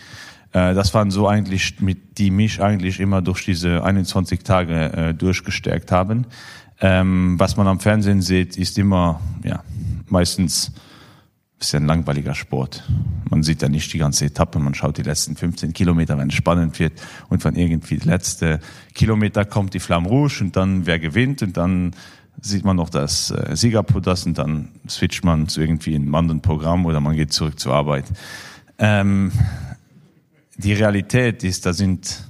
Das 0.52 0.94
waren 0.94 1.10
so 1.10 1.28
eigentlich, 1.28 1.80
mit 1.80 2.20
die 2.20 2.30
mich 2.30 2.62
eigentlich 2.62 3.00
immer 3.00 3.24
durch 3.24 3.44
diese 3.44 3.84
21 3.84 4.44
Tage 4.44 5.16
durchgestärkt 5.18 5.92
haben. 5.92 6.28
Ähm, 6.80 7.40
was 7.40 7.58
man 7.58 7.68
am 7.68 7.80
Fernsehen 7.80 8.22
sieht, 8.22 8.56
ist 8.58 8.78
immer, 8.78 9.20
ja, 9.44 9.64
meistens 10.10 10.72
ist 11.64 11.72
ja 11.72 11.80
ein 11.80 11.88
langweiliger 11.88 12.36
Sport. 12.36 12.84
Man 13.30 13.44
sieht 13.44 13.62
ja 13.62 13.70
nicht 13.70 13.92
die 13.94 13.98
ganze 13.98 14.26
Etappe, 14.26 14.60
man 14.60 14.74
schaut 14.74 14.98
die 14.98 15.04
letzten 15.04 15.36
15 15.36 15.74
Kilometer, 15.74 16.18
wenn 16.18 16.30
es 16.30 16.36
spannend 16.36 16.78
wird 16.80 16.94
und 17.30 17.44
wenn 17.44 17.56
irgendwie 17.56 17.98
die 17.98 18.08
letzte 18.08 18.60
Kilometer 18.94 19.46
kommt 19.46 19.74
die 19.74 19.80
Flamme 19.80 20.10
Rouge 20.10 20.42
und 20.42 20.56
dann 20.56 20.86
wer 20.86 21.00
gewinnt 21.00 21.42
und 21.42 21.58
dann 21.58 21.96
sieht 22.42 22.66
man 22.66 22.76
noch 22.76 22.90
das 22.90 23.32
äh, 23.32 23.56
Siegerpodas 23.56 24.26
und 24.26 24.38
dann 24.38 24.70
switcht 24.90 25.24
man 25.24 25.48
zu 25.48 25.62
irgendwie 25.62 25.96
einem 25.96 26.14
anderen 26.14 26.42
Programm 26.42 26.86
oder 26.86 27.00
man 27.00 27.16
geht 27.16 27.32
zurück 27.32 27.60
zur 27.60 27.74
Arbeit. 27.74 28.06
Ähm, 28.78 29.32
die 30.58 30.74
Realität 30.74 31.44
ist, 31.44 31.66
da 31.66 31.74
sind 31.74 32.24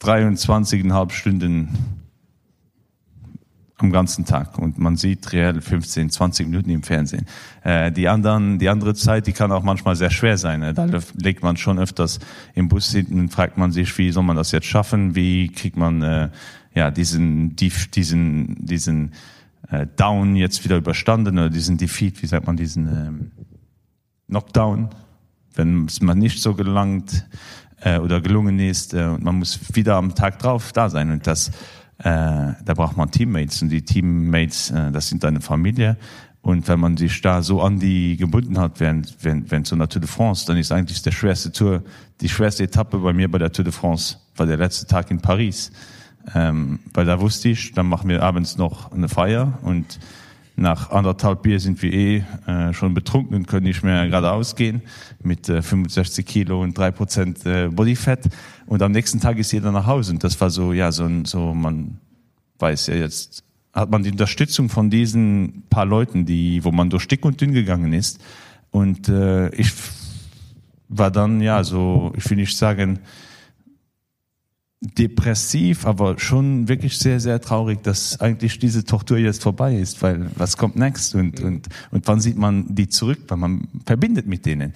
23,5 0.00 1.10
Stunden 1.10 1.68
am 3.82 3.92
ganzen 3.92 4.24
Tag 4.24 4.58
und 4.58 4.78
man 4.78 4.96
sieht 4.96 5.32
reell 5.32 5.60
15, 5.60 6.10
20 6.10 6.48
Minuten 6.48 6.70
im 6.70 6.82
Fernsehen. 6.82 7.26
Äh, 7.62 7.92
die 7.92 8.08
anderen, 8.08 8.58
die 8.58 8.68
andere 8.68 8.94
Zeit, 8.94 9.26
die 9.26 9.32
kann 9.32 9.52
auch 9.52 9.62
manchmal 9.62 9.96
sehr 9.96 10.10
schwer 10.10 10.38
sein. 10.38 10.60
Ne? 10.60 10.72
Da 10.74 10.86
legt 11.14 11.42
man 11.42 11.56
schon 11.56 11.78
öfters 11.78 12.20
im 12.54 12.68
Bus 12.68 12.92
hinten 12.92 13.20
und 13.20 13.28
fragt 13.30 13.58
man 13.58 13.72
sich, 13.72 13.96
wie 13.98 14.10
soll 14.12 14.22
man 14.22 14.36
das 14.36 14.52
jetzt 14.52 14.66
schaffen? 14.66 15.14
Wie 15.14 15.48
kriegt 15.48 15.76
man 15.76 16.02
äh, 16.02 16.28
ja 16.74 16.90
diesen, 16.90 17.56
die, 17.56 17.72
diesen, 17.94 18.64
diesen 18.64 19.12
äh, 19.68 19.86
Down 19.96 20.36
jetzt 20.36 20.64
wieder 20.64 20.76
überstanden 20.76 21.38
oder 21.38 21.50
diesen 21.50 21.76
Defeat, 21.76 22.22
wie 22.22 22.26
sagt 22.26 22.46
man, 22.46 22.56
diesen 22.56 22.86
ähm, 22.88 23.30
Knockdown, 24.28 24.90
wenn 25.54 25.86
es 25.86 26.00
man 26.00 26.18
nicht 26.18 26.40
so 26.40 26.54
gelangt 26.54 27.26
äh, 27.80 27.98
oder 27.98 28.20
gelungen 28.20 28.58
ist 28.58 28.94
äh, 28.94 29.04
und 29.04 29.24
man 29.24 29.38
muss 29.38 29.58
wieder 29.74 29.96
am 29.96 30.14
Tag 30.14 30.38
drauf 30.38 30.72
da 30.72 30.88
sein 30.88 31.10
und 31.10 31.26
das 31.26 31.48
äh, 31.48 31.52
da 32.08 32.74
braucht 32.74 32.96
man 32.96 33.10
Teammates 33.10 33.62
und 33.62 33.68
die 33.68 33.82
Teammates, 33.82 34.70
äh, 34.70 34.90
das 34.90 35.08
sind 35.08 35.24
deine 35.24 35.40
Familie. 35.40 35.96
Und 36.40 36.66
wenn 36.66 36.80
man 36.80 36.96
sich 36.96 37.20
da 37.20 37.40
so 37.40 37.62
an 37.62 37.78
die 37.78 38.16
gebunden 38.16 38.58
hat, 38.58 38.80
während, 38.80 39.16
wenn, 39.24 39.48
wenn 39.50 39.64
so 39.64 39.76
einer 39.76 39.88
Tour 39.88 40.00
de 40.00 40.10
France, 40.10 40.44
dann 40.46 40.56
ist 40.56 40.72
eigentlich 40.72 41.00
der 41.02 41.12
schwerste 41.12 41.52
Tour, 41.52 41.84
die 42.20 42.28
schwerste 42.28 42.64
Etappe 42.64 42.98
bei 42.98 43.12
mir 43.12 43.30
bei 43.30 43.38
der 43.38 43.52
Tour 43.52 43.64
de 43.64 43.72
France, 43.72 44.16
war 44.36 44.46
der 44.46 44.56
letzte 44.56 44.86
Tag 44.86 45.10
in 45.12 45.20
Paris. 45.20 45.70
Ähm, 46.34 46.80
weil 46.92 47.06
da 47.06 47.20
wusste 47.20 47.48
ich, 47.48 47.72
dann 47.72 47.86
machen 47.86 48.08
wir 48.08 48.22
abends 48.22 48.56
noch 48.56 48.90
eine 48.92 49.08
Feier 49.08 49.58
und 49.62 49.98
nach 50.56 50.90
anderthalb 50.90 51.42
Bier 51.42 51.60
sind 51.60 51.82
wir 51.82 51.92
eh 51.92 52.24
äh, 52.46 52.72
schon 52.72 52.94
betrunken 52.94 53.34
und 53.34 53.46
können 53.46 53.64
nicht 53.64 53.82
mehr 53.82 54.06
geradeaus 54.06 54.54
gehen 54.54 54.82
mit 55.22 55.48
äh, 55.48 55.62
65 55.62 56.26
Kilo 56.26 56.62
und 56.62 56.76
drei 56.76 56.90
Prozent 56.90 57.44
äh, 57.46 57.68
Bodyfett. 57.68 58.28
Und 58.66 58.82
am 58.82 58.92
nächsten 58.92 59.20
Tag 59.20 59.38
ist 59.38 59.52
jeder 59.52 59.72
nach 59.72 59.86
Hause. 59.86 60.12
Und 60.12 60.24
das 60.24 60.40
war 60.40 60.50
so, 60.50 60.72
ja, 60.72 60.92
so, 60.92 61.08
so 61.24 61.54
man 61.54 61.98
weiß 62.58 62.88
ja 62.88 62.94
jetzt, 62.94 63.44
hat 63.72 63.90
man 63.90 64.02
die 64.02 64.10
Unterstützung 64.10 64.68
von 64.68 64.90
diesen 64.90 65.64
paar 65.70 65.86
Leuten, 65.86 66.26
die, 66.26 66.62
wo 66.64 66.70
man 66.70 66.90
durch 66.90 67.08
dick 67.08 67.24
und 67.24 67.40
dünn 67.40 67.52
gegangen 67.52 67.92
ist. 67.92 68.20
Und 68.70 69.08
äh, 69.08 69.48
ich 69.54 69.72
war 70.88 71.10
dann, 71.10 71.40
ja, 71.40 71.64
so, 71.64 72.12
ich 72.16 72.28
will 72.28 72.36
nicht 72.36 72.56
sagen, 72.56 72.98
depressiv, 74.82 75.86
aber 75.86 76.18
schon 76.18 76.68
wirklich 76.68 76.98
sehr, 76.98 77.20
sehr 77.20 77.40
traurig, 77.40 77.82
dass 77.82 78.20
eigentlich 78.20 78.58
diese 78.58 78.84
Tortur 78.84 79.16
jetzt 79.16 79.42
vorbei 79.42 79.76
ist, 79.76 80.02
weil 80.02 80.26
was 80.34 80.56
kommt 80.56 80.76
next 80.76 81.14
und, 81.14 81.40
mhm. 81.40 81.46
und, 81.46 81.68
und 81.92 82.08
wann 82.08 82.20
sieht 82.20 82.36
man 82.36 82.66
die 82.74 82.88
zurück, 82.88 83.20
weil 83.28 83.38
man 83.38 83.68
verbindet 83.86 84.26
mit 84.26 84.44
denen. 84.44 84.74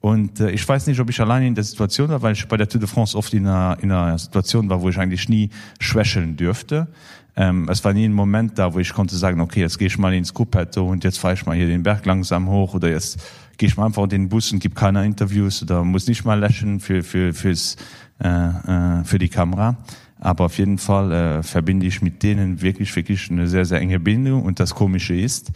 Und 0.00 0.38
äh, 0.40 0.50
ich 0.50 0.68
weiß 0.68 0.86
nicht, 0.86 1.00
ob 1.00 1.10
ich 1.10 1.20
alleine 1.20 1.46
in 1.46 1.54
der 1.54 1.64
Situation 1.64 2.08
war, 2.10 2.22
weil 2.22 2.34
ich 2.34 2.46
bei 2.46 2.56
der 2.56 2.68
Tour 2.68 2.80
de 2.80 2.88
France 2.88 3.16
oft 3.16 3.32
in 3.34 3.46
einer, 3.46 3.78
in 3.80 3.90
einer 3.90 4.18
Situation 4.18 4.68
war, 4.68 4.82
wo 4.82 4.88
ich 4.90 4.98
eigentlich 4.98 5.28
nie 5.28 5.50
schwächeln 5.80 6.36
dürfte. 6.36 6.86
Ähm, 7.34 7.68
es 7.70 7.84
war 7.84 7.92
nie 7.92 8.04
ein 8.04 8.12
Moment 8.12 8.58
da, 8.58 8.74
wo 8.74 8.78
ich 8.78 8.92
konnte 8.92 9.16
sagen, 9.16 9.40
okay, 9.40 9.60
jetzt 9.60 9.78
gehe 9.78 9.88
ich 9.88 9.98
mal 9.98 10.14
ins 10.14 10.34
Cuppetto 10.34 10.86
und 10.86 11.04
jetzt 11.04 11.18
fahre 11.18 11.34
ich 11.34 11.46
mal 11.46 11.56
hier 11.56 11.66
den 11.66 11.82
Berg 11.82 12.04
langsam 12.04 12.48
hoch 12.48 12.74
oder 12.74 12.90
jetzt 12.90 13.18
gehe 13.56 13.68
ich 13.68 13.76
mal 13.76 13.86
einfach 13.86 14.04
in 14.04 14.10
den 14.10 14.28
Bus 14.28 14.52
und 14.52 14.60
gebe 14.60 14.74
keine 14.74 15.04
Interviews 15.04 15.62
oder 15.62 15.82
muss 15.82 16.06
nicht 16.06 16.24
mal 16.24 16.38
lächeln 16.38 16.80
für, 16.80 17.02
für, 17.02 17.32
fürs 17.32 17.76
äh, 18.20 18.28
äh, 18.28 19.04
für 19.04 19.18
die 19.18 19.28
Kamera. 19.28 19.76
Aber 20.20 20.46
auf 20.46 20.58
jeden 20.58 20.78
Fall 20.78 21.12
äh, 21.12 21.42
verbinde 21.42 21.86
ich 21.86 22.02
mit 22.02 22.22
denen 22.22 22.60
wirklich, 22.60 22.94
wirklich 22.96 23.30
eine 23.30 23.46
sehr, 23.46 23.64
sehr 23.64 23.80
enge 23.80 24.00
Bindung. 24.00 24.42
Und 24.42 24.58
das 24.58 24.74
Komische 24.74 25.14
ist, 25.14 25.52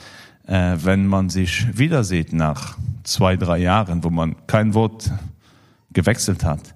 äh, 0.47 0.77
wenn 0.83 1.07
man 1.07 1.31
sich 1.31 1.67
wieder 1.77 2.05
sieht 2.05 2.33
nach 2.33 2.77
zwei, 3.03 3.37
drei 3.37 3.59
Jahren, 3.59 4.05
wo 4.05 4.11
man 4.11 4.37
kein 4.47 4.75
Wort 4.75 5.11
gewechselt 5.93 6.45
hat, 6.45 6.75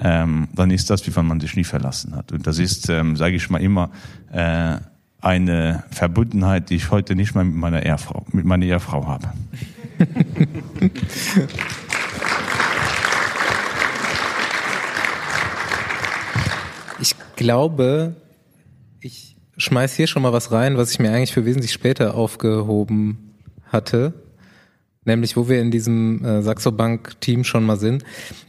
ähm, 0.00 0.48
dann 0.54 0.70
ist 0.70 0.90
das, 0.90 1.06
wie 1.06 1.16
wenn 1.16 1.26
man 1.26 1.40
sich 1.40 1.56
nie 1.56 1.64
verlassen 1.64 2.14
hat. 2.14 2.32
Und 2.32 2.46
das 2.46 2.58
ist, 2.58 2.88
ähm, 2.88 3.16
sage 3.16 3.36
ich 3.36 3.50
mal 3.50 3.60
immer, 3.60 3.90
äh, 4.32 4.76
eine 5.20 5.82
Verbundenheit, 5.90 6.70
die 6.70 6.76
ich 6.76 6.90
heute 6.90 7.16
nicht 7.16 7.34
mal 7.34 7.44
mit 7.44 7.56
meiner 7.56 7.84
Ehefrau, 7.84 8.24
mit 8.32 8.44
meiner 8.44 8.66
Ehefrau 8.66 9.06
habe. 9.06 9.32
glaube, 17.36 18.16
ich 19.00 19.36
schmeiß 19.56 19.94
hier 19.94 20.06
schon 20.06 20.22
mal 20.22 20.32
was 20.32 20.52
rein, 20.52 20.76
was 20.76 20.90
ich 20.90 20.98
mir 20.98 21.10
eigentlich 21.12 21.32
für 21.32 21.44
wesentlich 21.44 21.72
später 21.72 22.14
aufgehoben 22.14 23.34
hatte. 23.66 24.12
Nämlich, 25.04 25.36
wo 25.36 25.48
wir 25.48 25.60
in 25.60 25.70
diesem 25.70 26.24
äh, 26.24 26.42
Saxo 26.42 26.72
Bank 26.72 27.20
Team 27.20 27.44
schon 27.44 27.64
mal 27.64 27.78
sind. 27.78 28.02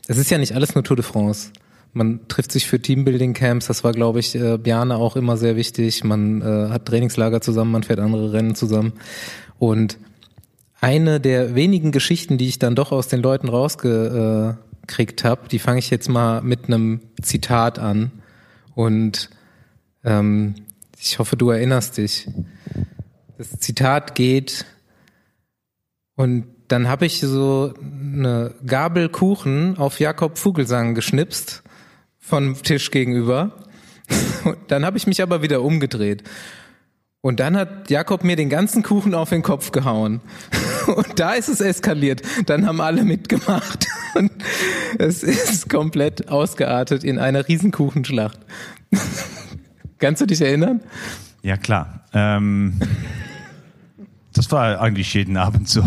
Es 0.07 0.17
ist 0.17 0.31
ja 0.31 0.39
nicht 0.39 0.55
alles 0.55 0.73
nur 0.73 0.83
Tour 0.83 0.95
de 0.95 1.05
France. 1.05 1.51
Man 1.93 2.27
trifft 2.27 2.51
sich 2.51 2.67
für 2.67 2.79
Teambuilding-Camps, 2.79 3.67
das 3.67 3.83
war, 3.83 3.91
glaube 3.91 4.19
ich, 4.19 4.35
äh, 4.35 4.57
Bjane 4.57 4.95
auch 4.97 5.15
immer 5.15 5.37
sehr 5.37 5.55
wichtig. 5.55 6.03
Man 6.03 6.41
äh, 6.41 6.69
hat 6.69 6.85
Trainingslager 6.85 7.41
zusammen, 7.41 7.71
man 7.71 7.83
fährt 7.83 7.99
andere 7.99 8.33
Rennen 8.33 8.55
zusammen. 8.55 8.93
Und 9.59 9.97
eine 10.79 11.19
der 11.19 11.55
wenigen 11.55 11.91
Geschichten, 11.91 12.37
die 12.37 12.47
ich 12.47 12.59
dann 12.59 12.75
doch 12.75 12.91
aus 12.91 13.07
den 13.07 13.21
Leuten 13.21 13.49
rausgekriegt 13.49 15.23
habe, 15.23 15.47
die 15.49 15.59
fange 15.59 15.79
ich 15.79 15.89
jetzt 15.89 16.09
mal 16.09 16.41
mit 16.41 16.65
einem 16.65 17.01
Zitat 17.21 17.79
an. 17.79 18.11
Und 18.77 19.31
ähm, 20.03 20.53
ich 20.99 21.17
hoffe, 21.17 21.35
du 21.35 21.49
erinnerst 21.49 21.97
dich. 21.97 22.29
Das 23.39 23.59
Zitat 23.59 24.13
geht, 24.13 24.65
und 26.17 26.47
dann 26.67 26.87
habe 26.87 27.05
ich 27.05 27.19
so 27.19 27.73
eine 27.79 28.53
Gabel 28.65 29.07
Kuchen 29.07 29.77
auf 29.77 29.99
Jakob 29.99 30.37
Vogelsang 30.37 30.95
geschnipst 30.95 31.63
vom 32.19 32.61
Tisch 32.61 32.91
gegenüber. 32.91 33.63
Und 34.43 34.57
dann 34.69 34.83
habe 34.83 34.97
ich 34.97 35.05
mich 35.05 35.21
aber 35.21 35.41
wieder 35.43 35.61
umgedreht. 35.61 36.23
Und 37.21 37.39
dann 37.39 37.55
hat 37.55 37.89
Jakob 37.89 38.23
mir 38.23 38.35
den 38.35 38.49
ganzen 38.49 38.81
Kuchen 38.81 39.13
auf 39.13 39.29
den 39.29 39.43
Kopf 39.43 39.71
gehauen. 39.71 40.21
Und 40.87 41.19
da 41.19 41.33
ist 41.33 41.49
es 41.49 41.61
eskaliert. 41.61 42.23
Dann 42.47 42.65
haben 42.65 42.81
alle 42.81 43.03
mitgemacht. 43.03 43.87
Und 44.15 44.31
es 44.99 45.23
ist 45.23 45.69
komplett 45.69 46.29
ausgeartet 46.29 47.03
in 47.03 47.19
einer 47.19 47.47
Riesenkuchenschlacht. 47.47 48.39
Kannst 49.99 50.21
du 50.21 50.25
dich 50.25 50.41
erinnern? 50.41 50.81
Ja, 51.41 51.57
klar. 51.57 52.01
Ähm, 52.13 52.79
das 54.33 54.51
war 54.51 54.79
eigentlich 54.81 55.13
jeden 55.13 55.37
Abend 55.37 55.67
so. 55.67 55.83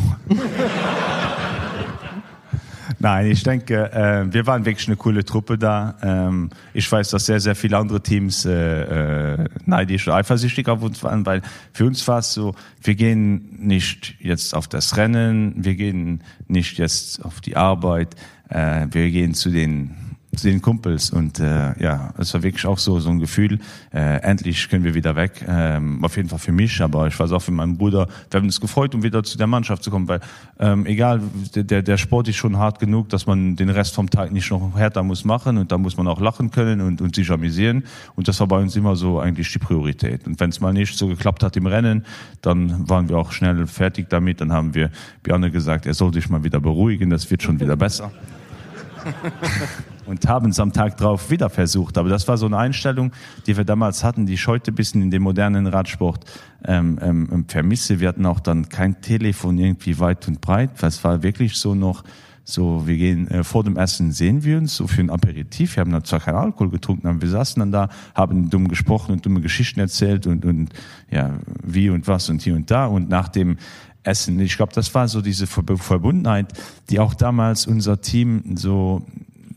Nein, 3.02 3.30
ich 3.30 3.42
denke, 3.42 3.90
äh, 3.92 4.30
wir 4.30 4.46
waren 4.46 4.66
wirklich 4.66 4.86
eine 4.86 4.96
coole 4.96 5.24
Truppe 5.24 5.56
da. 5.56 5.96
Ähm, 6.02 6.50
ich 6.74 6.90
weiß, 6.92 7.08
dass 7.08 7.24
sehr, 7.24 7.40
sehr 7.40 7.54
viele 7.54 7.78
andere 7.78 8.02
Teams 8.02 8.44
äh, 8.44 8.52
äh, 8.52 9.48
neidisch 9.64 10.06
oder 10.06 10.16
eifersüchtig 10.16 10.68
auf 10.68 10.82
uns 10.82 11.02
waren, 11.02 11.24
weil 11.24 11.40
für 11.72 11.86
uns 11.86 12.06
war 12.06 12.18
es 12.18 12.34
so, 12.34 12.54
wir 12.82 12.94
gehen 12.94 13.56
nicht 13.58 14.16
jetzt 14.20 14.54
auf 14.54 14.68
das 14.68 14.98
Rennen, 14.98 15.54
wir 15.56 15.76
gehen 15.76 16.22
nicht 16.46 16.76
jetzt 16.76 17.24
auf 17.24 17.40
die 17.40 17.56
Arbeit, 17.56 18.16
äh, 18.50 18.86
wir 18.90 19.10
gehen 19.10 19.32
zu 19.32 19.48
den 19.48 20.09
zu 20.36 20.48
den 20.48 20.62
Kumpels 20.62 21.10
und 21.10 21.40
äh, 21.40 21.82
ja, 21.82 22.14
es 22.16 22.32
war 22.34 22.42
wirklich 22.42 22.64
auch 22.64 22.78
so 22.78 23.00
so 23.00 23.10
ein 23.10 23.18
Gefühl. 23.18 23.58
Äh, 23.92 24.22
endlich 24.22 24.68
können 24.68 24.84
wir 24.84 24.94
wieder 24.94 25.16
weg. 25.16 25.44
Ähm, 25.46 26.04
auf 26.04 26.16
jeden 26.16 26.28
Fall 26.28 26.38
für 26.38 26.52
mich, 26.52 26.80
aber 26.80 27.08
ich 27.08 27.18
weiß 27.18 27.32
auch 27.32 27.42
für 27.42 27.50
meinen 27.50 27.76
Bruder. 27.76 28.06
Wir 28.30 28.38
haben 28.38 28.46
uns 28.46 28.60
gefreut, 28.60 28.94
um 28.94 29.02
wieder 29.02 29.24
zu 29.24 29.38
der 29.38 29.48
Mannschaft 29.48 29.82
zu 29.82 29.90
kommen, 29.90 30.06
weil 30.06 30.20
ähm, 30.60 30.86
egal 30.86 31.20
der 31.54 31.82
der 31.82 31.96
Sport 31.96 32.28
ist 32.28 32.36
schon 32.36 32.58
hart 32.58 32.78
genug, 32.78 33.08
dass 33.08 33.26
man 33.26 33.56
den 33.56 33.70
Rest 33.70 33.94
vom 33.94 34.08
Tag 34.08 34.30
nicht 34.30 34.50
noch 34.50 34.76
härter 34.76 35.02
muss 35.02 35.24
machen 35.24 35.58
und 35.58 35.72
da 35.72 35.78
muss 35.78 35.96
man 35.96 36.06
auch 36.06 36.20
lachen 36.20 36.52
können 36.52 36.80
und, 36.80 37.00
und 37.00 37.16
sich 37.16 37.30
amüsieren. 37.30 37.84
Und 38.14 38.28
das 38.28 38.38
war 38.38 38.46
bei 38.46 38.58
uns 38.58 38.76
immer 38.76 38.94
so 38.94 39.18
eigentlich 39.18 39.52
die 39.52 39.58
Priorität. 39.58 40.26
Und 40.26 40.38
wenn 40.38 40.50
es 40.50 40.60
mal 40.60 40.72
nicht 40.72 40.96
so 40.96 41.08
geklappt 41.08 41.42
hat 41.42 41.56
im 41.56 41.66
Rennen, 41.66 42.04
dann 42.40 42.88
waren 42.88 43.08
wir 43.08 43.18
auch 43.18 43.32
schnell 43.32 43.66
fertig 43.66 44.08
damit. 44.08 44.40
Dann 44.40 44.52
haben 44.52 44.74
wir 44.74 44.90
Bjarne 45.22 45.50
gesagt, 45.50 45.86
er 45.86 45.94
soll 45.94 46.12
sich 46.12 46.28
mal 46.28 46.44
wieder 46.44 46.60
beruhigen, 46.60 47.10
das 47.10 47.30
wird 47.30 47.42
schon 47.42 47.58
wieder 47.58 47.76
besser. 47.76 48.12
und 50.10 50.28
haben 50.28 50.50
es 50.50 50.58
am 50.58 50.72
Tag 50.72 50.96
drauf 50.96 51.30
wieder 51.30 51.48
versucht. 51.48 51.96
Aber 51.96 52.08
das 52.08 52.26
war 52.26 52.36
so 52.36 52.46
eine 52.46 52.58
Einstellung, 52.58 53.12
die 53.46 53.56
wir 53.56 53.64
damals 53.64 54.02
hatten, 54.02 54.26
die 54.26 54.34
ich 54.34 54.46
heute 54.46 54.72
ein 54.72 54.74
bisschen 54.74 55.02
in 55.02 55.10
dem 55.10 55.22
modernen 55.22 55.68
Radsport 55.68 56.24
ähm, 56.64 56.98
ähm, 57.00 57.44
vermisse. 57.46 58.00
Wir 58.00 58.08
hatten 58.08 58.26
auch 58.26 58.40
dann 58.40 58.68
kein 58.68 59.00
Telefon 59.00 59.56
irgendwie 59.56 59.98
weit 60.00 60.26
und 60.26 60.40
breit. 60.40 60.82
Es 60.82 61.04
war 61.04 61.22
wirklich 61.22 61.56
so 61.56 61.74
noch 61.74 62.02
so, 62.42 62.88
wir 62.88 62.96
gehen 62.96 63.28
äh, 63.28 63.44
vor 63.44 63.62
dem 63.62 63.76
Essen 63.76 64.10
sehen 64.10 64.42
wir 64.42 64.58
uns 64.58 64.74
so 64.74 64.88
für 64.88 65.00
ein 65.00 65.10
Aperitif. 65.10 65.76
Wir 65.76 65.82
haben 65.82 65.92
dann 65.92 66.02
zwar 66.02 66.18
keinen 66.18 66.36
Alkohol 66.36 66.70
getrunken, 66.70 67.06
aber 67.06 67.22
wir 67.22 67.28
saßen 67.28 67.60
dann 67.60 67.70
da, 67.70 67.88
haben 68.14 68.50
dumm 68.50 68.66
gesprochen 68.66 69.12
und 69.12 69.24
dumme 69.24 69.40
Geschichten 69.40 69.78
erzählt 69.78 70.26
und, 70.26 70.44
und 70.44 70.70
ja, 71.10 71.38
wie 71.62 71.90
und 71.90 72.08
was 72.08 72.28
und 72.28 72.42
hier 72.42 72.56
und 72.56 72.68
da. 72.70 72.86
Und 72.86 73.08
nach 73.08 73.28
dem 73.28 73.58
Essen, 74.02 74.40
ich 74.40 74.56
glaube, 74.56 74.72
das 74.74 74.92
war 74.94 75.06
so 75.06 75.20
diese 75.20 75.46
Verbundenheit, 75.46 76.52
die 76.88 76.98
auch 76.98 77.14
damals 77.14 77.68
unser 77.68 78.00
Team 78.00 78.56
so 78.56 79.06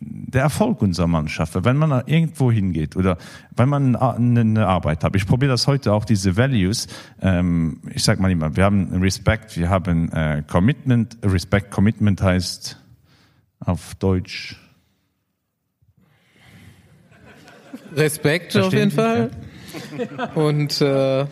der 0.05 0.41
Erfolg 0.41 0.81
unserer 0.81 1.07
Mannschaft, 1.07 1.63
wenn 1.63 1.77
man 1.77 2.03
irgendwo 2.07 2.51
hingeht 2.51 2.95
oder 2.95 3.17
wenn 3.55 3.69
man 3.69 3.95
eine 3.95 4.67
Arbeit 4.67 5.03
hat. 5.03 5.15
Ich 5.15 5.27
probiere 5.27 5.51
das 5.51 5.67
heute 5.67 5.93
auch 5.93 6.05
diese 6.05 6.37
Values. 6.37 6.87
Ähm, 7.21 7.79
ich 7.93 8.03
sage 8.03 8.21
mal 8.21 8.31
immer, 8.31 8.55
wir 8.55 8.65
haben 8.65 9.01
Respect, 9.01 9.57
wir 9.57 9.69
haben 9.69 10.11
äh, 10.11 10.43
Commitment. 10.47 11.17
Respect 11.23 11.71
Commitment 11.71 12.21
heißt 12.21 12.77
auf 13.59 13.95
Deutsch. 13.95 14.57
Respekt 17.95 18.57
auf 18.57 18.73
jeden 18.73 18.91
Fall. 18.91 19.29
Und 20.35 20.81
äh, 20.81 21.25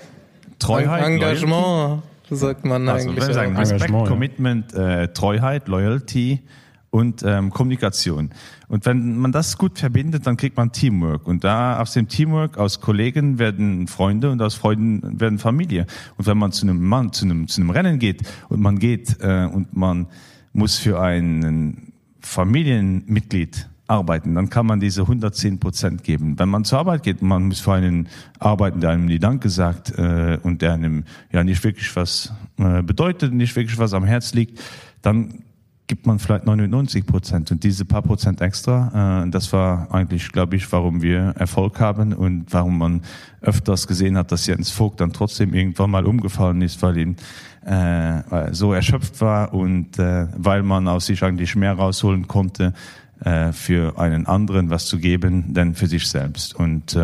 Treuheit, 0.60 1.06
Engagement, 1.06 2.04
Loyalty. 2.30 2.36
sagt 2.36 2.66
man 2.66 2.88
also, 2.88 3.10
eigentlich. 3.10 3.26
Sagen, 3.26 3.58
Respekt, 3.58 3.82
Engagement, 3.82 4.08
Commitment, 4.08 4.74
äh, 4.74 5.08
Treuheit, 5.10 5.68
Loyalty 5.68 6.42
und 6.92 7.24
ähm, 7.26 7.50
Kommunikation. 7.50 8.30
Und 8.68 8.86
wenn 8.86 9.18
man 9.18 9.32
das 9.32 9.58
gut 9.58 9.80
verbindet, 9.80 10.28
dann 10.28 10.38
kriegt 10.38 10.58
man 10.58 10.72
Teamwork. 10.72 11.26
Und 11.26 11.44
da 11.44 11.80
aus 11.80 11.94
dem 11.94 12.08
Teamwork, 12.08 12.58
aus 12.58 12.82
Kollegen 12.82 13.40
werden 13.40 13.88
Freunde 13.88 14.30
und 14.30 14.42
aus 14.42 14.56
Freunden 14.56 15.20
werden 15.20 15.40
Familie. 15.40 15.88
Und 16.18 16.28
wenn 16.28 16.38
man 16.38 16.52
zu 16.52 16.66
einem 16.66 16.86
Mann, 16.86 17.14
zu 17.14 17.26
einem, 17.26 17.48
zu 17.48 17.62
einem 17.62 17.72
Rennen 17.72 17.98
geht 17.98 18.22
und 18.50 18.62
man 18.62 18.78
geht 18.78 19.18
äh, 19.22 19.46
und 19.46 19.76
man 19.76 20.08
muss 20.54 20.78
für 20.78 21.02
einen 21.02 21.94
Familienmitglied 22.20 23.70
arbeiten, 23.88 24.36
dann 24.36 24.50
kann 24.50 24.66
man 24.66 24.80
diese 24.80 25.02
110 25.02 25.60
Prozent 25.60 26.04
geben. 26.04 26.40
Wenn 26.40 26.50
man 26.50 26.64
zur 26.66 26.80
Arbeit 26.80 27.04
geht 27.04 27.22
man 27.22 27.44
muss 27.44 27.60
für 27.60 27.74
einen 27.74 28.08
arbeiten, 28.40 28.82
der 28.82 28.92
einem 28.92 29.08
die 29.08 29.20
Danke 29.20 29.50
sagt 29.50 29.98
äh, 29.98 30.40
und 30.44 30.62
der 30.62 30.74
einem 30.74 31.04
ja 31.32 31.44
nicht 31.44 31.64
wirklich 31.64 31.94
was 31.96 32.34
äh, 32.58 32.82
bedeutet, 32.82 33.34
nicht 33.34 33.56
wirklich 33.56 33.78
was 33.78 33.94
am 33.94 34.06
Herz 34.06 34.34
liegt, 34.34 34.62
dann 35.02 35.44
gibt 35.92 36.08
man 36.08 36.20
vielleicht 36.20 36.46
99 36.46 37.06
Prozent 37.06 37.52
und 37.52 37.66
diese 37.66 37.84
paar 37.84 38.02
Prozent 38.02 38.40
extra, 38.40 39.26
äh, 39.26 39.30
das 39.30 39.52
war 39.52 39.94
eigentlich, 39.94 40.32
glaube 40.32 40.56
ich, 40.56 40.72
warum 40.72 41.02
wir 41.02 41.34
Erfolg 41.38 41.82
haben 41.82 42.14
und 42.14 42.46
warum 42.52 42.78
man 42.78 43.02
öfters 43.42 43.88
gesehen 43.88 44.16
hat, 44.16 44.32
dass 44.32 44.48
Jens 44.48 44.72
Vogt 44.72 45.02
dann 45.02 45.12
trotzdem 45.12 45.54
irgendwann 45.54 45.92
mal 45.92 46.06
umgefallen 46.06 46.62
ist, 46.62 46.82
weil 46.82 46.98
ihn 46.98 47.18
äh, 47.66 48.54
so 48.54 48.72
erschöpft 48.72 49.20
war 49.20 49.54
und 49.54 50.00
äh, 50.00 50.28
weil 50.38 50.64
man 50.64 50.88
aus 50.88 51.08
sich 51.08 51.24
eigentlich 51.24 51.58
mehr 51.58 51.74
rausholen 51.74 52.26
konnte, 52.26 52.74
äh, 53.20 53.52
für 53.52 54.00
einen 54.00 54.28
anderen 54.28 54.70
was 54.70 54.86
zu 54.86 54.98
geben, 54.98 55.54
denn 55.54 55.76
für 55.76 55.88
sich 55.88 56.08
selbst. 56.08 56.56
Und 56.56 56.96
äh, 56.96 57.00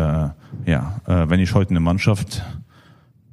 ja, 0.64 1.00
äh, 1.06 1.28
wenn 1.28 1.40
ich 1.40 1.52
heute 1.52 1.72
eine 1.72 1.80
Mannschaft 1.80 2.42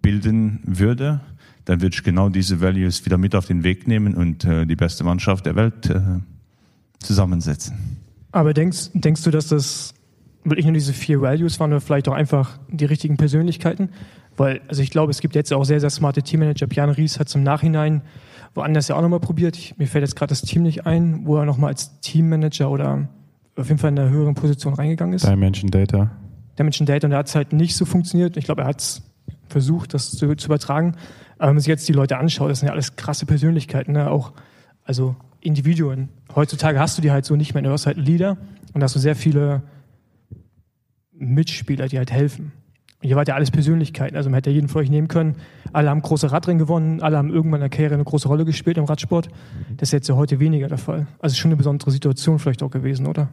bilden 0.02 0.60
würde, 0.66 1.22
dann 1.66 1.82
würde 1.82 1.96
ich 1.96 2.04
genau 2.04 2.30
diese 2.30 2.62
Values 2.62 3.06
wieder 3.06 3.18
mit 3.18 3.36
auf 3.36 3.46
den 3.46 3.64
Weg 3.64 3.88
nehmen 3.88 4.16
und 4.16 4.46
äh, 4.46 4.66
die 4.66 4.76
beste 4.76 5.04
Mannschaft 5.04 5.46
der 5.46 5.56
Welt 5.56 5.90
äh, 5.90 6.02
zusammensetzen. 7.00 7.98
Aber 8.32 8.54
denkst, 8.54 8.92
denkst 8.94 9.24
du, 9.24 9.32
dass 9.32 9.48
das 9.48 9.94
wirklich 10.44 10.66
nur 10.66 10.74
diese 10.74 10.94
vier 10.94 11.22
Values 11.22 11.60
waren 11.60 11.72
oder 11.72 11.82
vielleicht 11.82 12.08
auch 12.08 12.14
einfach 12.14 12.60
die 12.70 12.86
richtigen 12.86 13.18
Persönlichkeiten? 13.18 13.90
Weil, 14.38 14.62
also 14.68 14.82
ich 14.82 14.92
glaube, 14.92 15.12
es 15.12 15.22
gibt 15.22 15.36
jetzt 15.36 15.52
auch 15.54 15.64
sehr, 15.64 15.80
sehr 15.80 15.90
smarte 15.90 16.22
Teammanager. 16.22 16.68
Björn 16.68 16.90
Ries 16.90 17.20
hat 17.20 17.30
zum 17.30 17.44
Nachhinein 17.44 18.02
woanders 18.54 18.88
ja 18.88 18.96
auch 18.96 19.02
nochmal 19.02 19.20
probiert. 19.20 19.58
Ich, 19.58 19.78
mir 19.78 19.88
fällt 19.88 20.04
jetzt 20.04 20.16
gerade 20.16 20.30
das 20.30 20.42
Team 20.42 20.64
nicht 20.64 20.86
ein, 20.86 21.26
wo 21.26 21.38
er 21.38 21.46
nochmal 21.46 21.70
als 21.72 22.00
Teammanager 22.02 22.70
oder 22.70 23.08
auf 23.56 23.68
jeden 23.68 23.80
Fall 23.80 23.92
in 23.92 24.00
einer 24.00 24.10
höheren 24.10 24.36
Position 24.36 24.74
reingegangen 24.74 25.16
ist. 25.16 25.26
Dimension 25.26 25.72
Data. 25.72 26.12
Dimension 26.58 26.86
Data 26.86 27.08
und 27.08 27.12
da 27.12 27.18
hat 27.18 27.28
es 27.28 27.36
halt 27.36 27.54
nicht 27.54 27.76
so 27.76 27.86
funktioniert. 27.86 28.38
Ich 28.38 28.46
glaube, 28.46 28.62
er 28.62 28.68
hat 28.68 28.82
es 28.82 29.02
versucht, 29.48 29.94
das 29.94 30.12
zu, 30.12 30.36
zu 30.36 30.48
übertragen. 30.48 30.96
Aber 31.38 31.50
wenn 31.50 31.56
man 31.56 31.60
sich 31.62 31.68
jetzt 31.68 31.88
die 31.88 31.94
Leute 31.94 32.18
anschaut, 32.18 32.50
das 32.50 32.60
sind 32.60 32.68
ja 32.68 32.74
alles 32.74 32.96
krasse 32.96 33.26
Persönlichkeiten, 33.26 33.94
ne? 33.94 34.10
auch 34.10 34.34
also 34.84 35.16
Individuen. 35.42 36.10
Heutzutage 36.34 36.80
hast 36.80 36.98
du 36.98 37.02
die 37.02 37.12
halt 37.12 37.26
so 37.26 37.36
nicht 37.36 37.54
mehr. 37.54 37.64
Du 37.64 37.70
hast 37.70 37.86
halt 37.86 37.98
Leader 37.98 38.38
und 38.74 38.84
hast 38.84 38.96
du 38.96 39.00
sehr 39.00 39.16
viele 39.16 39.64
Mitspieler, 41.12 41.88
die 41.88 41.98
halt 41.98 42.12
helfen. 42.12 42.52
Und 43.02 43.08
hier 43.08 43.16
war 43.16 43.26
ja 43.28 43.36
alles 43.36 43.52
Persönlichkeiten. 43.52 44.16
Also 44.16 44.30
man 44.30 44.36
hätte 44.36 44.50
ja 44.50 44.56
jeden 44.56 44.68
von 44.68 44.82
euch 44.82 44.90
nehmen 44.90 45.08
können. 45.08 45.36
Alle 45.74 45.90
haben 45.90 46.02
große 46.02 46.32
Radrennen 46.32 46.58
gewonnen, 46.58 47.02
alle 47.02 47.18
haben 47.18 47.30
irgendwann 47.32 47.60
in 47.60 47.70
der 47.70 47.70
Karriere 47.70 47.94
eine 47.94 48.04
große 48.04 48.28
Rolle 48.28 48.46
gespielt 48.46 48.78
im 48.78 48.86
Radsport. 48.86 49.28
Das 49.78 49.90
ist 49.90 49.94
jetzt 49.94 50.08
ja 50.08 50.16
heute 50.16 50.40
weniger 50.40 50.68
der 50.68 50.78
Fall. 50.78 51.08
Also 51.20 51.36
schon 51.36 51.50
eine 51.50 51.58
besondere 51.58 51.92
Situation 51.92 52.40
vielleicht 52.40 52.64
auch 52.64 52.72
gewesen, 52.72 53.06
oder? 53.06 53.30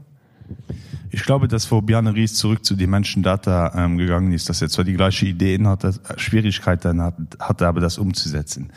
Ich 1.15 1.25
glaube, 1.25 1.47
dass 1.47 1.71
wo 1.71 1.83
Bjarne 1.83 2.15
Ries 2.15 2.35
zurück 2.35 2.65
zu 2.65 2.75
Dimension 2.75 3.23
Data 3.23 3.73
ähm, 3.77 3.99
gegangen 3.99 4.33
ist, 4.33 4.49
dass 4.49 4.63
er 4.63 4.71
zwar 4.71 4.87
die 4.87 4.95
gleiche 4.95 5.27
Ideen 5.27 5.69
hatte, 5.69 5.89
äh, 6.09 6.19
Schwierigkeiten 6.19 7.03
hat, 7.03 7.15
hatte, 7.39 7.69
aber 7.69 7.81
das 7.81 7.99
umzusetzen. 7.99 8.73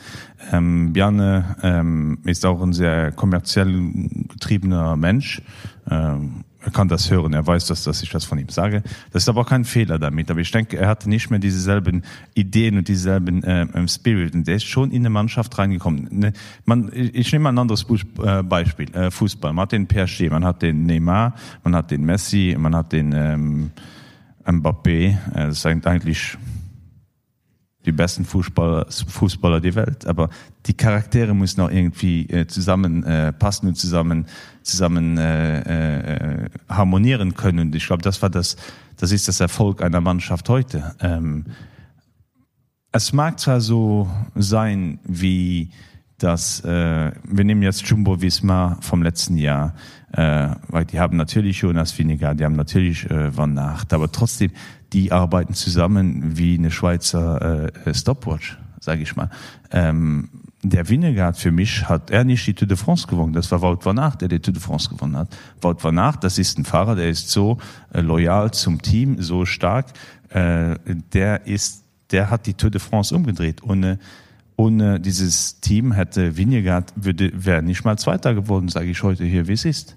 Ähm, 0.52 0.92
Bjarne 0.92 1.56
ähm, 1.62 2.18
ist 2.24 2.44
auch 2.44 2.60
ein 2.60 2.74
sehr 2.74 3.10
kommerziell 3.12 3.72
getriebener 4.28 4.96
Mensch. 4.96 5.40
Ähm, 5.90 6.44
er 6.66 6.72
kann 6.72 6.88
das 6.88 7.12
hören, 7.12 7.32
er 7.32 7.46
weiß, 7.46 7.66
dass, 7.66 7.84
dass 7.84 8.02
ich 8.02 8.10
das 8.10 8.24
von 8.24 8.38
ihm 8.38 8.48
sage. 8.48 8.82
Das 9.12 9.22
ist 9.22 9.28
aber 9.28 9.42
auch 9.42 9.48
kein 9.48 9.64
Fehler 9.64 10.00
damit. 10.00 10.32
Aber 10.32 10.40
ich 10.40 10.50
denke, 10.50 10.76
er 10.76 10.88
hatte 10.88 11.08
nicht 11.08 11.30
mehr 11.30 11.38
dieselben 11.38 12.02
Ideen 12.34 12.76
und 12.76 12.88
dieselben 12.88 13.44
äh, 13.44 13.86
Spirit. 13.86 14.34
Und 14.34 14.48
der 14.48 14.56
ist 14.56 14.64
schon 14.64 14.90
in 14.90 15.02
eine 15.02 15.10
Mannschaft 15.10 15.56
reingekommen. 15.56 16.08
Ne, 16.10 16.32
man, 16.64 16.90
ich 16.92 17.32
nehme 17.32 17.50
ein 17.50 17.58
anderes 17.58 17.86
äh, 18.20 18.42
Beispiel. 18.42 18.92
Äh, 18.96 19.12
Fußball. 19.12 19.52
Man 19.52 19.62
hat 19.62 19.72
den 19.72 19.86
PSG, 19.86 20.28
man 20.28 20.44
hat 20.44 20.60
den 20.60 20.86
Neymar, 20.86 21.36
man 21.62 21.76
hat 21.76 21.92
den 21.92 22.04
Messi, 22.04 22.56
man 22.58 22.74
hat 22.74 22.90
den 22.90 23.12
ähm, 23.12 23.70
Mbappé. 24.44 25.10
Äh, 25.10 25.46
das 25.46 25.62
sind 25.62 25.86
eigentlich 25.86 26.36
die 27.84 27.92
besten 27.92 28.24
Fußballer, 28.24 28.86
Fußballer 28.90 29.60
der 29.60 29.76
Welt. 29.76 30.04
Aber 30.04 30.30
die 30.66 30.74
Charaktere 30.74 31.34
müssen 31.34 31.60
auch 31.60 31.70
irgendwie 31.70 32.28
äh, 32.28 32.46
zusammen 32.46 33.04
äh, 33.04 33.32
und 33.62 33.76
zusammen 33.76 34.26
zusammen 34.62 35.16
äh, 35.16 36.44
äh, 36.44 36.50
harmonieren 36.68 37.34
können. 37.34 37.60
Und 37.60 37.74
ich 37.74 37.86
glaube, 37.86 38.02
das 38.02 38.20
war 38.20 38.30
das, 38.30 38.56
das 38.96 39.12
ist 39.12 39.28
das 39.28 39.40
Erfolg 39.40 39.82
einer 39.82 40.00
Mannschaft 40.00 40.48
heute. 40.48 40.94
Ähm, 41.00 41.44
es 42.92 43.12
mag 43.12 43.38
zwar 43.38 43.60
so 43.60 44.10
sein, 44.34 44.98
wie 45.04 45.70
das, 46.18 46.60
äh, 46.64 47.12
wir 47.24 47.44
nehmen 47.44 47.62
jetzt 47.62 47.86
Jumbo 47.86 48.20
Visma 48.20 48.78
vom 48.80 49.02
letzten 49.02 49.36
Jahr, 49.36 49.74
äh, 50.12 50.48
weil 50.68 50.86
die 50.86 50.98
haben 50.98 51.16
natürlich 51.16 51.60
Jonas 51.60 51.96
Winiger, 51.98 52.34
die 52.34 52.44
haben 52.44 52.56
natürlich 52.56 53.08
äh, 53.10 53.36
Van 53.36 53.52
Nacht, 53.52 53.92
aber 53.92 54.10
trotzdem, 54.10 54.50
die 54.92 55.12
arbeiten 55.12 55.52
zusammen 55.52 56.38
wie 56.38 56.56
eine 56.56 56.70
Schweizer 56.70 57.70
äh, 57.86 57.94
Stopwatch, 57.94 58.58
sage 58.80 59.02
ich 59.02 59.14
mal. 59.14 59.28
Ähm, 59.70 60.30
der 60.70 60.88
Winnegard 60.88 61.36
für 61.36 61.50
mich 61.50 61.88
hat 61.88 62.10
er 62.10 62.24
nicht 62.24 62.46
die 62.46 62.54
Tour 62.54 62.68
de 62.68 62.76
France 62.76 63.06
gewonnen. 63.06 63.32
Das 63.32 63.50
war 63.50 63.62
Wout 63.62 63.84
van 63.84 63.98
Aert, 63.98 64.20
der 64.20 64.28
die 64.28 64.40
Tour 64.40 64.54
de 64.54 64.62
France 64.62 64.88
gewonnen 64.88 65.16
hat. 65.16 65.36
Wout 65.60 65.76
van 65.82 65.98
Aert, 65.98 66.24
das 66.24 66.38
ist 66.38 66.58
ein 66.58 66.64
Fahrer, 66.64 66.94
der 66.94 67.08
ist 67.08 67.30
so 67.30 67.58
äh, 67.92 68.00
loyal 68.00 68.50
zum 68.52 68.80
Team, 68.80 69.20
so 69.20 69.44
stark. 69.44 69.86
Äh, 70.30 70.76
der 71.12 71.46
ist, 71.46 71.84
der 72.10 72.30
hat 72.30 72.46
die 72.46 72.54
Tour 72.54 72.70
de 72.70 72.80
France 72.80 73.14
umgedreht. 73.14 73.62
Ohne, 73.62 73.98
ohne 74.56 75.00
dieses 75.00 75.60
Team 75.60 75.92
hätte 75.92 76.36
Winnegard 76.36 76.92
würde, 76.96 77.32
wäre 77.34 77.62
nicht 77.62 77.84
mal 77.84 77.98
Zweiter 77.98 78.34
geworden, 78.34 78.68
sage 78.68 78.90
ich 78.90 79.02
heute 79.02 79.24
hier, 79.24 79.48
wie 79.48 79.52
es 79.52 79.64
ist. 79.64 79.96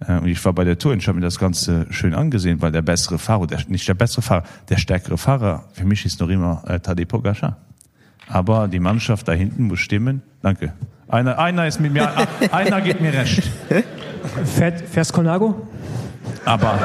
Äh, 0.00 0.18
und 0.18 0.28
ich 0.28 0.44
war 0.44 0.52
bei 0.52 0.64
der 0.64 0.78
Tour 0.78 0.92
und 0.92 0.98
ich 0.98 1.08
habe 1.08 1.16
mir 1.18 1.24
das 1.24 1.38
Ganze 1.38 1.86
schön 1.90 2.14
angesehen, 2.14 2.60
weil 2.60 2.72
der 2.72 2.82
bessere 2.82 3.18
Fahrer, 3.18 3.46
der, 3.46 3.60
nicht 3.68 3.86
der 3.86 3.94
bessere 3.94 4.22
Fahrer, 4.22 4.44
der 4.68 4.78
stärkere 4.78 5.16
Fahrer, 5.16 5.68
für 5.72 5.84
mich 5.84 6.04
ist 6.04 6.20
noch 6.20 6.28
immer 6.28 6.62
äh, 6.66 6.80
Tadej 6.80 7.06
Pogacar 7.06 7.56
aber 8.32 8.66
die 8.66 8.80
Mannschaft 8.80 9.28
da 9.28 9.32
hinten 9.32 9.64
muss 9.64 9.80
stimmen. 9.80 10.22
Danke. 10.40 10.72
Einer, 11.08 11.38
einer 11.38 11.66
ist 11.66 11.80
mit 11.80 11.92
mir, 11.92 12.10
einer 12.52 12.80
gibt 12.80 13.00
mir 13.00 13.12
recht. 13.12 13.42
Fährt, 14.44 14.80
fährst 14.80 15.12
Colnago? 15.12 15.68
Aber, 16.46 16.78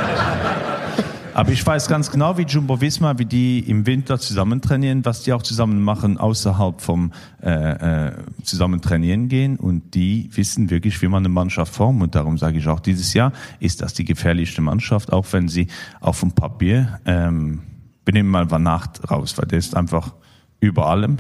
aber 1.33 1.51
ich 1.51 1.65
weiß 1.65 1.88
ganz 1.88 2.12
genau, 2.12 2.38
wie 2.38 2.41
Jumbo 2.41 2.81
Visma, 2.81 3.17
wie 3.17 3.25
die 3.25 3.60
im 3.60 3.86
Winter 3.86 4.19
zusammen 4.19 4.62
trainieren, 4.62 5.05
was 5.05 5.23
die 5.23 5.31
auch 5.31 5.41
zusammen 5.41 5.81
machen, 5.81 6.17
außerhalb 6.17 6.81
vom 6.81 7.13
äh, 7.41 8.07
äh, 8.07 8.12
zusammen 8.43 8.81
trainieren 8.81 9.29
gehen. 9.29 9.55
Und 9.55 9.93
die 9.95 10.29
wissen 10.33 10.69
wirklich, 10.69 11.01
wie 11.01 11.07
man 11.07 11.19
eine 11.19 11.29
Mannschaft 11.29 11.73
formt. 11.73 12.03
Und 12.03 12.15
darum 12.15 12.38
sage 12.38 12.57
ich 12.57 12.67
auch, 12.67 12.81
dieses 12.81 13.13
Jahr 13.13 13.31
ist 13.62 13.81
das 13.81 13.93
die 13.93 14.03
gefährlichste 14.03 14.62
Mannschaft, 14.62 15.13
auch 15.13 15.25
wenn 15.31 15.47
sie 15.47 15.67
auf 16.01 16.19
dem 16.19 16.33
Papier, 16.33 16.99
ähm, 17.05 17.62
wir 18.03 18.13
nehmen 18.13 18.29
mal 18.29 18.45
Nacht 18.60 19.10
raus, 19.10 19.38
weil 19.38 19.47
der 19.47 19.60
ist 19.60 19.75
einfach 19.75 20.13
über 20.59 20.87
allem. 20.87 21.17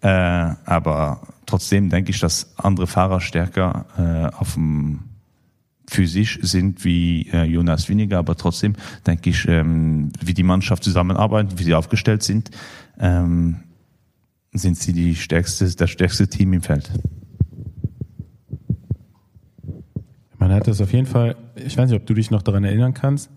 Äh, 0.00 0.08
aber 0.08 1.22
trotzdem 1.46 1.90
denke 1.90 2.10
ich, 2.10 2.20
dass 2.20 2.56
andere 2.58 2.86
Fahrer 2.86 3.20
stärker 3.20 3.86
äh, 3.98 4.36
auf 4.36 4.54
dem 4.54 5.00
physisch 5.88 6.38
sind 6.42 6.84
wie 6.84 7.28
äh, 7.32 7.44
Jonas 7.44 7.88
weniger, 7.88 8.18
aber 8.18 8.36
trotzdem 8.36 8.74
denke 9.06 9.30
ich, 9.30 9.48
ähm, 9.48 10.12
wie 10.22 10.34
die 10.34 10.42
Mannschaft 10.42 10.84
zusammenarbeitet, 10.84 11.58
wie 11.58 11.64
sie 11.64 11.74
aufgestellt 11.74 12.22
sind, 12.22 12.50
ähm, 13.00 13.56
sind 14.52 14.76
sie 14.76 14.92
die 14.92 15.14
stärkste, 15.14 15.74
das 15.74 15.90
stärkste 15.90 16.28
Team 16.28 16.52
im 16.52 16.62
Feld. 16.62 16.90
Man 20.38 20.52
hat 20.52 20.68
das 20.68 20.80
auf 20.80 20.92
jeden 20.92 21.06
Fall, 21.06 21.36
ich 21.56 21.76
weiß 21.76 21.90
nicht, 21.90 22.00
ob 22.00 22.06
du 22.06 22.14
dich 22.14 22.30
noch 22.30 22.42
daran 22.42 22.64
erinnern 22.64 22.94
kannst. 22.94 23.30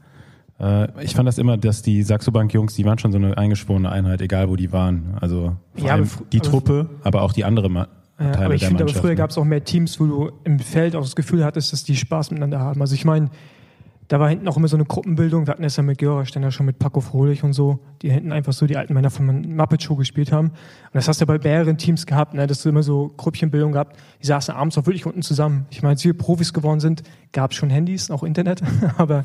Äh, 0.62 0.88
ich 1.04 1.16
fand 1.16 1.28
das 1.28 1.38
immer, 1.38 1.58
dass 1.58 1.82
die 1.82 2.04
Saxo 2.04 2.32
Bank 2.32 2.54
Jungs, 2.54 2.76
die 2.76 2.86
waren 2.86 2.98
schon 3.00 3.12
so 3.12 3.18
eine 3.18 3.38
eingeschworene 3.38 3.92
Einheit, 3.92 4.22
egal 4.22 4.50
wo 4.50 4.56
die 4.56 4.72
waren. 4.72 5.18
Also 5.20 5.56
vor 5.76 5.88
Ja, 5.88 5.94
allem 5.96 6.10
die 6.32 6.40
aber- 6.40 6.50
Truppe, 6.50 6.90
aber 7.04 7.22
auch 7.24 7.34
die 7.34 7.44
andere 7.46 7.70
Ma 7.70 7.88
Ja, 8.20 8.32
Teile 8.34 8.46
aber 8.46 8.54
ich 8.56 8.66
finde, 8.66 8.84
aber 8.84 8.94
früher 8.94 9.16
gab 9.16 9.32
es 9.32 9.38
auch 9.38 9.44
mehr 9.46 9.64
Teams, 9.64 10.00
wo 10.00 10.06
du 10.06 10.32
im 10.44 10.60
Feld 10.60 10.96
auch 10.96 11.02
das 11.02 11.16
Gefühl 11.16 11.44
hattest, 11.44 11.74
dass 11.74 11.84
die 11.84 11.96
Spaß 11.96 12.30
miteinander 12.32 12.60
haben. 12.60 12.80
Also 12.82 12.94
ich 12.94 13.04
meine, 13.06 13.30
da 14.10 14.20
war 14.20 14.28
hinten 14.30 14.48
auch 14.50 14.58
immer 14.58 14.68
so 14.68 14.76
eine 14.76 14.84
Gruppenbildung. 14.86 15.48
Wir 15.48 15.52
hatten 15.54 15.64
es 15.64 15.78
ja 15.78 15.84
mit 15.84 15.98
Görer, 15.98 16.26
Ständer 16.26 16.52
schon 16.52 16.66
mit 16.66 16.78
Paco 16.80 17.00
Frohlich 17.00 17.44
und 17.46 17.54
so, 17.54 17.80
die 18.02 18.12
hinten 18.12 18.34
einfach 18.34 18.52
so 18.52 18.68
die 18.68 18.76
alten 18.76 18.94
Männer 18.94 19.10
von 19.10 19.56
Muppet 19.56 19.82
Show 19.82 19.96
gespielt 19.96 20.34
haben. 20.34 20.48
Und 20.50 20.56
das 20.94 21.08
hast 21.08 21.22
du 21.22 21.26
bei 21.26 21.40
mehreren 21.40 21.78
Teams 21.78 22.06
gehabt, 22.06 22.34
ne, 22.34 22.46
dass 22.46 22.62
du 22.62 22.68
immer 22.70 22.84
so 22.84 23.12
Grüppchenbildung 23.16 23.72
gehabt. 23.72 23.96
Die 24.22 24.28
saßen 24.28 24.54
abends 24.54 24.78
auch 24.78 24.86
wirklich 24.86 25.06
unten 25.06 25.22
zusammen. 25.22 25.66
Ich 25.70 25.82
meine, 25.82 25.92
als 25.94 26.04
wir 26.04 26.14
Profis 26.16 26.52
geworden 26.54 26.82
sind, 26.82 27.04
gab 27.32 27.52
es 27.52 27.58
schon 27.58 27.70
Handys, 27.70 28.12
auch 28.12 28.24
Internet, 28.24 28.62
aber 28.98 29.24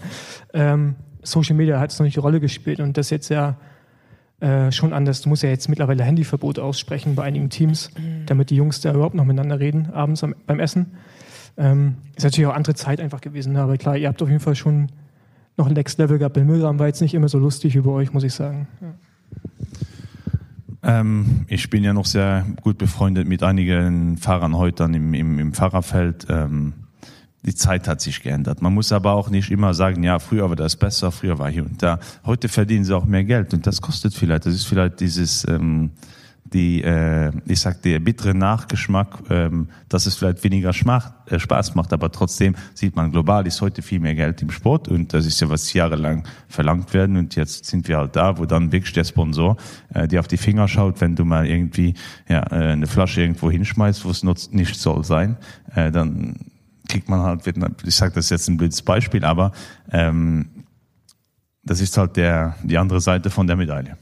ähm, 0.55 0.95
Social 1.27 1.57
Media 1.57 1.81
hat 1.81 1.93
es 1.93 1.99
noch 1.99 2.05
nicht 2.05 2.17
die 2.17 2.21
Rolle 2.21 2.41
gespielt 2.41 2.81
und 2.81 2.97
das 2.97 3.11
jetzt 3.11 3.29
ja 3.29 3.57
äh, 4.41 4.71
schon 4.71 4.93
anders. 4.93 5.23
Du 5.23 5.29
musst 5.29 5.43
ja 5.43 5.49
jetzt 5.49 5.69
mittlerweile 5.69 6.05
Handyverbot 6.05 6.59
aussprechen 6.59 7.15
bei 7.15 7.25
einigen 7.25 7.51
Teams, 7.51 7.91
damit 8.27 8.51
die 8.51 8.57
Jungs 8.57 8.81
da 8.81 8.93
überhaupt 8.93 9.15
noch 9.15 9.25
miteinander 9.25 9.61
reden, 9.61 9.91
abends 9.93 10.23
am, 10.23 10.35
beim 10.47 10.61
Essen. 10.61 10.93
Ähm, 11.57 11.97
ist 12.15 12.25
natürlich 12.25 12.47
auch 12.47 12.55
andere 12.55 12.75
Zeit 12.75 13.01
einfach 13.01 13.23
gewesen, 13.23 13.55
ne? 13.55 13.63
aber 13.63 13.79
klar, 13.79 13.97
ihr 13.97 14.09
habt 14.09 14.21
auf 14.21 14.29
jeden 14.29 14.41
Fall 14.41 14.55
schon 14.55 14.89
noch 15.57 15.67
ein 15.67 15.73
Next 15.73 15.99
Level 15.99 16.19
gehabt. 16.19 16.37
Milram 16.37 16.79
war 16.79 16.87
jetzt 16.87 17.01
nicht 17.01 17.15
immer 17.15 17.29
so 17.29 17.39
lustig 17.39 17.75
wie 17.75 17.81
bei 17.81 17.91
euch, 17.91 18.13
muss 18.13 18.25
ich 18.25 18.35
sagen. 18.35 18.69
Ja. 18.83 18.95
Ähm, 21.01 21.47
ich 21.49 21.71
bin 21.71 21.83
ja 21.83 21.93
noch 21.93 22.05
sehr 22.05 22.45
gut 22.61 22.79
befreundet 22.79 23.27
mit 23.27 23.43
einigen 23.43 24.19
Fahrern 24.19 24.57
heute 24.57 24.85
dann 24.85 24.95
im, 24.95 25.15
im, 25.15 25.39
im 25.39 25.53
Fahrerfeld. 25.55 26.27
Ähm, 26.29 26.75
die 27.47 27.55
Zeit 27.55 27.87
hat 27.87 28.01
sich 28.01 28.23
geändert. 28.23 28.61
Man 28.61 28.75
muss 28.75 28.93
aber 28.93 29.13
auch 29.13 29.31
nicht 29.31 29.51
immer 29.51 29.73
sagen, 29.73 30.03
ja, 30.03 30.19
früher 30.19 30.49
war 30.49 30.57
das 30.57 30.77
besser, 30.77 31.13
früher 31.13 31.39
war 31.39 31.51
hier 31.51 31.65
und 31.65 31.83
da. 31.83 32.01
Heute 32.25 32.49
verdienen 32.49 32.85
sie 32.85 32.95
auch 32.95 33.05
mehr 33.05 33.25
Geld 33.25 33.55
und 33.55 33.67
das 33.67 33.81
kostet 33.81 34.15
vielleicht. 34.15 34.47
Das 34.47 34.55
ist 34.55 34.67
vielleicht 34.67 35.01
dieses, 35.01 35.47
ähm, 35.49 35.93
die, 36.53 36.83
äh, 36.83 37.33
ich 37.47 37.61
sag, 37.61 37.83
der 37.83 38.01
bittere 38.01 38.35
Nachgeschmack, 38.35 39.23
ähm, 39.31 39.69
dass 39.89 40.07
es 40.07 40.17
vielleicht 40.17 40.43
weniger 40.45 40.73
Schmach, 40.73 41.13
äh, 41.27 41.39
Spaß 41.39 41.75
macht, 41.75 41.93
aber 41.93 42.11
trotzdem 42.11 42.55
sieht 42.75 42.97
man, 42.97 43.13
global 43.13 43.47
ist 43.47 43.61
heute 43.61 43.83
viel 43.83 44.01
mehr 44.01 44.15
Geld 44.15 44.43
im 44.43 44.51
Sport 44.51 44.89
und 44.89 45.13
das 45.13 45.27
ist 45.27 45.41
ja 45.41 45.49
was 45.49 45.73
jahrelang 45.73 46.27
verlangt 46.49 46.95
werden 46.95 47.17
und 47.17 47.37
jetzt 47.37 47.67
sind 47.67 47.89
wir 47.89 47.99
halt 47.99 48.17
da, 48.17 48.39
wo 48.39 48.47
dann 48.47 48.73
wirklich 48.73 48.93
der 48.93 49.05
Sponsor 49.05 49.57
äh, 49.95 50.09
dir 50.09 50.21
auf 50.21 50.29
die 50.29 50.37
Finger 50.37 50.69
schaut, 50.69 51.01
wenn 51.01 51.17
du 51.17 51.25
mal 51.25 51.47
irgendwie 51.47 51.95
ja, 52.29 52.41
äh, 52.51 52.73
eine 52.73 52.87
Flasche 52.87 53.21
irgendwo 53.21 53.51
hinschmeißt, 53.51 54.05
wo 54.05 54.11
es 54.11 54.51
nicht 54.53 54.77
soll 54.77 55.05
sein, 55.05 55.37
äh, 55.75 55.91
dann 55.91 56.37
kriegt 56.89 57.09
man 57.09 57.21
halt, 57.21 57.43
ich 57.85 57.95
sage 57.95 58.15
das 58.15 58.31
jetzt 58.31 58.49
ein 58.49 58.57
blödes 58.57 58.83
Beispiel, 58.83 59.25
aber 59.25 59.53
ähm, 59.93 60.49
das 61.63 61.81
ist 61.81 61.97
halt 61.99 62.17
der, 62.17 62.55
die 62.63 62.79
andere 62.79 63.01
Seite 63.01 63.31
von 63.31 63.47
der 63.47 63.57
Medaille. 63.57 63.97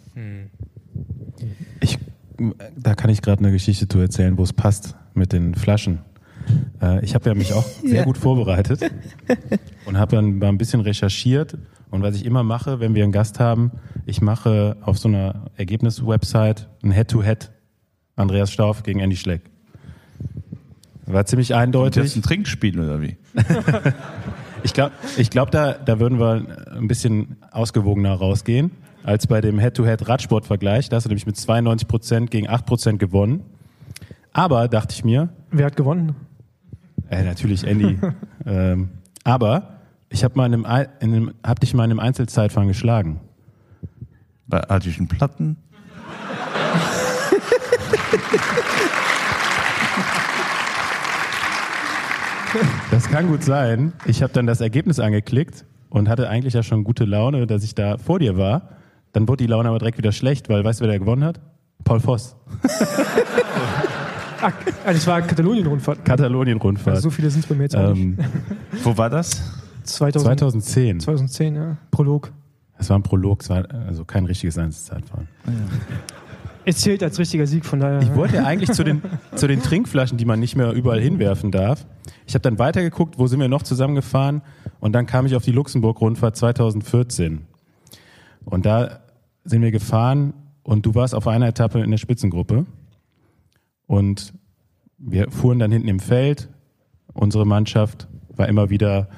Ich, 1.81 1.99
da 2.77 2.95
kann 2.95 3.11
ich 3.11 3.23
gerade 3.23 3.41
eine 3.41 3.53
Geschichte 3.53 3.89
zu 3.89 3.99
erzählen, 3.99 4.37
wo 4.39 4.43
es 4.43 4.53
passt 4.53 4.95
mit 5.15 5.33
den 5.33 5.55
Flaschen. 5.55 6.01
Äh, 6.83 7.05
ich 7.05 7.15
habe 7.15 7.29
ja 7.31 7.35
mich 7.35 7.53
auch 7.53 7.65
sehr 7.83 8.01
Ja. 8.01 8.05
gut 8.05 8.19
vorbereitet 8.19 8.81
und 9.87 9.97
habe 9.99 10.17
dann 10.17 10.39
mal 10.39 10.49
ein 10.49 10.59
bisschen 10.59 10.81
recherchiert. 10.81 11.57
Und 11.91 12.03
was 12.03 12.17
ich 12.17 12.25
immer 12.27 12.43
mache, 12.43 12.81
wenn 12.81 12.95
wir 12.95 13.05
einen 13.05 13.13
Gast 13.13 13.39
haben, 13.41 13.71
ich 14.05 14.21
mache 14.21 14.77
auf 14.83 14.99
so 14.99 15.09
einer 15.09 15.47
Ergebnis-Website 15.57 16.69
ein 16.83 16.91
Head-to-Head 16.91 17.51
Andreas 18.17 18.53
Stauf 18.53 18.83
gegen 18.83 19.01
Andy 19.01 19.17
Schleck. 19.17 19.43
War 21.07 21.27
ziemlich 21.27 21.51
Und 21.51 21.57
eindeutig. 21.59 22.03
jetzt 22.03 22.17
ein 22.17 22.23
Trinkspiel 22.23 22.81
oder 22.81 23.01
wie? 23.03 23.17
Ich 24.65 24.73
glaube, 24.73 24.93
ich 25.19 25.29
glaub, 25.29 25.51
da, 25.51 25.75
da 25.75 26.01
würden 26.01 26.19
wir 26.19 26.43
ein 26.75 26.89
bisschen 26.89 27.37
ausgewogener 27.51 28.15
rausgehen 28.15 28.71
als 29.03 29.27
bei 29.27 29.43
dem 29.43 29.59
Head-to-Head-Radsport-Vergleich. 29.59 30.89
Da 30.89 30.97
hast 30.97 31.05
du 31.05 31.11
nämlich 31.11 31.27
mit 31.27 31.37
92 31.37 31.87
Prozent 31.87 32.31
gegen 32.31 32.49
8 32.49 32.65
Prozent 32.65 32.99
gewonnen. 32.99 33.43
Aber 34.33 34.67
dachte 34.69 34.95
ich 34.95 35.05
mir, 35.05 35.29
Wer 35.51 35.67
hat 35.67 35.77
gewonnen? 35.77 36.17
äh, 37.11 37.25
natürlich 37.25 37.67
Andy. 37.67 37.99
ähm, 38.47 38.89
aber 39.23 39.81
ich 40.09 40.25
habe 40.25 40.41
hab 40.41 41.61
dich 41.61 41.75
mal 41.75 41.85
in 41.85 41.91
einem 41.91 42.01
Einzelzeitfahren 42.01 42.67
geschlagen. 42.67 43.21
Bei 44.47 44.67
adischen 44.71 45.09
Platten? 45.09 45.59
Das 52.91 53.09
kann 53.09 53.29
gut 53.29 53.43
sein. 53.43 53.93
Ich 54.07 54.23
habe 54.23 54.33
dann 54.33 54.47
das 54.47 54.61
Ergebnis 54.61 54.99
angeklickt 55.01 55.65
und 55.91 56.09
hatte 56.09 56.29
eigentlich 56.29 56.55
ja 56.55 56.63
schon 56.63 56.85
gute 56.85 57.05
Laune, 57.05 57.47
dass 57.47 57.65
ich 57.65 57.75
da 57.75 57.99
vor 57.99 58.19
dir 58.19 58.37
war. 58.37 58.71
Dann 59.13 59.29
wurde 59.29 59.45
die 59.45 59.51
Laune 59.51 59.69
aber 59.69 59.79
direkt 59.79 59.99
wieder 59.99 60.13
schlecht, 60.13 60.49
weil 60.49 60.65
weißt 60.65 60.81
du, 60.81 60.85
wer 60.85 60.93
da 60.93 60.99
gewonnen 60.99 61.25
hat? 61.25 61.41
Paul 61.85 62.01
Voss. 62.01 62.37
Ah, 64.43 64.53
das 64.93 65.07
war 65.07 65.23
Katalonien-Rundfahrt. 65.23 66.05
Katalonien-Rundfahrt. 66.05 66.97
Also 66.97 67.09
so 67.09 67.11
viele 67.11 67.31
sind 67.31 67.41
es 67.45 67.47
bei 67.47 67.55
mir 67.55 67.63
jetzt 67.63 67.77
auch 67.77 67.95
nicht. 67.95 68.03
ähm, 68.03 68.19
Wo 68.83 68.97
war 68.97 69.09
das? 69.09 69.43
2000, 69.85 70.39
2010. 70.41 71.01
2010, 71.01 71.55
ja. 71.55 71.77
Prolog. 71.91 72.31
Es 72.77 72.91
war 72.91 72.99
ein 72.99 73.03
Prolog, 73.03 73.43
es 73.43 73.49
war 73.51 73.65
also 73.87 74.05
kein 74.05 74.25
richtiges 74.27 74.59
Einzelzeitfahren. 74.59 75.29
Es 76.67 76.79
zählt 76.79 77.03
als 77.03 77.19
richtiger 77.19 77.47
Sieg, 77.47 77.67
von 77.67 77.81
daher. 77.81 78.01
Ich 78.01 78.15
wollte 78.15 78.45
eigentlich 78.45 78.73
zu 78.73 78.85
den, 78.85 79.03
zu 79.35 79.47
den 79.47 79.63
Trinkflaschen, 79.63 80.17
die 80.17 80.25
man 80.25 80.41
nicht 80.41 80.57
mehr 80.57 80.73
überall 80.73 81.01
hinwerfen 81.01 81.51
darf. 81.51 81.87
Ich 82.27 82.35
habe 82.35 82.43
dann 82.43 82.59
weitergeguckt, 82.59 83.19
wo 83.19 83.27
sind 83.27 83.41
wir 83.41 83.49
noch 83.49 83.63
zusammengefahren 83.63 84.43
und 84.81 84.93
dann 84.93 85.07
kam 85.07 85.27
ich 85.27 85.37
auf 85.37 85.45
die 85.45 85.53
Luxemburg-Rundfahrt 85.53 86.37
2014. 86.37 87.43
Und 88.45 88.65
da 88.67 89.01
sind 89.45 89.61
wir 89.63 89.71
gefahren 89.71 90.33
und 90.63 90.87
du 90.87 90.95
warst 90.95 91.15
auf 91.15 91.29
einer 91.29 91.49
Etappe 91.49 91.81
in 91.81 91.91
der 91.91 91.99
Spitzengruppe 91.99 92.65
und 93.87 94.33
wir 94.97 95.31
fuhren 95.31 95.59
dann 95.59 95.71
hinten 95.71 95.89
im 95.89 96.01
Feld. 96.01 96.49
Unsere 97.13 97.47
Mannschaft 97.47 98.09
war 98.31 98.49
immer 98.49 98.71
wieder 98.71 99.09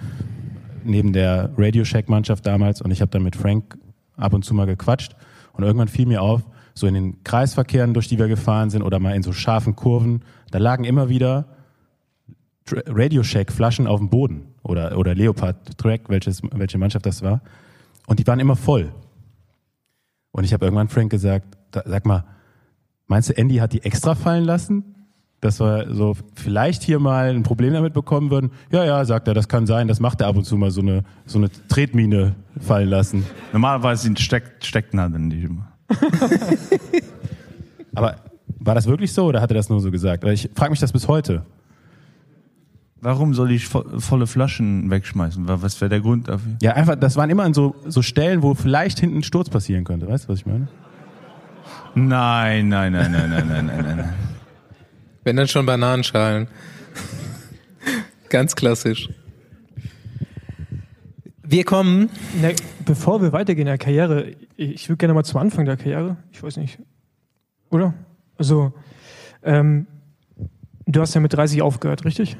neben 0.84 1.12
der 1.12 1.50
Radio 1.56 1.84
Shack 1.84 2.08
Mannschaft 2.08 2.44
damals 2.44 2.82
und 2.82 2.90
ich 2.90 3.00
habe 3.00 3.10
dann 3.10 3.22
mit 3.22 3.36
Frank 3.36 3.78
ab 4.16 4.32
und 4.32 4.44
zu 4.44 4.52
mal 4.52 4.66
gequatscht 4.66 5.14
und 5.52 5.62
irgendwann 5.62 5.88
fiel 5.88 6.06
mir 6.06 6.22
auf, 6.22 6.42
so 6.76 6.86
in 6.86 6.94
den 6.94 7.24
Kreisverkehren, 7.24 7.94
durch 7.94 8.06
die 8.06 8.18
wir 8.18 8.28
gefahren 8.28 8.70
sind 8.70 8.82
oder 8.82 9.00
mal 9.00 9.16
in 9.16 9.24
so 9.24 9.32
scharfen 9.32 9.74
Kurven, 9.74 10.22
da 10.52 10.58
lagen 10.58 10.84
immer 10.84 11.08
wieder 11.08 11.46
Radio 12.68 13.24
Shack 13.24 13.50
Flaschen 13.50 13.88
auf 13.88 13.98
dem 13.98 14.10
Boden 14.10 14.54
oder 14.62 14.96
oder 14.96 15.14
Leopard 15.14 15.78
Track, 15.78 16.02
welches 16.08 16.42
welche 16.52 16.78
Mannschaft 16.78 17.06
das 17.06 17.22
war 17.22 17.40
und 18.06 18.18
die 18.18 18.26
waren 18.26 18.40
immer 18.40 18.56
voll. 18.56 18.92
Und 20.30 20.44
ich 20.44 20.52
habe 20.52 20.64
irgendwann 20.64 20.88
Frank 20.88 21.10
gesagt, 21.10 21.58
sag 21.72 22.06
mal, 22.06 22.24
meinst 23.06 23.28
du 23.28 23.36
Andy 23.36 23.56
hat 23.56 23.72
die 23.72 23.82
extra 23.82 24.14
fallen 24.14 24.44
lassen? 24.44 24.94
Dass 25.40 25.60
wir 25.60 25.94
so 25.94 26.16
vielleicht 26.34 26.82
hier 26.82 26.98
mal 26.98 27.28
ein 27.28 27.42
Problem 27.42 27.74
damit 27.74 27.92
bekommen 27.92 28.30
würden. 28.30 28.50
Ja, 28.70 28.84
ja, 28.84 29.04
sagt 29.04 29.28
er, 29.28 29.34
das 29.34 29.48
kann 29.48 29.66
sein, 29.66 29.86
das 29.86 30.00
macht 30.00 30.20
er 30.22 30.28
ab 30.28 30.36
und 30.36 30.44
zu 30.44 30.56
mal 30.56 30.70
so 30.70 30.80
eine, 30.80 31.04
so 31.26 31.38
eine 31.38 31.50
Tretmine 31.68 32.36
fallen 32.58 32.88
lassen. 32.88 33.26
Normalerweise 33.52 34.04
sind 34.04 34.18
Steck, 34.18 34.54
Stecknadeln 34.60 35.28
die 35.28 35.42
immer. 35.42 35.75
Aber 37.94 38.16
war 38.58 38.74
das 38.74 38.86
wirklich 38.86 39.12
so 39.12 39.26
oder 39.26 39.40
hat 39.40 39.50
er 39.50 39.54
das 39.54 39.68
nur 39.68 39.80
so 39.80 39.90
gesagt? 39.90 40.24
Weil 40.24 40.34
Ich 40.34 40.50
frage 40.54 40.70
mich 40.70 40.80
das 40.80 40.92
bis 40.92 41.08
heute. 41.08 41.44
Warum 43.00 43.34
soll 43.34 43.52
ich 43.52 43.68
vo 43.68 43.84
volle 44.00 44.26
Flaschen 44.26 44.90
wegschmeißen? 44.90 45.46
Wa- 45.46 45.58
Was 45.60 45.80
wäre 45.80 45.88
der 45.90 46.00
Grund 46.00 46.28
dafür? 46.28 46.56
Ja, 46.62 46.72
einfach, 46.72 46.96
das 46.96 47.16
waren 47.16 47.30
immer 47.30 47.44
an 47.44 47.54
so, 47.54 47.76
so 47.86 48.02
Stellen, 48.02 48.42
wo 48.42 48.54
vielleicht 48.54 48.98
hinten 48.98 49.18
ein 49.18 49.22
Sturz 49.22 49.48
passieren 49.50 49.84
könnte. 49.84 50.08
Weißt 50.08 50.24
du, 50.24 50.28
was 50.30 50.38
ich 50.40 50.46
meine? 50.46 50.68
Nein, 51.94 52.68
nein, 52.68 52.92
nein, 52.92 53.12
nein, 53.12 53.30
nein, 53.30 53.46
nein, 53.48 53.66
nein, 53.66 53.96
nein. 53.96 54.14
Wenn 55.24 55.36
dann 55.36 55.48
schon 55.48 55.66
Bananenschalen. 55.66 56.48
Ganz 58.28 58.56
klassisch. 58.56 59.08
Wir 61.42 61.64
kommen. 61.64 62.10
Ne, 62.40 62.54
bevor 62.84 63.22
wir 63.22 63.32
weitergehen 63.32 63.66
in 63.66 63.72
der 63.72 63.78
Karriere, 63.78 64.32
ich 64.56 64.88
würde 64.88 64.98
gerne 64.98 65.14
mal 65.14 65.24
zum 65.24 65.40
Anfang 65.40 65.64
der 65.64 65.76
Karriere. 65.76 66.16
Ich 66.32 66.42
weiß 66.42 66.56
nicht. 66.56 66.78
Oder? 67.70 67.94
Also, 68.38 68.72
ähm, 69.42 69.86
du 70.86 71.00
hast 71.00 71.14
ja 71.14 71.20
mit 71.20 71.32
30 71.32 71.62
aufgehört, 71.62 72.04
richtig? 72.04 72.36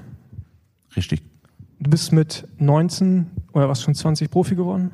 Richtig. 0.97 1.23
Du 1.79 1.91
bist 1.91 2.13
mit 2.13 2.49
19 2.59 3.27
oder 3.53 3.69
was 3.69 3.83
schon 3.83 3.95
20 3.95 4.31
Profi 4.31 4.55
geworden? 4.55 4.93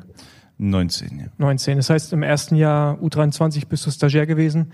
19, 0.58 1.18
ja. 1.18 1.26
19. 1.38 1.76
Das 1.76 1.90
heißt, 1.90 2.12
im 2.12 2.22
ersten 2.22 2.56
Jahr 2.56 2.98
U23 2.98 3.66
bist 3.66 3.86
du 3.86 3.90
Stagiair 3.90 4.26
gewesen 4.26 4.72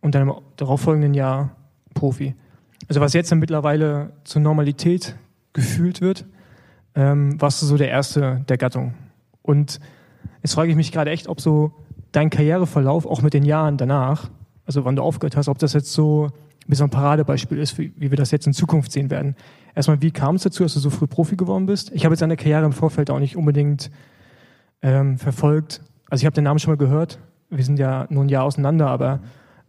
und 0.00 0.14
dann 0.14 0.28
im 0.28 0.34
darauffolgenden 0.56 1.14
Jahr 1.14 1.56
Profi. 1.94 2.34
Also 2.88 3.00
was 3.00 3.12
jetzt 3.12 3.30
dann 3.30 3.38
mittlerweile 3.38 4.12
zur 4.24 4.42
Normalität 4.42 5.16
gefühlt 5.52 6.00
wird, 6.00 6.26
ähm, 6.94 7.40
warst 7.40 7.62
du 7.62 7.66
so 7.66 7.76
der 7.76 7.88
Erste 7.88 8.44
der 8.48 8.58
Gattung. 8.58 8.94
Und 9.42 9.80
jetzt 10.42 10.54
frage 10.54 10.70
ich 10.70 10.76
mich 10.76 10.92
gerade 10.92 11.10
echt, 11.10 11.28
ob 11.28 11.40
so 11.40 11.72
dein 12.12 12.30
Karriereverlauf 12.30 13.06
auch 13.06 13.22
mit 13.22 13.34
den 13.34 13.44
Jahren 13.44 13.76
danach, 13.76 14.30
also 14.66 14.84
wann 14.84 14.96
du 14.96 15.02
aufgehört 15.02 15.36
hast, 15.36 15.48
ob 15.48 15.58
das 15.58 15.72
jetzt 15.72 15.92
so 15.92 16.30
wie 16.66 16.74
so 16.74 16.84
ein 16.84 16.90
Paradebeispiel 16.90 17.58
ist, 17.58 17.76
wie, 17.78 17.92
wie 17.96 18.10
wir 18.10 18.16
das 18.16 18.30
jetzt 18.30 18.46
in 18.46 18.52
Zukunft 18.52 18.92
sehen 18.92 19.10
werden. 19.10 19.36
Erstmal, 19.74 20.00
wie 20.02 20.10
kam 20.10 20.36
es 20.36 20.42
dazu, 20.42 20.62
dass 20.62 20.74
du 20.74 20.80
so 20.80 20.90
früh 20.90 21.06
Profi 21.06 21.36
geworden 21.36 21.66
bist? 21.66 21.90
Ich 21.92 22.04
habe 22.04 22.12
jetzt 22.12 22.22
deine 22.22 22.36
Karriere 22.36 22.64
im 22.64 22.72
Vorfeld 22.72 23.10
auch 23.10 23.18
nicht 23.18 23.36
unbedingt 23.36 23.90
ähm, 24.82 25.18
verfolgt. 25.18 25.80
Also 26.08 26.22
ich 26.22 26.26
habe 26.26 26.34
den 26.34 26.44
Namen 26.44 26.58
schon 26.58 26.72
mal 26.72 26.76
gehört. 26.76 27.18
Wir 27.50 27.64
sind 27.64 27.78
ja 27.78 28.06
nur 28.10 28.24
ein 28.24 28.28
Jahr 28.28 28.44
auseinander, 28.44 28.88
aber 28.88 29.20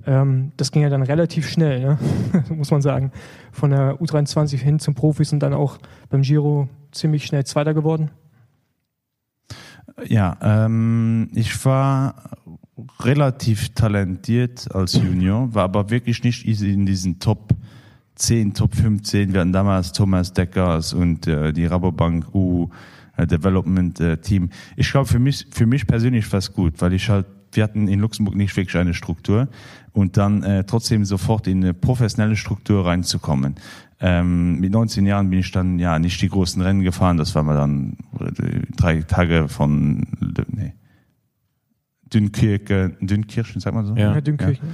ähm, 0.05 0.51
das 0.57 0.71
ging 0.71 0.81
ja 0.81 0.89
dann 0.89 1.03
relativ 1.03 1.47
schnell, 1.47 1.79
ne? 1.79 1.97
muss 2.49 2.71
man 2.71 2.81
sagen. 2.81 3.11
Von 3.51 3.71
der 3.71 3.95
U23 3.95 4.57
hin 4.57 4.79
zum 4.79 4.95
Profis 4.95 5.31
und 5.31 5.39
dann 5.39 5.53
auch 5.53 5.77
beim 6.09 6.21
Giro 6.21 6.67
ziemlich 6.91 7.25
schnell 7.25 7.45
Zweiter 7.45 7.73
geworden. 7.73 8.11
Ja, 10.07 10.37
ähm, 10.41 11.29
ich 11.33 11.65
war 11.65 12.15
relativ 12.99 13.69
talentiert 13.69 14.73
als 14.73 14.93
Junior, 14.93 15.53
war 15.53 15.63
aber 15.63 15.89
wirklich 15.89 16.23
nicht 16.23 16.45
in 16.45 16.85
diesen 16.85 17.19
Top 17.19 17.53
10, 18.15 18.53
Top 18.53 18.75
15. 18.75 19.33
Wir 19.33 19.41
hatten 19.41 19.53
damals 19.53 19.91
Thomas 19.91 20.33
Deckers 20.33 20.93
und 20.93 21.27
äh, 21.27 21.53
die 21.53 21.65
Rabobank 21.65 22.33
U 22.33 22.69
äh, 23.17 23.27
Development 23.27 23.99
äh, 23.99 24.17
Team. 24.17 24.49
Ich 24.75 24.91
glaube, 24.91 25.07
für 25.07 25.19
mich, 25.19 25.47
für 25.51 25.65
mich 25.65 25.87
persönlich 25.87 26.31
war 26.31 26.39
es 26.39 26.53
gut, 26.53 26.73
weil 26.79 26.93
ich 26.93 27.09
halt, 27.09 27.25
wir 27.51 27.63
hatten 27.63 27.87
in 27.87 27.99
Luxemburg 27.99 28.35
nicht 28.35 28.55
wirklich 28.55 28.75
eine 28.77 28.93
Struktur 28.93 29.47
und 29.93 30.17
dann 30.17 30.41
äh, 30.43 30.63
trotzdem 30.63 31.05
sofort 31.05 31.47
in 31.47 31.63
eine 31.63 31.73
professionelle 31.73 32.35
Struktur 32.35 32.85
reinzukommen. 32.85 33.55
Ähm, 34.05 34.59
mit 34.59 34.69
19 34.69 35.05
Jahren 35.05 35.29
bin 35.29 35.39
ich 35.39 35.51
dann 35.51 35.79
ja 35.79 35.97
nicht 35.97 36.21
die 36.21 36.27
großen 36.27 36.61
Rennen 36.61 36.81
gefahren. 36.81 37.15
Das 37.15 37.33
war 37.35 37.43
mal 37.43 37.55
dann 37.55 37.95
drei 38.75 39.01
Tage 39.01 39.47
von 39.47 40.05
nee, 40.51 40.73
Dünkirche, 42.13 42.97
Dünkirchen, 42.99 43.61
sagt 43.61 43.73
man 43.73 43.85
so? 43.85 43.95
Ja, 43.95 44.19
Dünkirchen. 44.19 44.67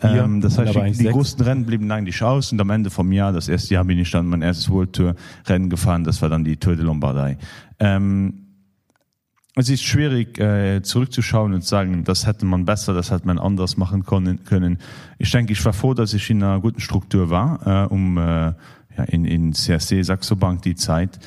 Ja. 0.00 0.24
Ähm, 0.24 0.40
das 0.40 0.56
heißt, 0.56 0.72
die, 0.76 1.04
die 1.04 1.08
großen 1.08 1.40
Rennen 1.42 1.66
blieben 1.66 1.90
eigentlich 1.90 2.22
aus 2.22 2.52
und 2.52 2.60
am 2.60 2.70
Ende 2.70 2.90
vom 2.90 3.10
Jahr, 3.10 3.32
das 3.32 3.48
erste 3.48 3.74
Jahr, 3.74 3.84
bin 3.84 3.98
ich 3.98 4.12
dann 4.12 4.26
mein 4.26 4.42
erstes 4.42 4.70
World 4.70 4.92
Tour 4.92 5.16
Rennen 5.46 5.68
gefahren. 5.68 6.04
Das 6.04 6.22
war 6.22 6.28
dann 6.28 6.44
die 6.44 6.56
Tour 6.56 6.76
de 6.76 6.84
Lombardei. 6.84 7.38
Ähm, 7.80 8.46
es 9.58 9.70
ist 9.70 9.82
schwierig 9.82 10.38
äh, 10.38 10.82
zurückzuschauen 10.82 11.54
und 11.54 11.64
sagen, 11.64 12.04
das 12.04 12.26
hätte 12.26 12.44
man 12.44 12.66
besser, 12.66 12.92
das 12.92 13.10
hätte 13.10 13.26
man 13.26 13.38
anders 13.38 13.78
machen 13.78 14.04
können. 14.04 14.78
Ich 15.18 15.30
denke, 15.30 15.54
ich 15.54 15.64
war 15.64 15.72
froh, 15.72 15.94
dass 15.94 16.12
ich 16.12 16.28
in 16.28 16.42
einer 16.42 16.60
guten 16.60 16.80
Struktur 16.80 17.30
war, 17.30 17.86
äh, 17.86 17.86
um 17.86 18.18
äh, 18.18 18.52
ja, 18.96 19.04
in, 19.04 19.24
in 19.24 19.52
CSC 19.52 20.02
Saxo 20.02 20.36
die 20.64 20.74
Zeit. 20.74 21.18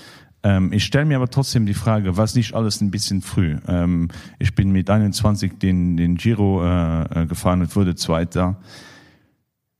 Ähm, 0.41 0.72
ich 0.72 0.86
stelle 0.86 1.05
mir 1.05 1.17
aber 1.17 1.30
trotzdem 1.30 1.65
die 1.65 1.74
Frage, 1.74 2.15
was 2.17 2.36
nicht 2.36 2.53
alles 2.53 2.82
ein 2.82 2.91
bisschen 2.91 3.22
früh. 3.22 3.57
Ähm, 3.67 4.09
ich 4.39 4.55
bin 4.55 4.72
mit 4.72 4.89
21 4.89 5.59
den, 5.59 5.97
den 5.97 6.15
Giro 6.15 6.63
äh, 6.63 7.24
äh, 7.24 7.26
gefahren 7.26 7.61
und 7.61 7.76
wurde 7.76 7.95
Zweiter. 7.95 8.57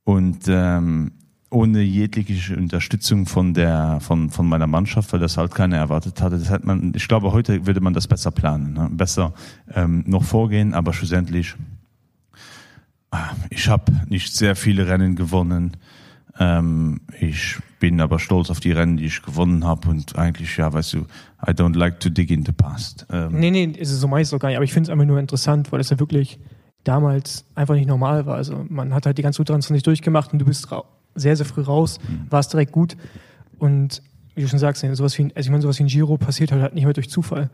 Und 0.04 0.48
ähm, 0.48 1.12
ohne 1.52 1.82
jegliche 1.82 2.56
Unterstützung 2.56 3.26
von 3.26 3.54
der 3.54 4.00
von 4.02 4.30
von 4.30 4.48
meiner 4.48 4.68
Mannschaft, 4.68 5.12
weil 5.14 5.20
das 5.20 5.38
halt 5.38 5.54
keiner 5.54 5.78
erwartet 5.78 6.22
hatte. 6.22 6.38
Das 6.38 6.50
hat 6.50 6.64
man. 6.64 6.94
Ich 6.96 7.08
glaube, 7.08 7.32
heute 7.32 7.66
würde 7.66 7.82
man 7.82 7.94
das 7.94 8.08
besser 8.08 8.32
planen, 8.32 8.74
ne? 8.74 8.90
besser 8.92 9.34
ähm, 9.74 10.04
noch 10.06 10.24
vorgehen. 10.24 10.74
Aber 10.74 10.94
schlussendlich, 10.94 11.56
ah, 13.12 13.30
ich 13.50 13.68
habe 13.68 13.92
nicht 14.08 14.36
sehr 14.36 14.56
viele 14.56 14.88
Rennen 14.88 15.16
gewonnen. 15.16 15.78
Ähm, 16.40 17.02
ich 17.20 17.58
bin 17.80 18.00
aber 18.00 18.18
stolz 18.18 18.50
auf 18.50 18.60
die 18.60 18.72
Rennen, 18.72 18.98
die 18.98 19.06
ich 19.06 19.22
gewonnen 19.22 19.66
habe 19.66 19.90
und 19.90 20.18
eigentlich 20.18 20.56
ja, 20.58 20.72
weißt 20.72 20.94
du, 20.94 21.00
I 21.46 21.52
don't 21.52 21.78
like 21.78 22.00
to 22.00 22.10
dig 22.10 22.32
in 22.32 22.46
the 22.46 22.54
past. 22.54 23.06
Ähm, 23.12 23.40
nee, 23.40 23.52
nee, 23.52 23.66
ist 23.66 23.90
so 23.90 24.08
meist 24.08 24.34
auch 24.34 24.40
gar 24.40 24.50
nicht. 24.50 24.58
Aber 24.58 24.64
ich 24.64 24.74
finde 24.74 24.88
es 24.88 24.92
einfach 24.92 25.06
nur 25.06 25.20
interessant, 25.20 25.72
weil 25.72 25.82
es 25.82 25.90
ja 25.90 26.00
wirklich 26.00 26.40
damals 26.84 27.46
einfach 27.56 27.76
nicht 27.76 27.88
normal 27.88 28.26
war. 28.26 28.36
Also 28.36 28.66
man 28.70 28.94
hat 28.94 29.06
halt 29.06 29.18
die 29.18 29.22
ganze 29.22 29.42
U23 29.42 29.74
nicht 29.74 29.86
durchgemacht 29.86 30.32
und 30.32 30.40
du 30.40 30.46
bist 30.46 30.68
sehr, 31.16 31.36
sehr 31.36 31.46
früh 31.46 31.62
raus, 31.62 32.00
mhm. 32.08 32.28
war 32.30 32.40
es 32.40 32.48
direkt 32.48 32.72
gut. 32.72 32.96
Und 33.58 34.02
wie 34.36 34.42
du 34.42 34.48
schon 34.48 34.60
sagst, 34.60 34.86
sowas 34.94 35.18
wie, 35.18 35.24
also 35.36 35.48
ich 35.48 35.50
meine, 35.50 35.62
sowas 35.62 35.80
wie 35.80 35.84
ein 35.84 35.88
Giro 35.88 36.18
passiert 36.18 36.52
halt, 36.52 36.62
halt 36.62 36.74
nicht 36.74 36.86
mehr 36.86 36.94
durch 36.94 37.10
Zufall. 37.10 37.50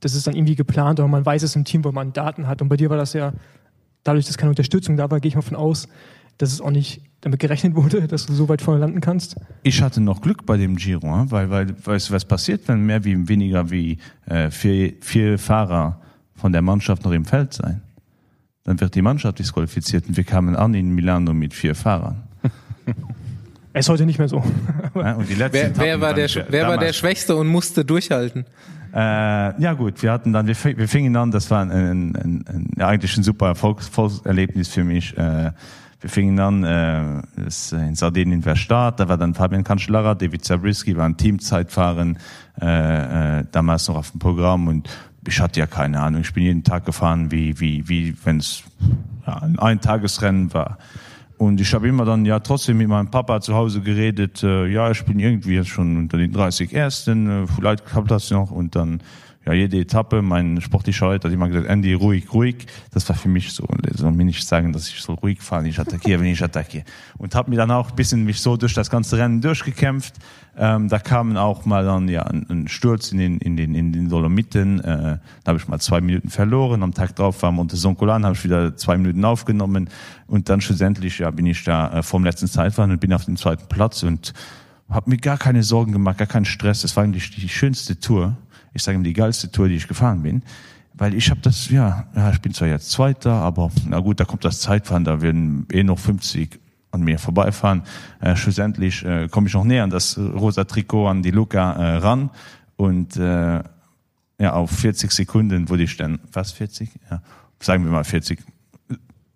Das 0.00 0.14
ist 0.14 0.26
dann 0.26 0.34
irgendwie 0.34 0.56
geplant, 0.56 0.98
aber 0.98 1.08
man 1.08 1.24
weiß 1.24 1.42
es 1.42 1.54
im 1.54 1.64
Team, 1.64 1.84
wo 1.84 1.92
man 1.92 2.12
Daten 2.12 2.46
hat. 2.46 2.62
Und 2.62 2.68
bei 2.68 2.76
dir 2.76 2.88
war 2.88 2.96
das 2.96 3.12
ja, 3.12 3.34
dadurch, 4.02 4.26
dass 4.26 4.38
keine 4.38 4.50
Unterstützung 4.50 4.96
da 4.96 5.10
war, 5.10 5.20
gehe 5.20 5.28
ich 5.28 5.34
mal 5.34 5.42
von 5.42 5.56
aus, 5.56 5.88
dass 6.42 6.52
es 6.52 6.60
auch 6.60 6.72
nicht 6.72 7.00
damit 7.20 7.38
gerechnet 7.38 7.76
wurde, 7.76 8.06
dass 8.08 8.26
du 8.26 8.32
so 8.32 8.48
weit 8.48 8.60
vorne 8.60 8.80
landen 8.80 9.00
kannst? 9.00 9.36
Ich 9.62 9.80
hatte 9.80 10.00
noch 10.00 10.20
Glück 10.20 10.44
bei 10.44 10.56
dem 10.56 10.74
Giro, 10.74 11.26
weil, 11.30 11.48
weil 11.50 11.74
weißt 11.84 12.10
du, 12.10 12.14
was 12.14 12.24
passiert, 12.24 12.66
wenn 12.66 12.84
mehr 12.84 13.04
wie 13.04 13.28
weniger 13.28 13.70
wie 13.70 13.98
äh, 14.26 14.50
vier, 14.50 14.94
vier 15.00 15.38
Fahrer 15.38 16.00
von 16.34 16.52
der 16.52 16.60
Mannschaft 16.60 17.04
noch 17.04 17.12
im 17.12 17.24
Feld 17.24 17.54
sein? 17.54 17.80
Dann 18.64 18.80
wird 18.80 18.96
die 18.96 19.02
Mannschaft 19.02 19.38
disqualifiziert 19.38 20.08
und 20.08 20.16
wir 20.16 20.24
kamen 20.24 20.56
an 20.56 20.74
in 20.74 20.90
Milano 20.90 21.32
mit 21.32 21.54
vier 21.54 21.76
Fahrern. 21.76 22.24
Es 23.72 23.80
ist 23.86 23.88
heute 23.88 24.04
nicht 24.04 24.18
mehr 24.18 24.28
so. 24.28 24.42
Ja, 24.94 25.16
wer, 25.52 25.76
wer, 25.78 26.00
war 26.00 26.12
der, 26.12 26.28
wer 26.48 26.68
war 26.68 26.76
der 26.76 26.92
Schwächste 26.92 27.34
und 27.34 27.46
musste 27.46 27.84
durchhalten? 27.84 28.44
Äh, 28.92 28.98
ja 28.98 29.72
gut, 29.72 30.02
wir 30.02 30.12
hatten 30.12 30.34
dann, 30.34 30.46
wir, 30.46 30.56
wir 30.76 30.86
fingen 30.86 31.16
an, 31.16 31.30
das 31.30 31.50
war 31.50 31.62
ein, 31.62 31.70
ein, 31.70 32.16
ein, 32.16 32.44
ein 32.76 32.82
eigentlich 32.82 33.16
ein 33.16 33.22
super 33.22 33.46
Erfolgserlebnis 33.46 34.68
für 34.68 34.84
mich. 34.84 35.16
Äh, 35.16 35.52
wir 36.02 36.10
fingen 36.10 36.38
an 36.40 36.64
äh, 36.64 37.22
in 37.86 37.94
Sardinien 37.94 38.44
war 38.44 38.56
Start, 38.56 38.98
da 38.98 39.08
war 39.08 39.16
dann 39.16 39.34
Fabian 39.34 39.62
Kanschlarer, 39.62 40.16
David 40.16 40.44
Zabrisky 40.44 40.96
war 40.96 41.06
ein 41.06 41.16
Teamzeitfahren 41.16 42.18
äh, 42.60 43.38
äh, 43.38 43.44
damals 43.52 43.88
noch 43.88 43.96
auf 43.96 44.10
dem 44.10 44.18
Programm 44.18 44.66
und 44.66 44.88
ich 45.26 45.40
hatte 45.40 45.60
ja 45.60 45.66
keine 45.66 46.00
Ahnung. 46.00 46.22
Ich 46.22 46.34
bin 46.34 46.42
jeden 46.42 46.64
Tag 46.64 46.84
gefahren, 46.84 47.30
wie 47.30 47.60
wie 47.60 47.88
wie 47.88 48.16
wenn 48.24 48.38
es 48.38 48.64
ja, 49.26 49.36
ein 49.36 49.58
Eintagesrennen 49.58 50.52
war. 50.52 50.78
Und 51.38 51.60
ich 51.60 51.72
habe 51.72 51.88
immer 51.88 52.04
dann 52.04 52.24
ja 52.24 52.40
trotzdem 52.40 52.78
mit 52.78 52.88
meinem 52.88 53.10
Papa 53.10 53.40
zu 53.40 53.54
Hause 53.54 53.80
geredet, 53.80 54.42
äh, 54.42 54.66
ja, 54.66 54.90
ich 54.90 55.04
bin 55.04 55.20
irgendwie 55.20 55.54
jetzt 55.54 55.70
schon 55.70 55.96
unter 55.96 56.18
den 56.18 56.32
30 56.32 56.72
Ersten, 56.72 57.44
äh, 57.44 57.46
vielleicht 57.46 57.86
klappt 57.86 58.10
das 58.10 58.30
noch 58.30 58.50
und 58.50 58.74
dann 58.74 59.02
ja 59.44 59.52
jede 59.52 59.78
Etappe, 59.78 60.22
mein 60.22 60.60
sportlicher 60.60 61.08
Leiter 61.08 61.28
hat 61.28 61.34
immer 61.34 61.48
gesagt, 61.48 61.66
Andy, 61.66 61.94
ruhig, 61.94 62.32
ruhig. 62.32 62.66
Das 62.92 63.08
war 63.08 63.16
für 63.16 63.28
mich 63.28 63.52
so, 63.52 63.66
soll 63.94 64.12
mir 64.12 64.24
nicht 64.24 64.46
sagen, 64.46 64.72
dass 64.72 64.88
ich 64.88 65.00
so 65.00 65.14
ruhig 65.14 65.40
fahre, 65.40 65.66
ich 65.66 65.78
attackiere, 65.78 66.20
wenn 66.20 66.28
ich 66.28 66.42
attackiere. 66.42 66.84
Und 67.18 67.34
habe 67.34 67.50
mir 67.50 67.56
dann 67.56 67.70
auch 67.70 67.90
ein 67.90 67.96
bisschen 67.96 68.24
mich 68.24 68.40
so 68.40 68.56
durch 68.56 68.74
das 68.74 68.88
ganze 68.88 69.18
Rennen 69.18 69.40
durchgekämpft. 69.40 70.14
Ähm, 70.56 70.88
da 70.88 70.98
kamen 70.98 71.36
auch 71.36 71.64
mal 71.64 71.84
dann 71.84 72.08
ja 72.08 72.22
ein, 72.22 72.46
ein 72.50 72.68
Sturz 72.68 73.10
in 73.10 73.18
den 73.18 73.38
in 73.38 73.56
den 73.56 73.74
in 73.74 73.92
den 73.92 74.08
Dolomiten. 74.08 74.80
Äh, 74.80 75.18
da 75.44 75.48
habe 75.48 75.58
ich 75.58 75.66
mal 75.66 75.80
zwei 75.80 76.00
Minuten 76.00 76.28
verloren. 76.28 76.82
Am 76.82 76.94
Tag 76.94 77.16
drauf 77.16 77.42
war 77.42 77.50
Monte 77.50 77.76
Soncolan, 77.76 78.24
habe 78.24 78.36
ich 78.36 78.44
wieder 78.44 78.76
zwei 78.76 78.96
Minuten 78.96 79.24
aufgenommen 79.24 79.88
und 80.26 80.48
dann 80.48 80.60
schlussendlich 80.60 81.18
ja 81.18 81.30
bin 81.30 81.46
ich 81.46 81.64
da 81.64 81.98
äh, 81.98 82.02
vom 82.02 82.22
letzten 82.22 82.48
Zeitfahren 82.48 82.90
und 82.90 83.00
bin 83.00 83.12
auf 83.12 83.24
dem 83.24 83.36
zweiten 83.36 83.66
Platz 83.68 84.02
und 84.02 84.34
habe 84.88 85.10
mir 85.10 85.16
gar 85.16 85.38
keine 85.38 85.62
Sorgen 85.62 85.92
gemacht, 85.92 86.18
gar 86.18 86.26
keinen 86.26 86.44
Stress. 86.44 86.82
Das 86.82 86.96
war 86.96 87.04
eigentlich 87.04 87.30
die 87.30 87.48
schönste 87.48 87.98
Tour 87.98 88.36
ich 88.74 88.82
sage 88.82 88.98
ihm 88.98 89.04
die 89.04 89.12
geilste 89.12 89.50
Tour, 89.50 89.68
die 89.68 89.74
ich 89.74 89.88
gefahren 89.88 90.22
bin, 90.22 90.42
weil 90.94 91.14
ich 91.14 91.30
habe 91.30 91.40
das, 91.40 91.70
ja, 91.70 92.06
ja, 92.14 92.30
ich 92.30 92.40
bin 92.40 92.52
zwar 92.52 92.68
jetzt 92.68 92.90
Zweiter, 92.90 93.32
aber 93.32 93.70
na 93.86 94.00
gut, 94.00 94.20
da 94.20 94.24
kommt 94.24 94.44
das 94.44 94.60
Zeitfahren, 94.60 95.04
da 95.04 95.22
werden 95.22 95.66
eh 95.72 95.82
noch 95.82 95.98
50 95.98 96.60
an 96.90 97.02
mir 97.02 97.18
vorbeifahren. 97.18 97.82
Äh, 98.20 98.36
schlussendlich 98.36 99.04
äh, 99.04 99.28
komme 99.28 99.48
ich 99.48 99.54
noch 99.54 99.64
näher 99.64 99.84
an 99.84 99.90
das 99.90 100.18
rosa 100.18 100.64
Trikot 100.64 101.08
an 101.08 101.22
die 101.22 101.30
Luca 101.30 101.72
äh, 101.72 101.96
ran 101.96 102.30
und 102.76 103.16
äh, 103.16 103.62
ja, 104.38 104.52
auf 104.52 104.70
40 104.70 105.10
Sekunden 105.12 105.68
wurde 105.68 105.84
ich 105.84 105.96
dann, 105.96 106.18
was 106.32 106.52
40? 106.52 106.90
Ja, 107.10 107.22
sagen 107.60 107.84
wir 107.84 107.92
mal 107.92 108.04
40. 108.04 108.40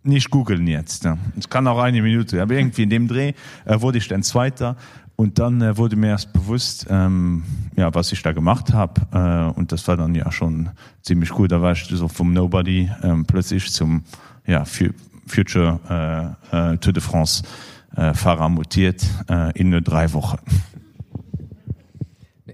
Nicht 0.02 0.30
googeln 0.30 0.66
jetzt. 0.66 1.04
Ja. 1.04 1.16
Es 1.38 1.48
kann 1.48 1.66
auch 1.66 1.78
eine 1.78 2.02
Minute, 2.02 2.40
aber 2.42 2.54
irgendwie 2.54 2.82
in 2.82 2.90
dem 2.90 3.08
Dreh 3.08 3.32
äh, 3.64 3.80
wurde 3.80 3.98
ich 3.98 4.08
dann 4.08 4.22
Zweiter 4.22 4.76
und 5.16 5.38
dann 5.38 5.62
äh, 5.62 5.76
wurde 5.78 5.96
mir 5.96 6.08
erst 6.08 6.32
bewusst, 6.34 6.86
ähm, 6.90 7.42
ja, 7.74 7.92
was 7.94 8.12
ich 8.12 8.22
da 8.22 8.32
gemacht 8.32 8.72
habe. 8.72 9.00
Äh, 9.12 9.58
und 9.58 9.72
das 9.72 9.88
war 9.88 9.96
dann 9.96 10.14
ja 10.14 10.30
schon 10.30 10.70
ziemlich 11.02 11.30
gut. 11.30 11.52
Da 11.52 11.62
war 11.62 11.72
ich 11.72 11.84
so 11.90 12.08
vom 12.08 12.34
Nobody 12.34 12.90
ähm, 13.02 13.24
plötzlich 13.24 13.72
zum 13.72 14.04
ja, 14.46 14.64
Future 15.26 16.36
äh, 16.52 16.72
äh, 16.72 16.76
Tour 16.76 16.92
de 16.92 17.02
France 17.02 17.42
äh, 17.96 18.12
Fahrer 18.12 18.50
mutiert 18.50 19.04
äh, 19.28 19.58
in 19.58 19.70
nur 19.70 19.80
drei 19.80 20.12
Wochen. 20.12 20.38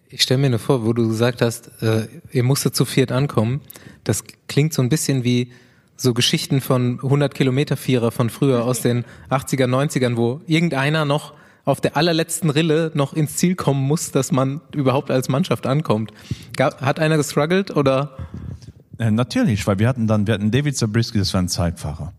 Ich 0.08 0.22
stelle 0.22 0.40
mir 0.40 0.50
nur 0.50 0.58
vor, 0.58 0.84
wo 0.84 0.92
du 0.92 1.08
gesagt 1.08 1.42
hast, 1.42 1.82
äh, 1.82 2.06
ihr 2.30 2.44
musstet 2.44 2.76
zu 2.76 2.84
viert 2.84 3.10
ankommen. 3.10 3.60
Das 4.04 4.22
klingt 4.46 4.72
so 4.72 4.82
ein 4.82 4.88
bisschen 4.88 5.24
wie 5.24 5.50
so 5.96 6.14
Geschichten 6.14 6.60
von 6.60 7.00
100 7.02 7.34
Kilometer 7.34 7.76
Vierer 7.76 8.10
von 8.10 8.30
früher 8.30 8.64
aus 8.64 8.82
den 8.82 9.04
80er, 9.30 9.66
90ern, 9.66 10.16
wo 10.16 10.40
irgendeiner 10.46 11.04
noch 11.04 11.34
auf 11.64 11.80
der 11.80 11.96
allerletzten 11.96 12.50
Rille 12.50 12.90
noch 12.94 13.12
ins 13.12 13.36
Ziel 13.36 13.54
kommen 13.54 13.82
muss, 13.82 14.10
dass 14.10 14.32
man 14.32 14.60
überhaupt 14.74 15.10
als 15.10 15.28
Mannschaft 15.28 15.66
ankommt. 15.66 16.12
Hat 16.58 16.98
einer 16.98 17.16
gestruggelt 17.16 17.74
oder? 17.76 18.16
Äh, 18.98 19.10
natürlich, 19.10 19.66
weil 19.66 19.78
wir 19.78 19.88
hatten 19.88 20.06
dann, 20.06 20.26
wir 20.26 20.34
hatten 20.34 20.50
David 20.50 20.76
Zabriskie, 20.76 21.18
das 21.18 21.32
war 21.34 21.42
ein 21.42 21.48
Zeitfahrer. 21.48 22.12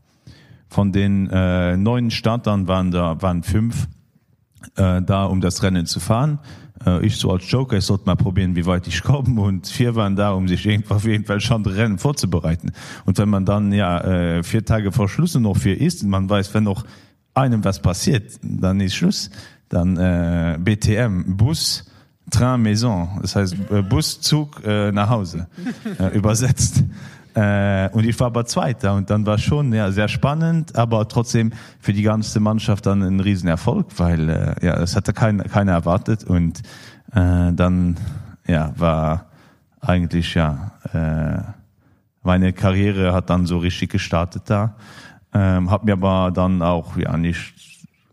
Von 0.69 0.91
den 0.91 1.29
äh, 1.29 1.77
neun 1.77 2.09
Startern 2.09 2.67
waren 2.67 2.91
da 2.91 3.21
waren 3.21 3.43
fünf 3.43 3.87
äh, 4.75 5.01
da, 5.01 5.25
um 5.25 5.41
das 5.41 5.61
Rennen 5.61 5.85
zu 5.85 5.99
fahren. 5.99 6.39
äh, 6.85 7.05
ich 7.05 7.17
so 7.17 7.31
als 7.31 7.49
Joker 7.51 7.77
ich 7.77 7.85
sollte 7.85 8.05
mal 8.05 8.15
probieren 8.15 8.55
wie 8.55 8.65
weit 8.65 8.87
ich 8.87 9.03
komme 9.03 9.39
und 9.39 9.67
vier 9.67 9.95
waren 9.95 10.15
da 10.15 10.31
um 10.31 10.47
sich 10.47 10.67
auf 10.89 11.05
jeden 11.05 11.25
Fall 11.25 11.41
schon 11.41 11.65
Rennen 11.65 11.99
vorzubereiten 11.99 12.71
und 13.05 13.17
wenn 13.19 13.29
man 13.29 13.45
dann 13.45 13.71
ja 13.71 13.99
äh, 14.01 14.43
vier 14.43 14.65
Tage 14.65 14.91
vor 14.91 15.09
Schluss 15.09 15.35
noch 15.35 15.57
vier 15.57 15.79
ist 15.79 16.03
und 16.03 16.09
man 16.09 16.29
weiß 16.29 16.53
wenn 16.53 16.63
noch 16.63 16.85
einem 17.33 17.63
was 17.63 17.79
passiert 17.81 18.39
dann 18.41 18.79
ist 18.79 18.95
Schluss. 18.95 19.29
Dann 19.69 19.97
äh, 19.97 20.57
BTM 20.59 21.35
Bus 21.35 21.85
train 22.29 22.61
maison. 22.61 23.19
Das 23.21 23.35
heißt 23.35 23.55
äh, 23.71 23.81
Buszug 23.81 24.61
äh, 24.65 24.91
nach 24.91 25.09
Hause. 25.09 25.47
Äh, 25.99 26.15
übersetzt. 26.15 26.83
Äh, 27.35 27.89
und 27.89 28.05
ich 28.05 28.19
war 28.19 28.27
aber 28.27 28.45
zweiter. 28.45 28.93
Und 28.93 29.09
dann 29.09 29.25
war 29.25 29.37
schon 29.37 29.73
ja 29.73 29.91
sehr 29.91 30.07
spannend 30.07 30.75
aber 30.75 31.07
trotzdem 31.07 31.51
für 31.79 31.93
die 31.93 32.03
ganze 32.03 32.39
Mannschaft 32.39 32.85
dann 32.85 33.01
ein 33.01 33.19
riesenerfolg 33.19 33.87
weil 33.97 34.29
äh, 34.29 34.65
ja 34.65 34.79
es 34.81 34.95
hatte 34.95 35.13
keiner 35.13 35.43
keine 35.45 35.71
erwartet. 35.71 36.23
Und 36.23 36.59
äh, 37.13 37.51
dann 37.53 37.97
ja 38.47 38.73
war 38.77 39.25
eigentlich 39.81 40.35
ja 40.35 40.71
äh, 40.93 41.43
meine 42.23 42.53
Karriere 42.53 43.13
hat 43.13 43.29
dann 43.29 43.45
so 43.45 43.57
richtig 43.57 43.89
gestartet 43.91 44.43
da 44.45 44.75
ähm, 45.33 45.69
habe 45.69 45.85
mir 45.85 45.93
aber 45.93 46.31
dann 46.31 46.61
auch 46.61 46.97
ja 46.97 47.17
nicht 47.17 47.53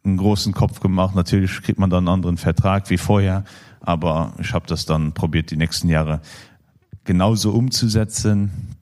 einen 0.04 0.16
großen 0.16 0.52
Kopf 0.52 0.80
gemacht 0.80 1.14
natürlich 1.14 1.62
kriegt 1.62 1.78
man 1.78 1.90
dann 1.90 2.08
einen 2.08 2.14
anderen 2.14 2.36
Vertrag 2.36 2.90
wie 2.90 2.98
vorher 2.98 3.44
aber 3.80 4.32
ich 4.38 4.52
habe 4.52 4.66
das 4.66 4.86
dann 4.86 5.12
probiert 5.12 5.50
die 5.50 5.56
nächsten 5.56 5.88
Jahre 5.88 6.20
genauso 7.04 7.52
umzusetzen 7.52 8.76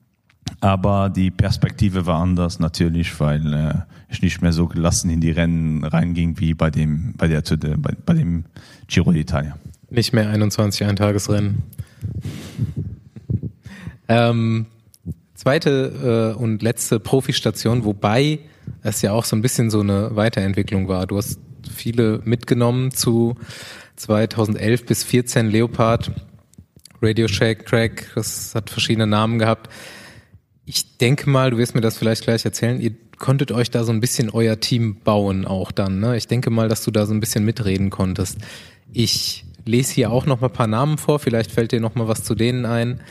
aber 0.61 1.09
die 1.09 1.31
Perspektive 1.31 2.05
war 2.05 2.19
anders 2.19 2.59
natürlich, 2.59 3.19
weil 3.19 3.53
äh, 3.53 3.73
ich 4.09 4.21
nicht 4.21 4.41
mehr 4.41 4.51
so 4.51 4.67
gelassen 4.67 5.09
in 5.09 5.21
die 5.21 5.31
Rennen 5.31 5.83
reinging 5.83 6.39
wie 6.39 6.53
bei 6.53 6.69
dem 6.69 7.13
bei 7.17 7.27
der 7.27 7.41
bei, 7.77 7.95
bei 8.05 8.13
dem 8.13 8.45
Giro 8.87 9.11
d'Italia. 9.11 9.53
Nicht 9.89 10.13
mehr 10.13 10.29
21 10.29 10.85
ein 10.85 10.95
Tagesrennen. 10.95 11.63
ähm, 14.07 14.65
zweite 15.39 16.33
äh, 16.35 16.37
und 16.37 16.61
letzte 16.61 16.99
Profistation, 16.99 17.85
wobei 17.85 18.39
es 18.83 19.01
ja 19.01 19.13
auch 19.13 19.23
so 19.23 19.37
ein 19.37 19.41
bisschen 19.41 19.69
so 19.69 19.79
eine 19.79 20.15
Weiterentwicklung 20.15 20.89
war. 20.89 21.07
Du 21.07 21.17
hast 21.17 21.39
viele 21.71 22.21
mitgenommen 22.25 22.91
zu 22.91 23.35
2011 23.95 24.85
bis 24.85 25.03
14 25.05 25.49
Leopard, 25.49 26.11
Radio 27.01 27.29
Shack 27.29 27.65
Track, 27.65 28.11
das 28.15 28.53
hat 28.53 28.69
verschiedene 28.69 29.07
Namen 29.07 29.39
gehabt. 29.39 29.69
Ich 30.65 30.97
denke 30.97 31.29
mal, 31.29 31.51
du 31.51 31.57
wirst 31.57 31.73
mir 31.73 31.81
das 31.81 31.97
vielleicht 31.97 32.23
gleich 32.23 32.43
erzählen. 32.43 32.81
Ihr 32.81 32.91
konntet 33.17 33.53
euch 33.53 33.71
da 33.71 33.85
so 33.85 33.93
ein 33.93 34.01
bisschen 34.01 34.29
euer 34.29 34.59
Team 34.59 34.99
bauen 35.05 35.45
auch 35.45 35.71
dann. 35.71 36.01
Ne? 36.01 36.17
Ich 36.17 36.27
denke 36.27 36.49
mal, 36.49 36.67
dass 36.67 36.83
du 36.83 36.91
da 36.91 37.05
so 37.05 37.13
ein 37.13 37.21
bisschen 37.21 37.45
mitreden 37.45 37.89
konntest. 37.89 38.39
Ich 38.91 39.45
lese 39.65 39.93
hier 39.93 40.11
auch 40.11 40.25
noch 40.25 40.41
mal 40.41 40.47
ein 40.47 40.53
paar 40.53 40.67
Namen 40.67 40.97
vor. 40.97 41.19
Vielleicht 41.19 41.51
fällt 41.51 41.71
dir 41.71 41.79
noch 41.79 41.95
mal 41.95 42.07
was 42.07 42.23
zu 42.23 42.35
denen 42.35 42.65
ein. 42.65 43.01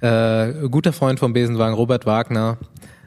Äh, 0.00 0.68
guter 0.68 0.92
Freund 0.92 1.18
vom 1.18 1.32
Besenwagen, 1.32 1.74
Robert 1.74 2.06
Wagner. 2.06 2.58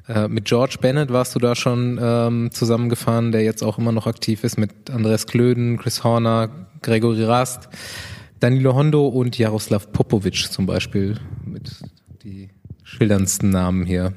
Äh, 0.07 0.27
mit 0.27 0.45
George 0.45 0.77
Bennett 0.81 1.11
warst 1.11 1.35
du 1.35 1.39
da 1.39 1.55
schon 1.55 1.99
ähm, 2.01 2.49
zusammengefahren, 2.51 3.31
der 3.31 3.43
jetzt 3.43 3.63
auch 3.63 3.77
immer 3.77 3.91
noch 3.91 4.07
aktiv 4.07 4.43
ist. 4.43 4.57
Mit 4.57 4.89
Andreas 4.89 5.27
Klöden, 5.27 5.77
Chris 5.77 6.03
Horner, 6.03 6.49
Gregory 6.81 7.23
Rast, 7.23 7.69
Danilo 8.39 8.73
Hondo 8.73 9.07
und 9.07 9.37
Jaroslav 9.37 9.91
Popovic 9.91 10.51
zum 10.51 10.65
Beispiel. 10.65 11.17
Mit 11.43 11.71
die 12.23 12.49
schilderndsten 12.83 13.49
Namen 13.49 13.85
hier. 13.85 14.13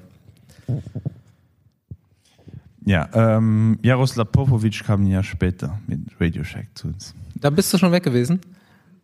Ja, 2.85 3.09
ähm, 3.13 3.79
Jaroslav 3.83 4.31
Popovic 4.31 4.85
kam 4.85 5.07
ja 5.07 5.23
später 5.23 5.79
mit 5.87 6.01
Radio 6.21 6.45
Shack 6.45 6.69
zu 6.75 6.89
uns. 6.89 7.15
Da 7.35 7.51
bist 7.51 7.73
du 7.73 7.79
schon 7.79 7.93
weg 7.93 8.03
gewesen? 8.03 8.41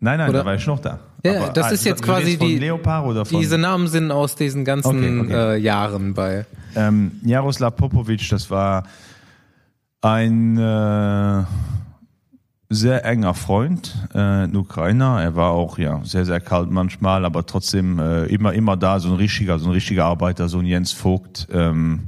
Nein, 0.06 0.18
nein, 0.18 0.30
oder? 0.30 0.38
da 0.38 0.44
war 0.44 0.54
ich 0.54 0.66
noch 0.68 0.78
da. 0.78 1.00
Ja, 1.24 1.42
Aber, 1.42 1.52
das 1.52 1.72
ist 1.72 1.84
jetzt 1.84 2.00
quasi 2.00 2.38
die. 2.38 2.58
Leopard 2.58 3.06
oder 3.06 3.24
von? 3.24 3.40
Diese 3.40 3.58
Namen 3.58 3.88
sind 3.88 4.12
aus 4.12 4.36
diesen 4.36 4.64
ganzen 4.64 4.98
okay, 4.98 5.34
okay. 5.34 5.54
Äh, 5.54 5.58
Jahren 5.58 6.14
bei. 6.14 6.46
Ähm, 6.76 7.10
Jaroslav 7.24 7.74
Popovic, 7.74 8.28
das 8.30 8.48
war 8.50 8.84
ein. 10.00 10.56
Äh, 10.58 11.44
sehr 12.68 13.04
enger 13.04 13.32
Freund 13.34 13.94
äh, 14.12 14.48
Ukrainer 14.48 15.22
er 15.22 15.36
war 15.36 15.52
auch 15.52 15.78
ja 15.78 16.00
sehr 16.02 16.24
sehr 16.24 16.40
kalt 16.40 16.68
manchmal 16.68 17.24
aber 17.24 17.46
trotzdem 17.46 18.00
äh, 18.00 18.24
immer 18.24 18.54
immer 18.54 18.76
da 18.76 18.98
so 18.98 19.10
ein 19.10 19.14
richtiger 19.14 19.60
so 19.60 19.68
ein 19.68 19.72
richtiger 19.72 20.06
Arbeiter 20.06 20.48
so 20.48 20.58
ein 20.58 20.66
Jens 20.66 20.90
Vogt 20.90 21.46
ähm, 21.52 22.06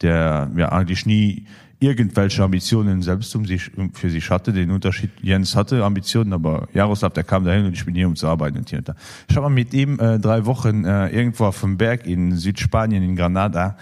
der 0.00 0.50
ja 0.56 0.70
eigentlich 0.70 1.04
nie 1.04 1.44
irgendwelche 1.80 2.42
Ambitionen 2.42 3.02
selbst 3.02 3.34
um 3.36 3.44
sich 3.44 3.70
für 3.92 4.10
sich 4.10 4.30
hatte 4.30 4.52
den 4.52 4.70
Unterschied. 4.70 5.10
Jens 5.22 5.54
hatte 5.54 5.84
Ambitionen 5.84 6.32
aber 6.32 6.68
Jaroslav 6.74 7.12
der 7.12 7.24
kam 7.24 7.44
dahin 7.44 7.66
und 7.66 7.72
ich 7.74 7.84
bin 7.84 7.94
hier 7.94 8.08
um 8.08 8.16
zu 8.16 8.26
arbeiten 8.26 8.58
und 8.58 8.68
hier 8.68 8.82
da. 8.82 8.94
Ich 9.28 9.36
habe 9.36 9.48
mit 9.48 9.72
ihm 9.74 9.98
äh, 10.00 10.18
drei 10.18 10.44
Wochen 10.46 10.84
äh, 10.84 11.08
irgendwo 11.08 11.44
auf 11.46 11.60
dem 11.60 11.76
Berg 11.76 12.06
in 12.06 12.36
Südspanien 12.36 13.02
in 13.02 13.14
Granada 13.14 13.76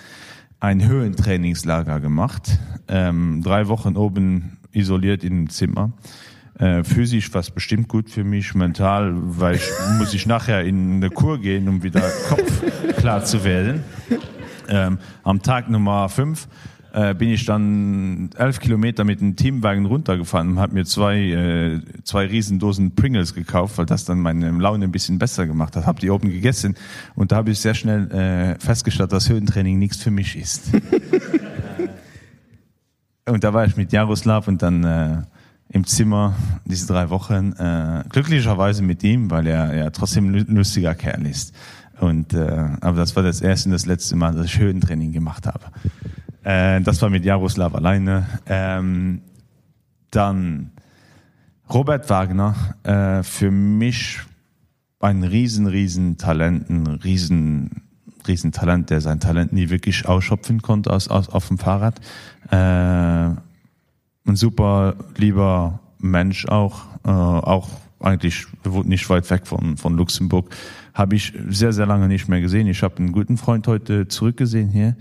ein 0.60 0.86
Höhentrainingslager 0.86 2.00
gemacht. 2.00 2.58
Ähm, 2.88 3.42
drei 3.42 3.68
Wochen 3.68 3.96
oben 3.96 4.58
isoliert 4.72 5.24
in 5.24 5.44
dem 5.44 5.50
Zimmer. 5.50 5.92
Äh, 6.58 6.84
physisch 6.84 7.32
was 7.34 7.50
bestimmt 7.50 7.88
gut 7.88 8.08
für 8.08 8.24
mich 8.24 8.54
mental 8.54 9.12
weil 9.14 9.56
ich 9.56 9.68
muss 9.98 10.14
ich 10.14 10.26
nachher 10.26 10.64
in 10.64 10.96
eine 10.96 11.10
kur 11.10 11.38
gehen 11.38 11.68
um 11.68 11.82
wieder 11.82 12.00
kopf 12.28 12.62
klar 12.96 13.24
zu 13.24 13.44
werden. 13.44 13.84
Ähm, 14.68 14.98
am 15.22 15.42
tag 15.42 15.70
nummer 15.70 16.08
fünf 16.08 16.48
äh, 16.96 17.14
bin 17.14 17.28
ich 17.28 17.44
dann 17.44 18.30
elf 18.36 18.58
kilometer 18.58 19.04
mit 19.04 19.20
dem 19.20 19.36
teamwagen 19.36 19.84
runtergefahren 19.84 20.48
und 20.48 20.58
hat 20.58 20.72
mir 20.72 20.86
zwei 20.86 21.18
äh, 21.18 21.80
zwei 22.04 22.26
riesendosen 22.26 22.94
pringles 22.94 23.34
gekauft 23.34 23.76
weil 23.76 23.84
das 23.84 24.06
dann 24.06 24.20
meine 24.20 24.50
laune 24.50 24.84
ein 24.84 24.92
bisschen 24.92 25.18
besser 25.18 25.46
gemacht 25.46 25.76
hat 25.76 25.86
habe 25.86 26.00
die 26.00 26.10
oben 26.10 26.30
gegessen 26.30 26.74
und 27.14 27.32
da 27.32 27.36
habe 27.36 27.50
ich 27.50 27.60
sehr 27.60 27.74
schnell 27.74 28.10
äh, 28.10 28.58
festgestellt 28.58 29.12
dass 29.12 29.28
höhentraining 29.28 29.78
nichts 29.78 30.02
für 30.02 30.10
mich 30.10 30.36
ist 30.36 30.70
und 33.28 33.44
da 33.44 33.52
war 33.52 33.66
ich 33.66 33.76
mit 33.76 33.92
Jaroslav 33.92 34.48
und 34.48 34.62
dann 34.62 34.82
äh, 34.82 35.18
im 35.68 35.84
Zimmer 35.84 36.34
diese 36.64 36.86
drei 36.86 37.10
Wochen 37.10 37.52
äh, 37.58 38.04
glücklicherweise 38.08 38.82
mit 38.82 39.02
ihm, 39.02 39.30
weil 39.30 39.46
er 39.48 39.76
ja 39.76 39.90
trotzdem 39.90 40.32
lustiger 40.32 40.94
Kerl 40.94 41.26
ist. 41.26 41.52
Und, 41.98 42.34
äh, 42.34 42.68
aber 42.80 42.98
das 42.98 43.16
war 43.16 43.24
das 43.24 43.40
erste 43.40 43.68
und 43.68 43.72
das 43.72 43.84
letzte 43.84 44.14
Mal, 44.14 44.32
dass 44.32 44.46
ich 44.46 44.60
Höhentraining 44.60 45.10
gemacht 45.10 45.44
habe. 45.44 45.64
Äh, 46.46 46.80
das 46.82 47.02
war 47.02 47.10
mit 47.10 47.24
Jaroslav 47.24 47.74
alleine. 47.74 48.24
Ähm, 48.46 49.20
dann 50.12 50.70
Robert 51.68 52.08
Wagner 52.08 52.54
äh, 52.84 53.24
für 53.24 53.50
mich 53.50 54.20
ein 55.00 55.24
riesen 55.24 55.66
riesen 55.66 56.18
Talenten 56.18 56.86
riesen 56.86 57.82
riesen 58.28 58.52
Talent, 58.52 58.90
der 58.90 59.00
sein 59.00 59.18
Talent 59.18 59.52
nie 59.52 59.70
wirklich 59.70 60.06
ausschöpfen 60.06 60.62
konnte 60.62 60.92
aus, 60.92 61.08
aus 61.08 61.28
auf 61.28 61.48
dem 61.48 61.58
Fahrrad. 61.58 62.00
Äh, 62.50 62.54
ein 62.54 63.36
super 64.34 64.94
lieber 65.16 65.80
Mensch 65.98 66.46
auch 66.46 66.84
äh, 67.04 67.10
auch 67.10 67.68
eigentlich 67.98 68.46
nicht 68.84 69.10
weit 69.10 69.28
weg 69.30 69.48
von 69.48 69.76
von 69.76 69.96
Luxemburg. 69.96 70.54
Habe 70.94 71.16
ich 71.16 71.32
sehr 71.48 71.72
sehr 71.72 71.86
lange 71.86 72.06
nicht 72.06 72.28
mehr 72.28 72.40
gesehen. 72.40 72.68
Ich 72.68 72.84
habe 72.84 72.98
einen 72.98 73.10
guten 73.10 73.36
Freund 73.36 73.66
heute 73.66 74.06
zurückgesehen 74.06 74.68
hier 74.68 74.94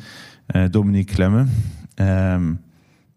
äh, 0.47 0.69
Dominik 0.69 1.09
Klemme 1.09 1.47
ähm, 1.97 2.59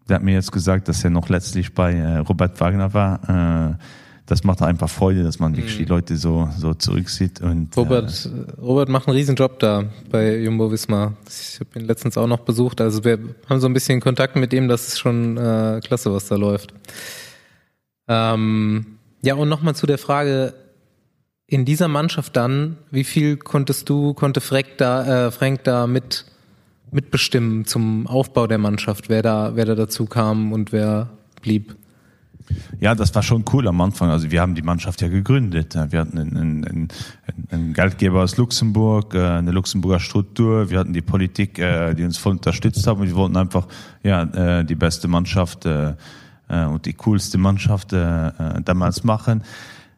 der 0.07 0.15
hat 0.15 0.23
mir 0.23 0.33
jetzt 0.33 0.51
gesagt 0.51 0.87
dass 0.87 1.03
er 1.03 1.09
noch 1.09 1.29
letztlich 1.29 1.73
bei 1.73 1.93
äh, 1.93 2.17
Robert 2.17 2.59
Wagner 2.59 2.93
war 2.93 3.75
äh, 3.77 3.83
das 4.29 4.43
macht 4.43 4.61
einfach 4.61 4.89
Freude, 4.89 5.23
dass 5.23 5.39
man 5.39 5.57
wirklich 5.57 5.73
mhm. 5.73 5.79
die 5.79 5.85
Leute 5.85 6.15
so, 6.15 6.49
so 6.55 6.75
zurücksieht. 6.75 7.41
Und, 7.41 7.75
Robert, 7.75 8.29
äh, 8.31 8.61
Robert 8.61 8.87
macht 8.87 9.07
einen 9.07 9.17
riesen 9.17 9.35
Job 9.35 9.57
da 9.57 9.85
bei 10.11 10.37
Jumbo 10.37 10.71
Wismar. 10.71 11.13
Ich 11.27 11.59
habe 11.59 11.79
ihn 11.79 11.87
letztens 11.87 12.15
auch 12.15 12.27
noch 12.27 12.41
besucht. 12.41 12.79
Also 12.79 13.03
wir 13.03 13.17
haben 13.49 13.59
so 13.59 13.67
ein 13.67 13.73
bisschen 13.73 13.99
Kontakt 14.01 14.35
mit 14.35 14.53
ihm. 14.53 14.67
Das 14.67 14.87
ist 14.87 14.99
schon 14.99 15.37
äh, 15.37 15.79
klasse, 15.83 16.13
was 16.13 16.27
da 16.27 16.35
läuft. 16.35 16.75
Ähm, 18.07 18.99
ja, 19.23 19.33
und 19.33 19.49
nochmal 19.49 19.75
zu 19.75 19.87
der 19.87 19.97
Frage, 19.97 20.53
in 21.47 21.65
dieser 21.65 21.87
Mannschaft 21.87 22.35
dann, 22.35 22.77
wie 22.91 23.03
viel 23.03 23.37
konntest 23.37 23.89
du, 23.89 24.13
konnte 24.13 24.41
Frank 24.41 24.77
da, 24.77 25.27
äh, 25.27 25.31
Frank 25.31 25.63
da 25.63 25.87
mit, 25.87 26.25
mitbestimmen 26.91 27.65
zum 27.65 28.07
Aufbau 28.07 28.47
der 28.47 28.57
Mannschaft, 28.57 29.09
wer 29.09 29.21
da, 29.21 29.55
wer 29.55 29.65
da 29.65 29.75
dazu 29.75 30.05
kam 30.05 30.51
und 30.51 30.71
wer 30.71 31.09
blieb? 31.41 31.75
Ja, 32.79 32.95
das 32.95 33.13
war 33.13 33.23
schon 33.23 33.45
cool 33.53 33.67
am 33.67 33.79
Anfang. 33.81 34.09
Also 34.09 34.31
wir 34.31 34.41
haben 34.41 34.55
die 34.55 34.61
Mannschaft 34.61 35.01
ja 35.01 35.07
gegründet. 35.07 35.75
Wir 35.75 35.99
hatten 35.99 36.17
einen, 36.17 36.65
einen, 36.65 36.87
einen 37.51 37.73
Geldgeber 37.73 38.23
aus 38.23 38.37
Luxemburg, 38.37 39.13
äh, 39.13 39.23
eine 39.23 39.51
Luxemburger 39.51 39.99
Struktur. 39.99 40.69
Wir 40.69 40.79
hatten 40.79 40.93
die 40.93 41.01
Politik, 41.01 41.59
äh, 41.59 41.93
die 41.93 42.03
uns 42.03 42.17
voll 42.17 42.33
unterstützt 42.33 42.87
haben. 42.87 43.01
Und 43.01 43.07
wir 43.07 43.15
wollten 43.15 43.37
einfach 43.37 43.67
ja, 44.03 44.23
äh, 44.23 44.65
die 44.65 44.75
beste 44.75 45.07
Mannschaft 45.07 45.65
und 45.65 46.85
die 46.85 46.93
coolste 46.93 47.37
Mannschaft 47.37 47.91
damals 47.91 49.03
machen. 49.03 49.43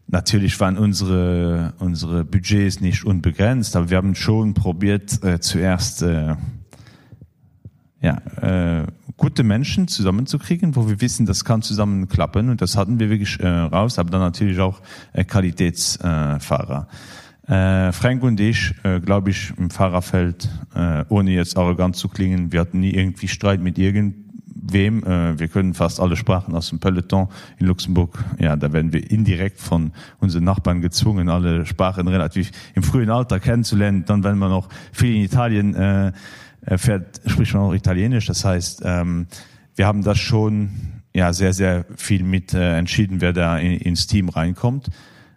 Natürlich 0.07 0.59
waren 0.59 0.77
unsere, 0.77 1.71
unsere 1.79 2.25
Budgets 2.25 2.81
nicht 2.81 3.05
unbegrenzt, 3.05 3.77
aber 3.77 3.89
wir 3.89 3.95
haben 3.95 4.15
schon 4.15 4.53
probiert 4.53 5.17
zuerst 5.39 6.03
ja, 8.01 8.17
äh, 8.41 8.87
gute 9.15 9.43
Menschen 9.43 9.87
zusammenzukriegen, 9.87 10.75
wo 10.75 10.89
wir 10.89 10.99
wissen, 11.01 11.27
das 11.27 11.45
kann 11.45 11.61
zusammen 11.61 12.07
klappen 12.07 12.49
und 12.49 12.61
das 12.61 12.75
hatten 12.75 12.99
wir 12.99 13.09
wirklich 13.09 13.39
äh, 13.39 13.47
raus, 13.47 13.99
aber 13.99 14.09
dann 14.09 14.21
natürlich 14.21 14.59
auch 14.59 14.81
äh, 15.13 15.23
Qualitätsfahrer. 15.23 16.87
Äh, 17.47 17.91
Frank 17.91 18.23
und 18.23 18.39
ich, 18.39 18.73
äh, 18.83 18.99
glaube 18.99 19.29
ich, 19.29 19.53
im 19.57 19.69
Fahrerfeld, 19.69 20.49
äh, 20.73 21.05
ohne 21.09 21.31
jetzt 21.31 21.57
arrogant 21.57 21.95
zu 21.95 22.07
klingen, 22.07 22.51
wir 22.51 22.61
hatten 22.61 22.79
nie 22.79 22.91
irgendwie 22.91 23.27
Streit 23.27 23.61
mit 23.61 23.77
irgendwem. 23.77 25.03
Äh, 25.03 25.39
wir 25.39 25.47
können 25.47 25.73
fast 25.73 25.99
alle 25.99 26.15
Sprachen 26.15 26.55
aus 26.55 26.69
dem 26.69 26.79
Peloton 26.79 27.27
in 27.57 27.67
Luxemburg. 27.67 28.23
Ja, 28.39 28.55
da 28.55 28.73
werden 28.73 28.93
wir 28.93 29.11
indirekt 29.11 29.59
von 29.59 29.91
unseren 30.19 30.43
Nachbarn 30.43 30.81
gezwungen, 30.81 31.29
alle 31.29 31.65
Sprachen 31.65 32.07
relativ 32.07 32.51
im 32.73 32.83
frühen 32.83 33.09
Alter 33.09 33.39
kennenzulernen. 33.39 34.05
Dann, 34.05 34.23
wenn 34.23 34.37
man 34.37 34.49
noch 34.49 34.69
viel 34.91 35.15
in 35.15 35.21
Italien 35.23 35.75
äh, 35.75 36.11
fährt, 36.65 37.21
spricht 37.25 37.53
man 37.53 37.63
auch 37.63 37.73
Italienisch. 37.73 38.27
Das 38.27 38.45
heißt, 38.45 38.81
ähm, 38.85 39.27
wir 39.75 39.87
haben 39.87 40.03
das 40.03 40.19
schon 40.19 40.69
ja 41.13 41.33
sehr, 41.33 41.53
sehr 41.53 41.85
viel 41.95 42.23
mit 42.23 42.53
äh, 42.53 42.77
entschieden, 42.77 43.21
wer 43.21 43.33
da 43.33 43.57
in, 43.57 43.73
ins 43.73 44.07
Team 44.07 44.29
reinkommt 44.29 44.89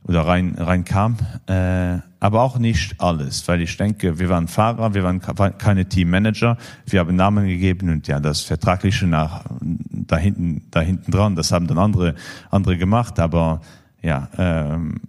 oder 0.04 0.26
rein, 0.26 0.54
reinkam. 0.56 1.16
Äh, 1.46 1.98
aber 2.20 2.42
auch 2.42 2.58
nicht 2.58 3.00
alles, 3.00 3.46
weil 3.48 3.60
ich 3.60 3.76
denke, 3.76 4.18
wir 4.18 4.28
waren 4.28 4.48
Fahrer, 4.48 4.94
wir 4.94 5.02
waren 5.02 5.20
keine 5.58 5.88
Teammanager, 5.88 6.56
wir 6.86 7.00
haben 7.00 7.16
Namen 7.16 7.46
gegeben 7.46 7.90
und 7.90 8.06
ja, 8.06 8.18
das 8.20 8.40
Vertragliche 8.40 9.06
nach 9.06 9.44
da 9.60 10.16
hinten, 10.16 10.62
da 10.70 10.80
hinten 10.80 11.10
dran, 11.10 11.36
das 11.36 11.52
haben 11.52 11.66
dann 11.66 11.78
andere, 11.78 12.14
andere 12.50 12.78
gemacht, 12.78 13.18
aber 13.20 13.60
ja, 14.00 14.28
ähm, 14.38 15.00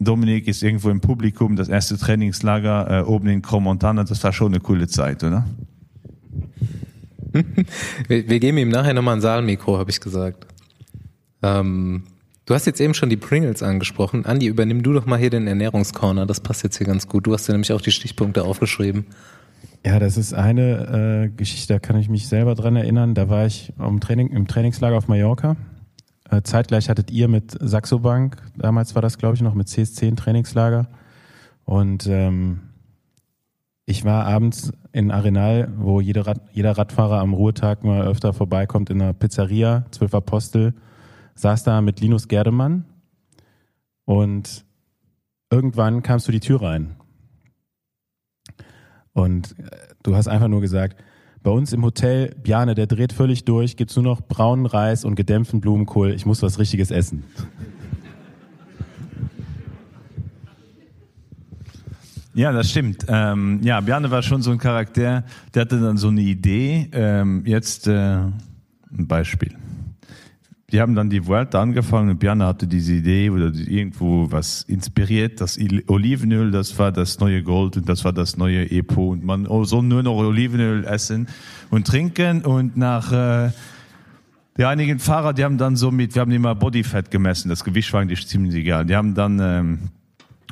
Dominik 0.00 0.48
ist 0.48 0.62
irgendwo 0.62 0.90
im 0.90 1.00
Publikum, 1.00 1.56
das 1.56 1.68
erste 1.68 1.96
Trainingslager 1.96 3.00
äh, 3.00 3.02
oben 3.02 3.28
in 3.28 3.42
Cromontana, 3.42 4.04
das 4.04 4.22
war 4.24 4.32
schon 4.32 4.52
eine 4.52 4.60
coole 4.60 4.88
Zeit, 4.88 5.22
oder? 5.22 5.46
wir, 8.08 8.28
wir 8.28 8.40
geben 8.40 8.58
ihm 8.58 8.68
nachher 8.68 8.94
nochmal 8.94 9.16
ein 9.16 9.20
Saalmikro, 9.20 9.78
habe 9.78 9.90
ich 9.90 10.00
gesagt. 10.00 10.46
Ähm, 11.42 12.04
du 12.46 12.54
hast 12.54 12.66
jetzt 12.66 12.80
eben 12.80 12.94
schon 12.94 13.08
die 13.08 13.16
Pringles 13.16 13.62
angesprochen. 13.62 14.26
Andi, 14.26 14.46
übernimm 14.46 14.82
du 14.82 14.92
doch 14.92 15.06
mal 15.06 15.18
hier 15.18 15.30
den 15.30 15.46
Ernährungscorner, 15.46 16.26
das 16.26 16.40
passt 16.40 16.64
jetzt 16.64 16.78
hier 16.78 16.86
ganz 16.86 17.08
gut. 17.08 17.26
Du 17.26 17.32
hast 17.32 17.46
ja 17.46 17.52
nämlich 17.52 17.72
auch 17.72 17.80
die 17.80 17.92
Stichpunkte 17.92 18.44
aufgeschrieben. 18.44 19.06
Ja, 19.86 19.98
das 19.98 20.16
ist 20.16 20.32
eine 20.32 21.28
äh, 21.30 21.36
Geschichte, 21.36 21.74
da 21.74 21.78
kann 21.78 21.96
ich 21.96 22.08
mich 22.08 22.26
selber 22.26 22.54
dran 22.54 22.74
erinnern. 22.74 23.14
Da 23.14 23.28
war 23.28 23.46
ich 23.46 23.72
im, 23.78 24.00
Training, 24.00 24.30
im 24.30 24.46
Trainingslager 24.46 24.96
auf 24.96 25.08
Mallorca 25.08 25.56
zeitgleich 26.42 26.88
hattet 26.88 27.10
ihr 27.10 27.28
mit 27.28 27.56
Saxo 27.60 27.98
Bank, 27.98 28.42
damals 28.56 28.94
war 28.94 29.02
das, 29.02 29.18
glaube 29.18 29.34
ich, 29.34 29.42
noch 29.42 29.54
mit 29.54 29.68
CS10 29.68 30.16
Trainingslager. 30.16 30.88
Und 31.64 32.06
ähm, 32.06 32.60
ich 33.86 34.04
war 34.04 34.26
abends 34.26 34.72
in 34.92 35.10
Arenal, 35.10 35.72
wo 35.76 36.00
jeder, 36.00 36.26
Rad, 36.26 36.40
jeder 36.52 36.72
Radfahrer 36.72 37.20
am 37.20 37.34
Ruhetag 37.34 37.84
mal 37.84 38.06
öfter 38.06 38.32
vorbeikommt, 38.32 38.90
in 38.90 39.02
einer 39.02 39.12
Pizzeria, 39.12 39.84
Zwölf 39.90 40.14
Apostel, 40.14 40.74
saß 41.34 41.64
da 41.64 41.80
mit 41.80 42.00
Linus 42.00 42.28
Gerdemann 42.28 42.84
und 44.04 44.64
irgendwann 45.50 46.02
kamst 46.02 46.28
du 46.28 46.32
die 46.32 46.40
Tür 46.40 46.62
rein. 46.62 46.96
Und 49.12 49.58
äh, 49.58 49.70
du 50.02 50.16
hast 50.16 50.28
einfach 50.28 50.48
nur 50.48 50.60
gesagt, 50.60 50.96
bei 51.44 51.50
uns 51.50 51.72
im 51.74 51.84
Hotel, 51.84 52.34
Bjane, 52.42 52.74
der 52.74 52.86
dreht 52.86 53.12
völlig 53.12 53.44
durch, 53.44 53.76
gibt's 53.76 53.94
nur 53.94 54.02
noch 54.02 54.22
braunen 54.22 54.66
Reis 54.66 55.04
und 55.04 55.14
gedämpften 55.14 55.60
Blumenkohl. 55.60 56.12
Ich 56.12 56.26
muss 56.26 56.42
was 56.42 56.58
Richtiges 56.58 56.90
essen. 56.90 57.22
Ja, 62.32 62.50
das 62.50 62.70
stimmt. 62.70 63.04
Ähm, 63.06 63.60
ja, 63.62 63.80
Bjane 63.80 64.10
war 64.10 64.22
schon 64.22 64.42
so 64.42 64.50
ein 64.50 64.58
Charakter, 64.58 65.22
der 65.54 65.62
hatte 65.62 65.80
dann 65.80 65.98
so 65.98 66.08
eine 66.08 66.22
Idee. 66.22 66.88
Ähm, 66.92 67.44
jetzt 67.46 67.86
äh, 67.86 67.92
ein 67.92 68.32
Beispiel 69.06 69.54
die 70.74 70.80
haben 70.80 70.96
dann 70.96 71.08
die 71.08 71.28
Welt 71.28 71.54
angefangen 71.54 72.10
und 72.10 72.18
Björn 72.18 72.42
hatte 72.42 72.66
diese 72.66 72.94
Idee 72.94 73.30
oder 73.30 73.52
irgendwo 73.54 74.26
was 74.32 74.64
inspiriert, 74.64 75.40
das 75.40 75.56
Olivenöl, 75.86 76.50
das 76.50 76.76
war 76.80 76.90
das 76.90 77.20
neue 77.20 77.44
Gold 77.44 77.76
und 77.76 77.88
das 77.88 78.04
war 78.04 78.12
das 78.12 78.36
neue 78.36 78.68
Epo 78.68 79.12
und 79.12 79.22
man 79.22 79.46
oh, 79.46 79.62
soll 79.62 79.84
nur 79.84 80.02
noch 80.02 80.16
Olivenöl 80.16 80.84
essen 80.84 81.28
und 81.70 81.86
trinken 81.86 82.42
und 82.42 82.76
nach 82.76 83.12
äh, 83.12 83.52
die 84.58 84.64
einigen 84.64 84.98
Fahrer, 84.98 85.32
die 85.32 85.44
haben 85.44 85.58
dann 85.58 85.76
so 85.76 85.92
mit, 85.92 86.16
wir 86.16 86.22
haben 86.22 86.32
immer 86.32 86.56
Bodyfat 86.56 87.08
gemessen, 87.08 87.50
das 87.50 87.62
Gewicht 87.62 87.92
war 87.92 88.00
eigentlich 88.00 88.26
ziemlich 88.26 88.56
egal. 88.56 88.84
Die 88.84 88.96
haben 88.96 89.14
dann 89.14 89.38
ähm, 89.40 89.78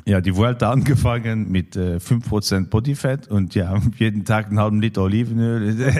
ja 0.05 0.21
die 0.21 0.37
Vuelta 0.37 0.71
angefangen 0.71 1.51
mit 1.51 1.75
äh, 1.75 1.97
5% 1.97 2.69
Bodyfat 2.69 3.27
und 3.27 3.55
ja 3.55 3.77
jeden 3.97 4.23
Tag 4.23 4.47
einen 4.47 4.59
halben 4.61 4.79
Liter 4.79 5.01
Olivenöl. 5.01 5.75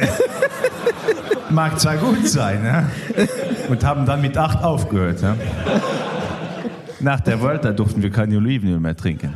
Mag 1.50 1.78
zwar 1.78 1.98
gut 1.98 2.26
sein, 2.26 2.64
ne? 2.64 2.90
Und 3.70 3.84
haben 3.84 4.06
dann 4.06 4.22
mit 4.22 4.38
acht 4.38 4.64
aufgehört. 4.64 5.22
Ja? 5.22 5.36
Nach 7.00 7.20
der 7.20 7.42
Volta 7.42 7.72
durften 7.72 8.02
wir 8.02 8.12
keine 8.12 8.38
Olivenöl 8.38 8.80
mehr 8.80 8.96
trinken. 8.96 9.34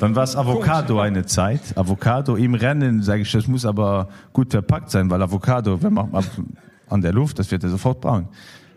Dann 0.00 0.16
war 0.16 0.24
es 0.24 0.34
Avocado 0.34 0.98
eine 1.00 1.26
Zeit. 1.26 1.60
Avocado 1.76 2.36
im 2.36 2.54
Rennen, 2.54 3.02
sage 3.02 3.22
ich, 3.22 3.30
das 3.30 3.46
muss 3.46 3.66
aber 3.66 4.08
gut 4.32 4.50
verpackt 4.50 4.90
sein, 4.90 5.10
weil 5.10 5.22
Avocado, 5.22 5.82
wenn 5.82 5.92
man 5.92 6.08
an 6.88 7.00
der 7.02 7.12
Luft, 7.12 7.38
das 7.38 7.50
wird 7.50 7.64
er 7.64 7.70
sofort 7.70 8.00
braun. 8.00 8.28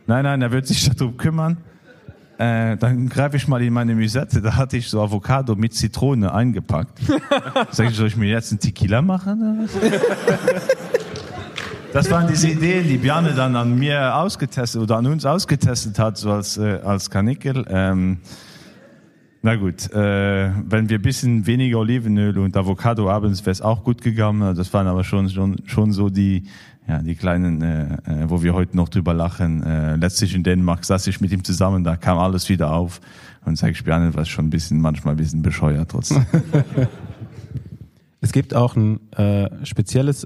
Nein, 0.05 0.23
nein, 0.23 0.41
er 0.41 0.51
wird 0.51 0.67
sich 0.67 0.89
darum 0.89 1.15
kümmern. 1.15 1.57
Äh, 2.37 2.75
dann 2.77 3.07
greife 3.07 3.37
ich 3.37 3.47
mal 3.47 3.61
in 3.61 3.71
meine 3.71 3.93
Musette, 3.93 4.41
da 4.41 4.55
hatte 4.55 4.75
ich 4.75 4.89
so 4.89 4.99
Avocado 4.99 5.55
mit 5.55 5.75
Zitrone 5.75 6.33
eingepackt. 6.33 6.99
Sag 7.69 7.89
ich, 7.89 7.95
soll 7.95 8.07
ich 8.07 8.17
mir 8.17 8.29
jetzt 8.29 8.51
einen 8.51 8.59
Tequila 8.59 9.01
machen? 9.01 9.69
Das 11.93 12.09
waren 12.09 12.25
diese 12.25 12.47
Ideen, 12.47 12.87
die 12.87 12.97
Bjarne 12.97 13.33
dann 13.33 13.53
an 13.57 13.77
mir 13.77 14.15
ausgetestet 14.15 14.81
oder 14.81 14.95
an 14.95 15.07
uns 15.07 15.25
ausgetestet 15.25 15.99
hat, 15.99 16.17
so 16.17 16.31
als, 16.31 16.57
äh, 16.57 16.79
als 16.85 17.09
Kanickel. 17.09 17.65
Ähm, 17.67 18.19
na 19.41 19.57
gut, 19.57 19.91
äh, 19.91 20.51
wenn 20.69 20.87
wir 20.87 21.01
bisschen 21.01 21.45
weniger 21.45 21.79
Olivenöl 21.79 22.37
und 22.37 22.55
Avocado 22.55 23.09
abends, 23.09 23.41
wäre 23.41 23.51
es 23.51 23.61
auch 23.61 23.83
gut 23.83 24.01
gegangen. 24.01 24.55
Das 24.55 24.73
waren 24.73 24.87
aber 24.87 25.03
schon, 25.03 25.27
schon, 25.29 25.57
schon 25.65 25.91
so 25.91 26.09
die, 26.09 26.43
ja, 26.87 27.01
die 27.01 27.15
kleinen, 27.15 27.61
äh, 27.61 27.83
äh, 28.05 28.29
wo 28.29 28.41
wir 28.41 28.53
heute 28.53 28.77
noch 28.77 28.87
drüber 28.87 29.13
lachen. 29.13 29.61
Äh, 29.61 29.97
letztlich 29.97 30.33
in 30.33 30.43
Dänemark 30.43 30.85
saß 30.85 31.07
ich 31.07 31.19
mit 31.19 31.33
ihm 31.33 31.43
zusammen, 31.43 31.83
da 31.83 31.97
kam 31.97 32.17
alles 32.19 32.47
wieder 32.47 32.71
auf. 32.71 33.01
Und 33.43 33.57
sag 33.57 33.71
ich, 33.71 33.83
Bjarne 33.83 34.13
war 34.13 34.23
schon 34.23 34.45
ein 34.45 34.49
bisschen, 34.49 34.79
manchmal 34.79 35.15
ein 35.15 35.17
bisschen 35.17 35.41
bescheuert 35.41 35.91
trotzdem. 35.91 36.25
es 38.21 38.31
gibt 38.31 38.53
auch 38.53 38.77
ein 38.77 39.11
äh, 39.11 39.49
spezielles 39.65 40.25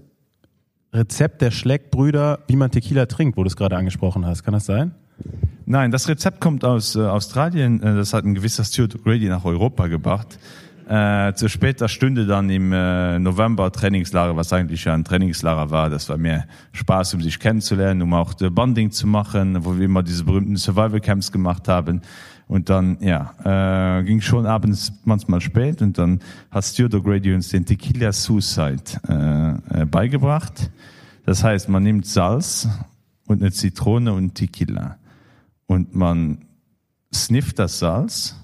Rezept 0.95 1.41
der 1.41 1.51
Schleckbrüder, 1.51 2.39
wie 2.47 2.55
man 2.55 2.71
Tequila 2.71 3.05
trinkt, 3.05 3.37
wo 3.37 3.43
du 3.43 3.47
es 3.47 3.55
gerade 3.55 3.77
angesprochen 3.77 4.25
hast. 4.25 4.43
Kann 4.43 4.53
das 4.53 4.65
sein? 4.65 4.91
Nein, 5.65 5.91
das 5.91 6.07
Rezept 6.07 6.39
kommt 6.39 6.63
aus 6.63 6.95
äh, 6.95 6.99
Australien. 6.99 7.81
Äh, 7.81 7.95
das 7.95 8.13
hat 8.13 8.23
ein 8.23 8.35
gewisser 8.35 8.63
Stuart 8.63 9.03
Grady 9.03 9.27
nach 9.27 9.45
Europa 9.45 9.87
gebracht. 9.87 10.39
Äh, 10.87 11.33
zu 11.33 11.49
später 11.49 11.89
Stunde 11.89 12.27
dann 12.27 12.47
im 12.51 12.71
äh, 12.71 13.17
November 13.17 13.71
Trainingslager, 13.71 14.35
was 14.35 14.53
eigentlich 14.53 14.85
ja 14.85 14.93
ein 14.93 15.03
Trainingslager 15.03 15.71
war. 15.71 15.89
Das 15.89 16.09
war 16.09 16.17
mehr 16.17 16.45
Spaß, 16.73 17.15
um 17.15 17.21
sich 17.21 17.39
kennenzulernen, 17.39 18.03
um 18.03 18.13
auch 18.13 18.33
the 18.37 18.51
Bonding 18.51 18.91
zu 18.91 19.07
machen, 19.07 19.65
wo 19.65 19.77
wir 19.77 19.85
immer 19.85 20.03
diese 20.03 20.23
berühmten 20.23 20.57
Survival 20.57 20.99
Camps 20.99 21.31
gemacht 21.31 21.67
haben. 21.67 22.01
Und 22.47 22.69
dann, 22.69 22.97
ja, 22.99 23.33
äh, 23.99 24.03
ging 24.03 24.21
schon 24.21 24.45
abends 24.45 24.93
manchmal 25.05 25.41
spät 25.41 25.81
und 25.81 25.97
dann 25.97 26.19
hat 26.51 26.63
Stuart 26.63 26.93
O'Grady 26.93 27.33
uns 27.33 27.49
den 27.49 27.65
Tequila 27.65 28.11
Suicide 28.11 28.83
äh, 29.09 29.81
äh, 29.81 29.85
beigebracht. 29.85 30.69
Das 31.25 31.43
heißt, 31.43 31.67
man 31.69 31.81
nimmt 31.81 32.05
Salz 32.05 32.69
und 33.25 33.41
eine 33.41 33.51
Zitrone 33.51 34.13
und 34.13 34.35
Tequila 34.35 34.97
und 35.65 35.95
man 35.95 36.45
snifft 37.11 37.57
das 37.57 37.79
Salz, 37.79 38.35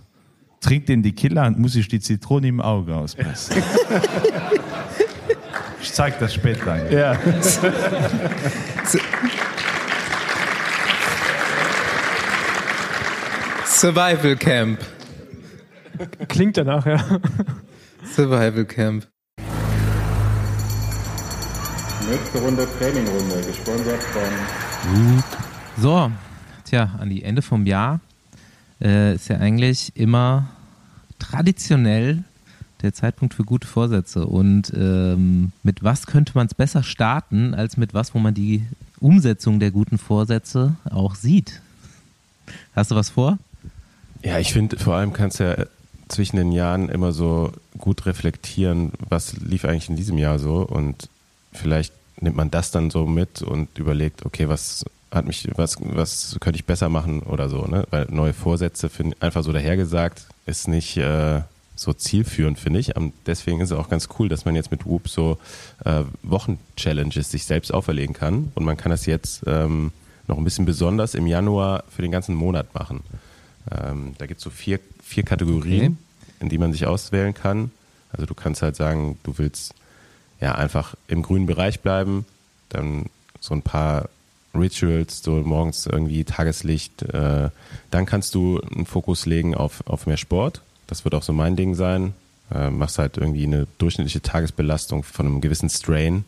trinkt 0.62 0.90
den 0.90 1.04
Tequila 1.04 1.48
und 1.48 1.60
muss 1.60 1.74
sich 1.74 1.88
die 1.88 2.00
Zitrone 2.00 2.48
im 2.48 2.62
Auge 2.62 2.96
auspressen. 2.96 3.58
ich 5.82 5.92
zeig 5.92 6.20
das 6.20 6.34
später. 6.34 6.90
Ja. 6.90 7.18
Survival 13.66 14.36
Camp. 14.36 14.80
Klingt 16.28 16.58
danach, 16.58 16.86
ja. 16.86 17.04
Survival 18.04 18.66
Camp. 18.66 19.08
Nächste 22.10 22.40
Runde 22.40 22.68
Trainingrunde, 22.78 23.42
gesponsert 23.48 24.04
von. 24.04 25.24
So, 25.78 26.12
tja, 26.66 26.96
an 27.00 27.10
die 27.10 27.24
Ende 27.24 27.42
vom 27.42 27.66
Jahr 27.66 28.02
äh, 28.82 29.16
ist 29.16 29.30
ja 29.30 29.38
eigentlich 29.38 29.92
immer 29.96 30.50
traditionell 31.20 32.24
der 32.82 32.94
Zeitpunkt 32.94 33.34
für 33.34 33.44
gute 33.44 33.68
Vorsätze. 33.68 34.26
Und 34.26 34.74
ähm, 34.76 35.52
mit 35.64 35.84
was 35.84 36.08
könnte 36.08 36.34
man 36.36 36.48
es 36.48 36.54
besser 36.54 36.84
starten, 36.84 37.54
als 37.54 37.78
mit 37.78 37.94
was, 37.94 38.16
wo 38.16 38.20
man 38.20 38.34
die 38.34 38.64
Umsetzung 39.00 39.60
der 39.60 39.72
guten 39.72 39.98
Vorsätze 39.98 40.76
auch 40.90 41.16
sieht? 41.16 41.62
Hast 42.76 42.92
du 42.92 42.96
was 42.96 43.10
vor? 43.10 43.38
Ja, 44.24 44.40
ich 44.40 44.54
finde, 44.54 44.78
vor 44.78 44.96
allem 44.96 45.14
kannst 45.14 45.40
du 45.40 45.44
ja 45.44 45.66
zwischen 46.08 46.36
den 46.36 46.52
Jahren 46.52 46.90
immer 46.90 47.12
so 47.12 47.52
gut 47.78 48.06
reflektieren, 48.06 48.92
was 49.08 49.34
lief 49.38 49.66
eigentlich 49.66 49.90
in 49.90 49.96
diesem 49.96 50.18
Jahr 50.18 50.40
so 50.40 50.58
und 50.58 51.08
vielleicht 51.54 51.94
nimmt 52.20 52.36
man 52.36 52.52
das 52.52 52.72
dann 52.72 52.92
so 52.92 53.08
mit 53.08 53.42
und 53.42 53.78
überlegt, 53.78 54.26
okay, 54.26 54.50
was 54.50 54.86
hat 55.12 55.26
mich, 55.26 55.48
was, 55.56 55.78
was 55.80 56.38
könnte 56.40 56.58
ich 56.58 56.66
besser 56.66 56.90
machen 56.90 57.22
oder 57.22 57.50
so, 57.50 57.66
ne? 57.66 57.86
Weil 57.90 58.08
neue 58.10 58.34
Vorsätze 58.34 58.90
find, 58.90 59.22
einfach 59.22 59.44
so 59.44 59.52
dahergesagt 59.52 60.26
ist 60.46 60.68
nicht 60.68 60.98
äh, 60.98 61.42
so 61.76 61.94
zielführend, 61.94 62.60
finde 62.60 62.80
ich. 62.80 62.96
Und 62.96 63.14
deswegen 63.26 63.60
ist 63.60 63.72
es 63.72 63.78
auch 63.78 63.90
ganz 63.90 64.08
cool, 64.18 64.30
dass 64.30 64.46
man 64.46 64.56
jetzt 64.56 64.72
mit 64.72 64.86
Whoop 64.86 65.10
so 65.10 65.38
äh, 65.84 66.04
Wochen-Challenges 66.24 67.32
sich 67.32 67.46
selbst 67.46 67.74
auferlegen 67.74 68.16
kann. 68.16 68.52
Und 68.56 68.64
man 68.64 68.78
kann 68.78 68.92
das 68.92 69.06
jetzt 69.06 69.44
ähm, 69.48 69.92
noch 70.28 70.38
ein 70.38 70.44
bisschen 70.44 70.66
besonders 70.66 71.16
im 71.16 71.28
Januar 71.28 71.84
für 71.90 72.02
den 72.02 72.12
ganzen 72.12 72.36
Monat 72.36 72.74
machen. 72.74 73.02
Ähm, 73.70 74.14
da 74.18 74.26
gibt 74.26 74.40
es 74.40 74.44
so 74.44 74.50
vier, 74.50 74.80
vier 75.04 75.24
Kategorien, 75.24 75.98
okay. 76.24 76.34
in 76.40 76.50
die 76.50 76.58
man 76.58 76.72
sich 76.72 76.86
auswählen 76.86 77.34
kann. 77.34 77.72
Also 78.14 78.26
du 78.26 78.34
kannst 78.34 78.62
halt 78.62 78.76
sagen, 78.76 79.18
du 79.24 79.38
willst 79.38 79.74
ja 80.40 80.56
einfach 80.56 80.96
im 81.08 81.22
grünen 81.22 81.46
Bereich 81.46 81.82
bleiben, 81.82 82.26
dann 82.70 83.06
so 83.40 83.54
ein 83.54 83.62
paar 83.62 84.10
Rituals, 84.54 85.24
so 85.24 85.32
morgens 85.32 85.86
irgendwie 85.86 86.24
Tageslicht. 86.24 87.04
Äh, 87.04 87.50
dann 87.90 88.06
kannst 88.06 88.36
du 88.36 88.60
einen 88.60 88.86
Fokus 88.86 89.26
legen 89.26 89.56
auf, 89.56 89.84
auf 89.88 90.08
mehr 90.08 90.18
Sport. 90.18 90.62
Das 90.88 91.06
wird 91.06 91.16
auch 91.16 91.24
so 91.24 91.34
mein 91.34 91.56
Ding 91.56 91.76
sein. 91.76 92.14
Äh, 92.54 92.70
machst 92.70 93.00
halt 93.00 93.18
irgendwie 93.18 93.46
eine 93.46 93.68
durchschnittliche 93.78 94.22
Tagesbelastung 94.22 95.04
von 95.04 95.26
einem 95.26 95.42
gewissen 95.42 95.70
Strain. 95.70 96.26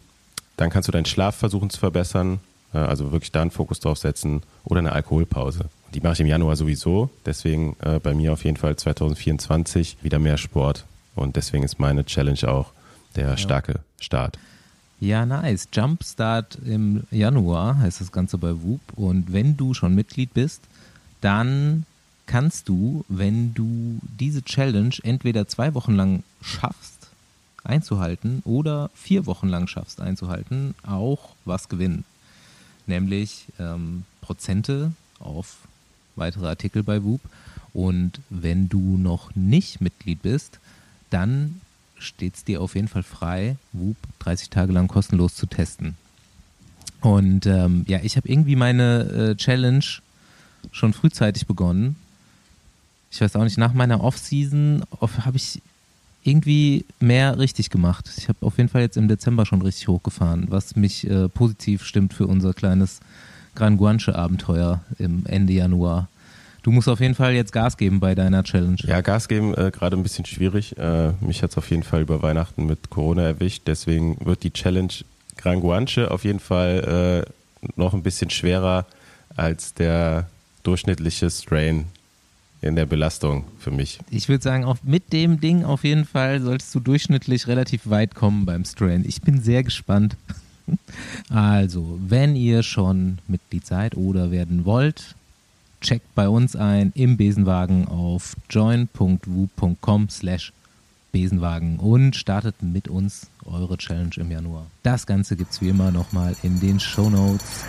Dann 0.55 0.69
kannst 0.69 0.88
du 0.88 0.91
deinen 0.91 1.05
Schlaf 1.05 1.36
versuchen 1.36 1.69
zu 1.69 1.80
verbessern. 1.80 2.39
Äh, 2.74 2.78
also 2.78 3.11
wirklich 3.11 3.32
da 3.32 3.41
einen 3.41 3.51
Fokus 3.51 3.80
drauf 3.80 3.97
setzen. 3.97 4.41
Oder 4.63 4.80
eine 4.80 4.93
Alkoholpause. 4.93 5.65
Die 5.93 5.99
mache 5.99 6.13
ich 6.13 6.19
im 6.21 6.28
Januar 6.28 6.55
sowieso. 6.55 7.09
Deswegen 7.26 7.76
äh, 7.82 7.99
bei 7.99 8.13
mir 8.13 8.34
auf 8.34 8.45
jeden 8.45 8.57
Fall 8.57 8.76
2024 8.76 9.97
wieder 10.01 10.19
mehr 10.19 10.38
Sport. 10.38 10.86
Und 11.15 11.36
deswegen 11.36 11.63
ist 11.63 11.80
meine 11.80 12.05
Challenge 12.05 12.47
auch 12.47 12.71
der 13.15 13.30
ja. 13.30 13.38
starke 13.38 13.82
Start. 13.99 14.38
Ja, 15.04 15.26
nice. 15.26 15.68
Jumpstart 15.74 16.60
im 16.66 17.04
Januar 17.12 17.78
heißt 17.78 17.99
das 17.99 18.14
Ganze 18.14 18.38
bei 18.38 18.51
Whoop. 18.64 18.80
Und 18.95 19.34
wenn 19.34 19.58
du 19.58 19.74
schon 19.74 19.93
Mitglied 19.93 20.34
bist, 20.34 20.62
dann 21.20 21.86
kannst 22.26 22.70
du, 22.70 23.04
wenn 23.10 23.54
du 23.54 23.99
diese 24.18 24.43
Challenge 24.43 24.95
entweder 25.04 25.45
zwei 25.45 25.74
Wochen 25.74 25.95
lang 25.95 26.24
schaffst 26.41 27.10
einzuhalten 27.66 28.43
oder 28.45 28.91
vier 28.93 29.26
Wochen 29.26 29.49
lang 29.49 29.68
schaffst 29.68 29.99
einzuhalten, 29.99 30.74
auch 30.88 31.36
was 31.43 31.68
gewinnen. 31.68 32.06
Nämlich 32.88 33.47
ähm, 33.60 34.06
Prozente 34.22 34.93
auf 35.20 35.58
weitere 36.16 36.47
Artikel 36.47 36.82
bei 36.82 37.04
Whoop. 37.04 37.20
Und 37.74 38.22
wenn 38.30 38.70
du 38.70 38.80
noch 38.95 39.36
nicht 39.36 39.82
Mitglied 39.82 40.22
bist, 40.22 40.60
dann 41.10 41.60
steht 42.04 42.36
es 42.36 42.43
dir 42.43 42.62
auf 42.62 42.76
jeden 42.76 42.88
Fall 42.88 43.04
frei, 43.04 43.58
Whoop 43.72 43.97
30 44.20 44.49
Tage 44.49 44.74
lang 44.74 44.88
kostenlos 44.88 45.36
zu 45.36 45.45
testen. 45.45 45.95
Und 47.01 47.45
ähm, 47.45 47.84
ja, 47.88 47.99
ich 48.01 48.16
habe 48.16 48.30
irgendwie 48.30 48.56
meine 48.56 49.32
äh, 49.32 49.36
Challenge 49.36 49.84
schon 50.72 50.93
frühzeitig 50.93 51.45
begonnen. 51.47 51.95
Ich 53.12 53.22
weiß 53.22 53.36
auch 53.36 53.43
nicht, 53.43 53.58
nach 53.58 53.74
meiner 53.74 54.01
Off-Season 54.01 54.84
habe 55.01 55.38
ich 55.38 55.62
irgendwie 56.24 56.86
mehr 56.99 57.38
richtig 57.38 57.70
gemacht. 57.70 58.10
Ich 58.18 58.30
habe 58.30 58.45
auf 58.45 58.58
jeden 58.58 58.70
Fall 58.70 58.82
jetzt 58.82 58.97
im 58.97 59.08
Dezember 59.08 59.45
schon 59.45 59.62
richtig 59.62 59.88
hochgefahren, 59.88 60.45
was 60.49 60.76
mich 60.76 61.10
äh, 61.10 61.28
positiv 61.28 61.84
stimmt 61.84 62.14
für 62.14 62.28
unser 62.28 62.54
kleines 62.54 63.01
Gran 63.56 63.78
Guanche-Abenteuer 63.78 64.82
im 64.97 65.26
Ende 65.26 65.54
Januar. 65.54 66.08
Du 66.64 66.72
musst 66.72 66.88
auf 66.88 67.01
jeden 67.01 67.14
Fall 67.14 67.34
jetzt 67.34 67.51
Gas 67.51 67.76
geben 67.76 67.99
bei 67.99 68.16
deiner 68.16 68.43
Challenge. 68.43 68.78
Ja, 68.84 69.01
Gas 69.01 69.28
geben, 69.28 69.53
äh, 69.53 69.70
gerade 69.70 69.97
ein 69.97 70.03
bisschen 70.03 70.26
schwierig. 70.26 70.78
Äh, 70.78 71.11
mich 71.20 71.43
hat 71.43 71.51
es 71.51 71.57
auf 71.57 71.70
jeden 71.70 71.84
Fall 71.84 72.01
über 72.01 72.22
Weihnachten 72.22 72.66
mit 72.66 72.89
Corona 72.89 73.24
erwischt. 73.24 73.64
Deswegen 73.68 74.18
wird 74.26 74.43
die 74.43 74.51
Challenge 74.51 74.93
Gran 75.36 75.59
Guanche 75.59 76.09
auf 76.09 76.24
jeden 76.24 76.39
Fall 76.39 77.26
äh, 77.28 77.70
noch 77.76 77.93
ein 77.93 78.01
bisschen 78.01 78.30
schwerer 78.30 78.86
als 79.36 79.74
der 79.74 80.30
durchschnittliche 80.64 81.30
Strain 81.30 81.86
in 82.61 82.78
der 82.78 82.86
Belastung 82.86 83.43
für 83.59 83.72
mich. 83.72 83.99
Ich 84.09 84.30
würde 84.30 84.41
sagen, 84.41 84.64
auch 84.64 84.78
mit 84.84 85.11
dem 85.11 85.41
Ding 85.41 85.66
auf 85.66 85.84
jeden 85.84 86.05
Fall 86.05 86.41
solltest 86.41 86.74
du 86.74 86.80
durchschnittlich 86.80 87.47
relativ 87.47 87.89
weit 87.89 88.16
kommen 88.16 88.45
beim 88.45 88.64
Strain. 88.64 89.03
Ich 89.05 89.22
bin 89.22 89.41
sehr 89.41 89.64
gespannt. 89.64 90.16
Also, 91.30 91.99
wenn 92.07 92.38
ihr 92.38 92.64
schon 92.64 93.18
Mitglied 93.28 93.66
seid 93.66 93.97
oder 93.97 94.32
werden 94.32 94.64
wollt, 94.64 95.14
checkt 95.84 96.15
bei 96.15 96.27
uns 96.27 96.55
ein 96.55 96.91
im 96.95 97.17
Besenwagen 97.17 97.88
auf 97.88 98.36
join.wu.com 98.49 100.09
slash 100.09 100.51
Besenwagen 101.11 101.77
und 101.77 102.15
startet 102.15 102.55
mit 102.63 102.88
uns 102.88 103.27
eure 103.45 103.77
Challenge 103.77 104.15
im 104.17 104.31
Januar. 104.31 104.65
Das 104.81 105.05
Ganze 105.05 105.36
gibt 105.36 105.51
es 105.51 105.61
wie 105.61 105.69
immer 105.69 105.91
nochmal 105.91 106.36
in 106.41 106.59
den 106.59 106.79
Show 106.79 107.09
Notes. 107.09 107.63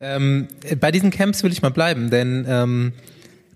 Ähm, 0.00 0.48
bei 0.78 0.90
diesen 0.90 1.10
Camps 1.10 1.42
will 1.42 1.52
ich 1.52 1.62
mal 1.62 1.70
bleiben, 1.70 2.10
denn 2.10 2.44
ähm, 2.46 2.92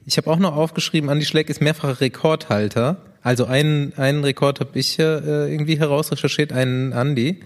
ich 0.07 0.17
habe 0.17 0.31
auch 0.31 0.39
noch 0.39 0.57
aufgeschrieben, 0.57 1.11
Andy 1.11 1.27
Schleck 1.27 1.51
ist 1.51 1.61
mehrfacher 1.61 2.01
Rekordhalter. 2.01 2.97
Also 3.23 3.45
einen, 3.45 3.93
einen 3.99 4.25
Rekord 4.25 4.61
habe 4.61 4.79
ich 4.79 4.99
äh, 4.99 5.03
irgendwie 5.53 5.79
herausrecherchiert, 5.79 6.55
einen 6.55 6.93
Andy. 6.93 7.41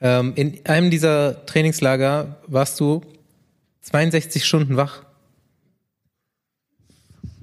Ähm, 0.00 0.32
in 0.34 0.58
einem 0.64 0.90
dieser 0.90 1.44
Trainingslager 1.46 2.36
warst 2.46 2.80
du 2.80 3.02
62 3.82 4.44
Stunden 4.44 4.76
wach. 4.76 5.02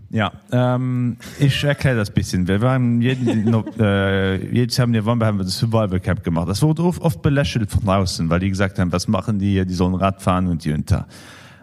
Ja, 0.10 0.32
ähm, 0.52 1.18
ich 1.38 1.64
erkläre 1.64 1.98
das 1.98 2.10
bisschen. 2.10 2.48
Wir 2.48 2.62
waren 2.62 3.02
jeden, 3.02 3.54
äh, 3.80 4.38
jedes 4.52 4.78
Jahr 4.78 4.88
haben 4.88 5.38
wir 5.38 5.44
das 5.44 5.58
Survival 5.58 6.00
Camp 6.00 6.24
gemacht. 6.24 6.48
Das 6.48 6.62
wurde 6.62 6.84
oft, 6.84 7.22
belächelt 7.22 7.70
von 7.70 7.88
außen, 7.88 8.30
weil 8.30 8.40
die 8.40 8.50
gesagt 8.50 8.80
haben, 8.80 8.92
was 8.92 9.08
machen 9.08 9.38
die 9.38 9.52
hier, 9.52 9.66
die 9.66 9.74
sollen 9.74 9.96
Rad 9.96 10.22
fahren 10.22 10.48
und 10.48 10.64
die 10.64 10.72
unter. 10.72 11.08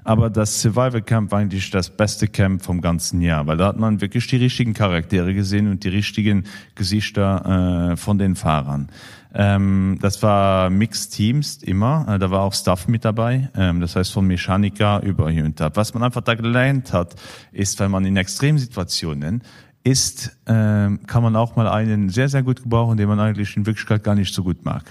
Aber 0.05 0.31
das 0.31 0.61
Survival 0.61 1.03
Camp 1.03 1.33
war 1.33 1.41
eigentlich 1.41 1.71
das 1.71 1.89
beste 1.89 2.29
Camp 2.29 2.63
vom 2.63 2.81
ganzen 2.81 3.21
Jahr, 3.23 3.47
weil 3.47 3.57
da 3.57 3.69
hat 3.69 3.79
man 3.79 4.01
wirklich 4.01 4.27
die 4.27 4.37
richtigen 4.37 4.75
Charaktere 4.75 5.35
gesehen 5.35 5.71
und 5.71 5.83
die 5.83 5.89
richtigen 5.89 6.45
Gesichter 6.75 7.93
äh, 7.93 7.97
von 7.97 8.19
den 8.19 8.37
Fahrern. 8.37 8.89
Ähm, 9.35 9.99
das 10.01 10.23
war 10.23 10.71
Mixed 10.71 11.13
Teams 11.13 11.63
immer. 11.63 12.07
Äh, 12.09 12.19
da 12.19 12.31
war 12.31 12.43
auch 12.43 12.53
Staff 12.55 12.87
mit 12.87 13.05
dabei. 13.05 13.51
Ähm, 13.57 13.81
das 13.81 13.97
heißt 13.97 14.13
von 14.13 14.27
Mechaniker 14.27 15.03
über 15.03 15.33
da. 15.33 15.71
Was 15.75 15.93
man 15.95 16.05
einfach 16.05 16.21
da 16.21 16.35
gelernt 16.35 16.93
hat, 16.93 17.17
ist, 17.51 17.81
wenn 17.81 17.91
man 17.91 18.05
in 18.05 18.17
Extremsituationen 18.17 19.43
ist, 19.83 20.39
ähm, 20.47 21.01
kann 21.07 21.23
man 21.23 21.35
auch 21.35 21.57
mal 21.57 21.69
einen 21.69 22.11
sehr, 22.11 22.29
sehr 22.29 22.43
gut 22.43 22.63
gebrauchen, 22.63 22.97
den 22.97 23.09
man 23.09 23.19
eigentlich 23.21 23.57
in 23.57 23.67
Wirklichkeit 23.67 24.05
gar 24.05 24.15
nicht 24.15 24.33
so 24.33 24.45
gut 24.45 24.65
mag. 24.65 24.85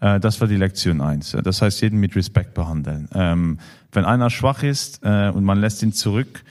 Äh, 0.00 0.20
das 0.20 0.40
war 0.40 0.48
die 0.48 0.56
Lektion 0.56 1.00
eins. 1.00 1.36
Das 1.42 1.60
heißt, 1.60 1.82
jeden 1.82 1.98
mit 1.98 2.16
Respekt 2.16 2.54
behandeln. 2.54 3.08
Ähm, 3.14 3.58
wenn 3.92 4.04
einer 4.04 4.30
schwach 4.30 4.62
ist 4.62 5.00
äh, 5.02 5.30
und 5.30 5.44
man 5.44 5.60
lässt 5.60 5.82
ihn 5.82 5.92
zurück, 5.92 6.42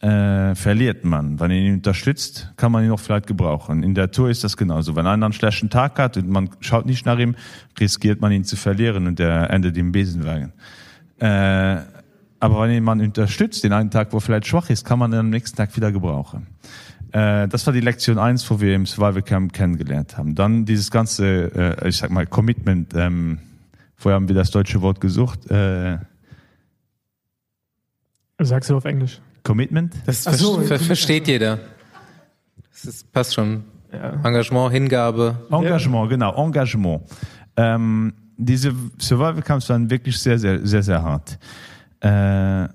äh, 0.00 0.54
verliert 0.54 1.04
man. 1.04 1.40
Wenn 1.40 1.50
ihn 1.50 1.74
unterstützt, 1.74 2.52
kann 2.56 2.70
man 2.70 2.84
ihn 2.84 2.90
auch 2.90 3.00
vielleicht 3.00 3.26
gebrauchen. 3.26 3.82
In 3.82 3.94
der 3.94 4.10
Tour 4.10 4.30
ist 4.30 4.44
das 4.44 4.56
genauso. 4.56 4.94
Wenn 4.94 5.06
einer 5.06 5.26
einen 5.26 5.32
schlechten 5.32 5.70
Tag 5.70 5.98
hat 5.98 6.16
und 6.16 6.28
man 6.28 6.50
schaut 6.60 6.86
nicht 6.86 7.04
nach 7.04 7.18
ihm, 7.18 7.34
riskiert 7.78 8.20
man 8.20 8.30
ihn 8.30 8.44
zu 8.44 8.56
verlieren 8.56 9.06
und 9.06 9.18
er 9.18 9.50
endet 9.50 9.76
im 9.76 9.90
Besenwagen. 9.90 10.52
Äh, 11.18 11.78
aber 12.40 12.62
wenn 12.62 12.70
jemand 12.70 13.02
unterstützt, 13.02 13.64
den 13.64 13.72
einen 13.72 13.90
Tag, 13.90 14.12
wo 14.12 14.18
er 14.18 14.20
vielleicht 14.20 14.46
schwach 14.46 14.70
ist, 14.70 14.84
kann 14.84 15.00
man 15.00 15.12
ihn 15.12 15.18
am 15.18 15.30
nächsten 15.30 15.56
Tag 15.56 15.74
wieder 15.76 15.90
gebrauchen. 15.90 16.46
Äh, 17.10 17.48
das 17.48 17.66
war 17.66 17.72
die 17.72 17.80
Lektion 17.80 18.18
eins, 18.18 18.48
wo 18.48 18.60
wir 18.60 18.74
im 18.76 18.86
Survival 18.86 19.22
Camp 19.22 19.52
kennengelernt 19.52 20.16
haben. 20.16 20.36
Dann 20.36 20.64
dieses 20.64 20.92
ganze, 20.92 21.80
äh, 21.82 21.88
ich 21.88 21.96
sag 21.96 22.10
mal, 22.10 22.26
Commitment, 22.26 22.94
ähm, 22.94 23.38
vorher 23.96 24.14
haben 24.14 24.28
wir 24.28 24.36
das 24.36 24.52
deutsche 24.52 24.80
Wort 24.82 25.00
gesucht. 25.00 25.50
Äh, 25.50 25.98
Sagst 28.40 28.70
du 28.70 28.76
auf 28.76 28.84
Englisch? 28.84 29.20
Commitment? 29.42 29.94
Das 30.06 30.24
ver 30.24 30.34
so, 30.34 30.60
ver 30.60 30.78
versteht 30.78 31.26
jeder. 31.26 31.58
Das 32.70 32.84
ist, 32.84 33.12
passt 33.12 33.34
schon. 33.34 33.64
Ja. 33.92 34.12
Engagement, 34.24 34.72
Hingabe. 34.72 35.36
Engagement, 35.50 36.10
genau, 36.10 36.34
Engagement. 36.36 37.02
Ähm, 37.56 38.12
diese 38.36 38.72
Survival 39.00 39.42
Camps 39.42 39.68
waren 39.68 39.90
wirklich 39.90 40.18
sehr, 40.18 40.38
sehr, 40.38 40.64
sehr, 40.64 40.82
sehr 40.82 41.02
hart. 41.02 41.38
Äh, 42.00 42.68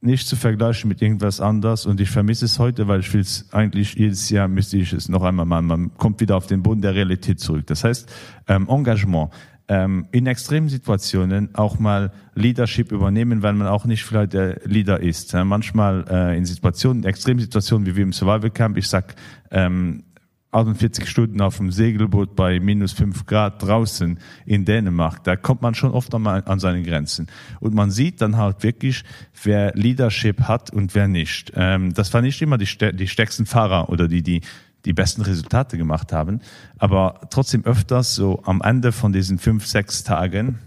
nicht 0.00 0.28
zu 0.28 0.36
vergleichen 0.36 0.88
mit 0.88 1.00
irgendwas 1.02 1.40
anders 1.40 1.86
und 1.86 2.00
ich 2.00 2.10
vermisse 2.10 2.44
es 2.44 2.58
heute, 2.58 2.86
weil 2.88 3.00
ich 3.00 3.12
will 3.12 3.22
es 3.22 3.46
eigentlich 3.52 3.94
jedes 3.94 4.28
Jahr 4.28 4.48
müsste 4.48 4.76
ich 4.76 4.92
es 4.92 5.08
noch 5.08 5.22
einmal 5.22 5.46
machen. 5.46 5.66
Man 5.66 5.94
kommt 5.96 6.20
wieder 6.20 6.36
auf 6.36 6.46
den 6.46 6.62
Boden 6.62 6.82
der 6.82 6.94
Realität 6.94 7.40
zurück. 7.40 7.66
Das 7.66 7.84
heißt, 7.84 8.10
ähm, 8.48 8.68
Engagement 8.68 9.30
ähm, 9.68 10.06
in 10.12 10.26
extremen 10.26 10.68
Situationen 10.68 11.54
auch 11.54 11.78
mal 11.78 12.12
Leadership 12.34 12.92
übernehmen, 12.92 13.42
weil 13.42 13.54
man 13.54 13.66
auch 13.66 13.86
nicht 13.86 14.04
vielleicht 14.04 14.34
der 14.34 14.60
Leader 14.64 15.00
ist. 15.00 15.32
Ja, 15.32 15.44
manchmal 15.44 16.04
äh, 16.10 16.36
in 16.36 16.44
Situationen, 16.44 17.04
extremen 17.04 17.40
Situationen 17.40 17.86
wie 17.86 17.96
wir 17.96 18.02
im 18.02 18.12
Survival 18.12 18.50
Camp, 18.50 18.76
ich 18.76 18.88
sag 18.88 19.14
ähm, 19.50 20.04
48 20.54 21.08
Stunden 21.08 21.40
auf 21.40 21.56
dem 21.56 21.72
Segelboot 21.72 22.36
bei 22.36 22.60
minus 22.60 22.92
5 22.92 23.26
Grad 23.26 23.62
draußen 23.62 24.18
in 24.46 24.64
Dänemark, 24.64 25.24
da 25.24 25.36
kommt 25.36 25.62
man 25.62 25.74
schon 25.74 25.90
oft 25.90 26.14
an, 26.14 26.26
an 26.26 26.58
seine 26.60 26.82
Grenzen. 26.82 27.26
Und 27.60 27.74
man 27.74 27.90
sieht 27.90 28.20
dann 28.20 28.36
halt 28.36 28.62
wirklich, 28.62 29.02
wer 29.42 29.72
Leadership 29.74 30.42
hat 30.42 30.70
und 30.70 30.94
wer 30.94 31.08
nicht. 31.08 31.52
Ähm, 31.56 31.92
das 31.92 32.14
war 32.14 32.22
nicht 32.22 32.40
immer 32.40 32.56
die, 32.56 32.68
die 32.92 33.08
stärksten 33.08 33.46
Fahrer 33.46 33.88
oder 33.88 34.06
die, 34.06 34.22
die 34.22 34.42
die 34.84 34.92
besten 34.92 35.22
Resultate 35.22 35.78
gemacht 35.78 36.12
haben. 36.12 36.40
Aber 36.78 37.20
trotzdem 37.30 37.64
öfters 37.64 38.14
so 38.14 38.42
am 38.44 38.60
Ende 38.62 38.92
von 38.92 39.12
diesen 39.12 39.38
fünf, 39.38 39.66
sechs 39.66 40.04
Tagen 40.04 40.58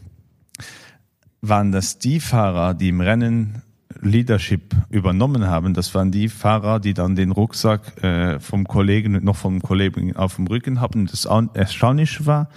waren 1.41 1.72
das 1.72 1.99
die 1.99 2.20
Fahrer, 2.20 2.74
die 2.74 2.89
im 2.89 3.01
Rennen 3.01 3.61
Leadership 4.01 4.76
übernommen 4.89 5.47
haben. 5.47 5.74
Das 5.74 5.93
waren 5.95 6.11
die 6.11 6.30
Fahrer, 6.30 6.80
die 6.80 6.93
dann 6.93 7.15
den 7.15 7.32
Rucksack 7.32 8.03
äh, 8.03 8.39
vom 8.39 8.65
Kollegen 8.65 9.15
und 9.15 9.24
noch 9.24 9.36
vom 9.36 9.61
Kollegen 9.61 10.15
auf 10.15 10.36
dem 10.36 10.47
Rücken 10.47 10.82
hatten. 10.82 11.05
Das 11.07 11.26
erstaunlich 11.26 12.26
war, 12.26 12.49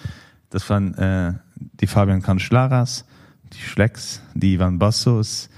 das 0.51 0.69
waren 0.71 0.95
äh, 0.95 1.35
die 1.57 1.87
Fabian 1.87 2.23
Kanschlaras, 2.23 3.07
die 3.53 3.61
Schlecks, 3.61 4.23
die 4.35 4.55
Ivan 4.55 4.79
Bassos, 4.79 5.49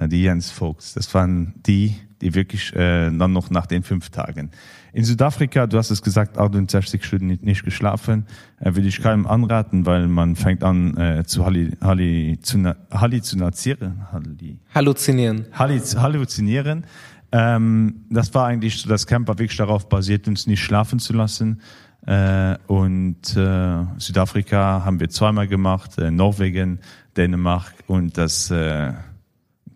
äh, 0.00 0.08
die 0.08 0.22
Jens 0.22 0.50
Vogts. 0.50 0.94
Das 0.94 1.12
waren 1.14 1.54
die, 1.66 1.96
die 2.20 2.34
wirklich 2.34 2.74
äh, 2.74 3.10
dann 3.10 3.32
noch 3.32 3.50
nach 3.50 3.66
den 3.66 3.82
fünf 3.82 4.10
Tagen. 4.10 4.50
In 4.92 5.04
Südafrika, 5.04 5.66
du 5.66 5.78
hast 5.78 5.90
es 5.90 6.02
gesagt, 6.02 6.38
68 6.38 7.04
Stunden 7.04 7.26
nicht, 7.26 7.42
nicht 7.42 7.64
geschlafen, 7.64 8.26
äh, 8.60 8.74
will 8.74 8.86
ich 8.86 9.00
keinem 9.00 9.26
anraten, 9.26 9.86
weil 9.86 10.08
man 10.08 10.36
fängt 10.36 10.64
an 10.64 10.96
äh, 10.96 11.24
zu 11.24 11.44
halli, 11.44 11.76
halli, 11.80 12.38
zu, 12.42 12.74
halluzinieren. 12.90 14.06
Halli, 14.12 14.58
Halluzinieren. 14.74 15.46
Halli, 15.52 15.78
halluzinieren. 15.80 16.84
Ähm, 17.30 18.06
das 18.10 18.34
war 18.34 18.46
eigentlich 18.46 18.80
so, 18.80 18.88
das 18.88 19.06
Camp 19.06 19.28
war 19.28 19.38
wirklich 19.38 19.58
darauf 19.58 19.88
basiert, 19.88 20.26
uns 20.26 20.46
nicht 20.46 20.62
schlafen 20.62 20.98
zu 20.98 21.12
lassen. 21.12 21.60
Äh, 22.06 22.56
und 22.66 23.36
äh, 23.36 23.84
Südafrika 23.98 24.82
haben 24.84 24.98
wir 24.98 25.10
zweimal 25.10 25.46
gemacht, 25.46 25.98
äh, 25.98 26.10
Norwegen, 26.10 26.80
Dänemark 27.16 27.74
und 27.86 28.16
das 28.16 28.50
äh, 28.50 28.92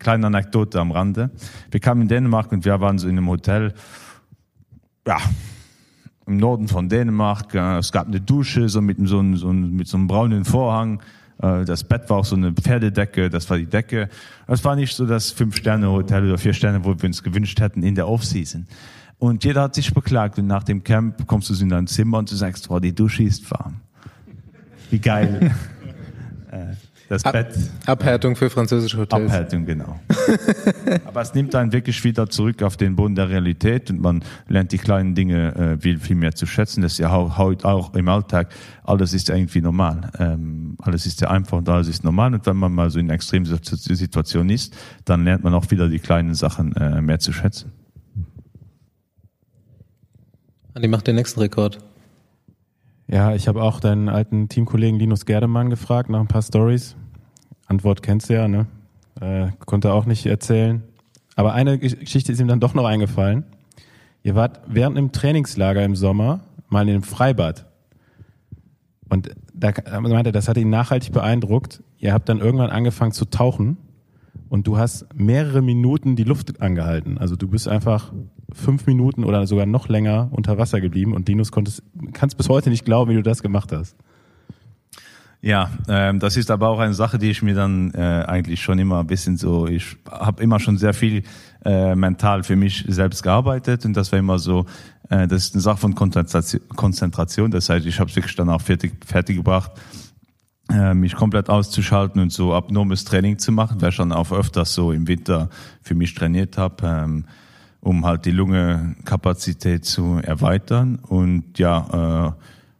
kleine 0.03 0.27
Anekdote 0.27 0.79
am 0.79 0.91
Rande. 0.91 1.31
Wir 1.71 1.79
kamen 1.79 2.03
in 2.03 2.07
Dänemark 2.07 2.51
und 2.51 2.65
wir 2.65 2.79
waren 2.79 2.97
so 2.97 3.07
in 3.07 3.17
einem 3.17 3.29
Hotel, 3.29 3.73
ja, 5.07 5.17
im 6.27 6.37
Norden 6.37 6.67
von 6.67 6.89
Dänemark. 6.89 7.53
Äh, 7.55 7.77
es 7.77 7.91
gab 7.91 8.07
eine 8.07 8.21
Dusche 8.21 8.69
so 8.69 8.81
mit 8.81 8.97
so, 9.07 9.19
einem, 9.19 9.35
so, 9.35 9.51
mit 9.51 9.87
so 9.87 9.97
einem 9.97 10.07
braunen 10.07 10.45
Vorhang. 10.45 11.01
Äh, 11.41 11.65
das 11.65 11.83
Bett 11.83 12.09
war 12.09 12.17
auch 12.17 12.25
so 12.25 12.35
eine 12.35 12.53
Pferdedecke, 12.53 13.29
das 13.29 13.49
war 13.49 13.57
die 13.57 13.65
Decke. 13.65 14.09
Es 14.47 14.63
war 14.63 14.75
nicht 14.75 14.95
so 14.95 15.05
das 15.05 15.31
Fünf-Sterne-Hotel 15.31 16.25
oder 16.25 16.37
vier 16.37 16.53
Sterne, 16.53 16.83
wo 16.83 16.95
wir 16.95 17.05
uns 17.05 17.23
gewünscht 17.23 17.59
hätten 17.59 17.83
in 17.83 17.95
der 17.95 18.07
Off-Season. 18.07 18.67
Und 19.19 19.43
jeder 19.43 19.63
hat 19.63 19.75
sich 19.75 19.93
beklagt 19.93 20.37
und 20.37 20.47
nach 20.47 20.63
dem 20.63 20.83
Camp 20.83 21.25
kommst 21.27 21.49
du 21.49 21.61
in 21.61 21.69
dein 21.69 21.87
Zimmer 21.87 22.17
und 22.19 22.29
du 22.29 22.35
sagst, 22.35 22.69
oh, 22.69 22.79
die 22.79 22.93
Dusche 22.93 23.23
ist 23.23 23.49
warm. 23.51 23.75
Wie 24.89 24.99
geil. 24.99 25.51
Das 27.09 27.25
Ab, 27.25 27.33
Bett. 27.33 27.53
Abhärtung 27.85 28.35
für 28.35 28.49
französische 28.49 28.97
Hotels. 28.97 29.31
Abhärtung, 29.31 29.65
genau. 29.65 29.99
Aber 31.05 31.21
es 31.21 31.33
nimmt 31.33 31.53
einen 31.53 31.71
wirklich 31.71 32.01
wieder 32.03 32.29
zurück 32.29 32.63
auf 32.63 32.77
den 32.77 32.95
Boden 32.95 33.15
der 33.15 33.29
Realität 33.29 33.89
und 33.89 34.01
man 34.01 34.23
lernt 34.47 34.71
die 34.71 34.77
kleinen 34.77 35.13
Dinge 35.13 35.55
äh, 35.55 35.77
viel, 35.77 35.99
viel 35.99 36.15
mehr 36.15 36.33
zu 36.33 36.45
schätzen. 36.45 36.81
Das 36.81 36.93
ist 36.93 36.99
ja 36.99 37.37
heute 37.37 37.67
auch 37.67 37.93
im 37.93 38.07
Alltag. 38.07 38.49
Alles 38.83 39.13
ist 39.13 39.29
irgendwie 39.29 39.61
normal. 39.61 40.11
Ähm, 40.17 40.77
alles 40.81 41.05
ist 41.05 41.21
ja 41.21 41.29
einfach 41.29 41.57
und 41.57 41.69
alles 41.69 41.87
ist 41.87 42.03
normal. 42.03 42.33
Und 42.33 42.45
wenn 42.45 42.57
man 42.57 42.73
mal 42.73 42.89
so 42.89 42.99
in 42.99 43.09
extremen 43.09 43.45
Situationen 43.45 44.49
ist, 44.49 44.75
dann 45.05 45.25
lernt 45.25 45.43
man 45.43 45.53
auch 45.53 45.69
wieder 45.71 45.89
die 45.89 45.99
kleinen 45.99 46.35
Sachen 46.35 46.75
äh, 46.75 47.01
mehr 47.01 47.19
zu 47.19 47.33
schätzen. 47.33 47.71
Andi 50.73 50.87
macht 50.87 51.05
den 51.05 51.15
nächsten 51.15 51.39
Rekord. 51.39 51.79
Ja, 53.13 53.35
ich 53.35 53.47
habe 53.47 53.61
auch 53.61 53.79
deinen 53.79 54.09
alten 54.09 54.49
Teamkollegen 54.49 54.97
Linus 54.97 55.27
Gerdemann 55.27 55.69
gefragt 55.69 56.09
nach 56.09 56.19
ein 56.19 56.27
paar 56.27 56.41
Stories. 56.41 56.95
Antwort 57.67 58.01
kennst 58.01 58.27
du 58.27 58.33
ja, 58.33 58.47
ne? 58.47 58.65
Äh, 59.21 59.49
konnte 59.67 59.93
auch 59.93 60.07
nicht 60.07 60.25
erzählen. 60.25 60.81
Aber 61.35 61.53
eine 61.53 61.77
Geschichte 61.77 62.31
ist 62.31 62.39
ihm 62.39 62.47
dann 62.47 62.59
doch 62.59 62.73
noch 62.73 62.85
eingefallen. 62.85 63.43
Ihr 64.23 64.33
wart 64.33 64.61
während 64.65 64.97
einem 64.97 65.11
Trainingslager 65.11 65.83
im 65.83 65.95
Sommer 65.95 66.39
mal 66.69 66.89
in 66.89 66.95
einem 66.95 67.03
Freibad. 67.03 67.67
Und 69.09 69.29
da 69.53 69.73
meinte 70.01 70.29
er, 70.29 70.31
das 70.31 70.47
hat 70.47 70.57
ihn 70.57 70.71
nachhaltig 70.71 71.11
beeindruckt. 71.13 71.83
Ihr 71.99 72.13
habt 72.13 72.27
dann 72.29 72.39
irgendwann 72.39 72.71
angefangen 72.71 73.11
zu 73.11 73.25
tauchen 73.25 73.77
und 74.49 74.65
du 74.65 74.79
hast 74.79 75.05
mehrere 75.13 75.61
Minuten 75.61 76.15
die 76.15 76.23
Luft 76.23 76.59
angehalten. 76.61 77.19
Also 77.19 77.35
du 77.35 77.47
bist 77.47 77.67
einfach 77.67 78.11
fünf 78.53 78.85
Minuten 78.87 79.23
oder 79.23 79.45
sogar 79.47 79.65
noch 79.65 79.87
länger 79.89 80.29
unter 80.31 80.57
Wasser 80.57 80.81
geblieben 80.81 81.13
und 81.13 81.27
Linus 81.27 81.51
konntest, 81.51 81.83
kannst 82.13 82.37
bis 82.37 82.49
heute 82.49 82.69
nicht 82.69 82.85
glauben, 82.85 83.11
wie 83.11 83.15
du 83.15 83.23
das 83.23 83.41
gemacht 83.41 83.71
hast. 83.71 83.95
Ja, 85.41 85.71
ähm, 85.89 86.19
das 86.19 86.37
ist 86.37 86.49
aber 86.49 86.69
auch 86.69 86.79
eine 86.79 86.93
Sache, 86.93 87.19
die 87.19 87.29
ich 87.29 87.41
mir 87.41 87.53
dann 87.53 87.91
äh, 87.93 88.23
eigentlich 88.25 88.61
schon 88.61 88.79
immer 88.79 89.01
ein 89.01 89.07
bisschen 89.07 89.35
so, 89.35 89.67
ich 89.67 89.97
habe 90.09 90.41
immer 90.41 90.57
schon 90.61 90.77
sehr 90.77 90.93
viel 90.93 91.23
äh, 91.65 91.95
mental 91.95 92.43
für 92.43 92.55
mich 92.55 92.85
selbst 92.87 93.23
gearbeitet 93.23 93.85
und 93.85 93.93
das 93.93 94.13
war 94.13 94.19
immer 94.19 94.39
so, 94.39 94.65
äh, 95.09 95.27
das 95.27 95.47
ist 95.47 95.53
eine 95.53 95.61
Sache 95.61 95.79
von 95.79 95.95
Konzentration, 95.95 97.51
das 97.51 97.67
heißt, 97.67 97.85
ich 97.85 97.99
habe 97.99 98.09
es 98.09 98.15
wirklich 98.15 98.37
dann 98.37 98.49
auch 98.49 98.61
fertig, 98.61 98.93
fertig 99.05 99.35
gebracht, 99.35 99.71
äh, 100.71 100.93
mich 100.93 101.13
komplett 101.13 101.49
auszuschalten 101.49 102.21
und 102.21 102.31
so 102.31 102.53
abnormes 102.53 103.03
Training 103.03 103.37
zu 103.37 103.51
machen, 103.51 103.81
weil 103.81 103.89
ich 103.89 103.97
dann 103.97 104.13
auch 104.13 104.31
öfters 104.31 104.73
so 104.73 104.93
im 104.93 105.09
Winter 105.09 105.49
für 105.81 105.93
mich 105.93 106.15
trainiert 106.15 106.57
habe. 106.57 106.87
Ähm, 106.87 107.25
um 107.83 108.05
halt 108.05 108.25
die 108.25 108.31
Lungekapazität 108.31 109.83
zu 109.83 110.19
erweitern. 110.23 110.95
Und 110.95 111.59
ja, 111.59 112.37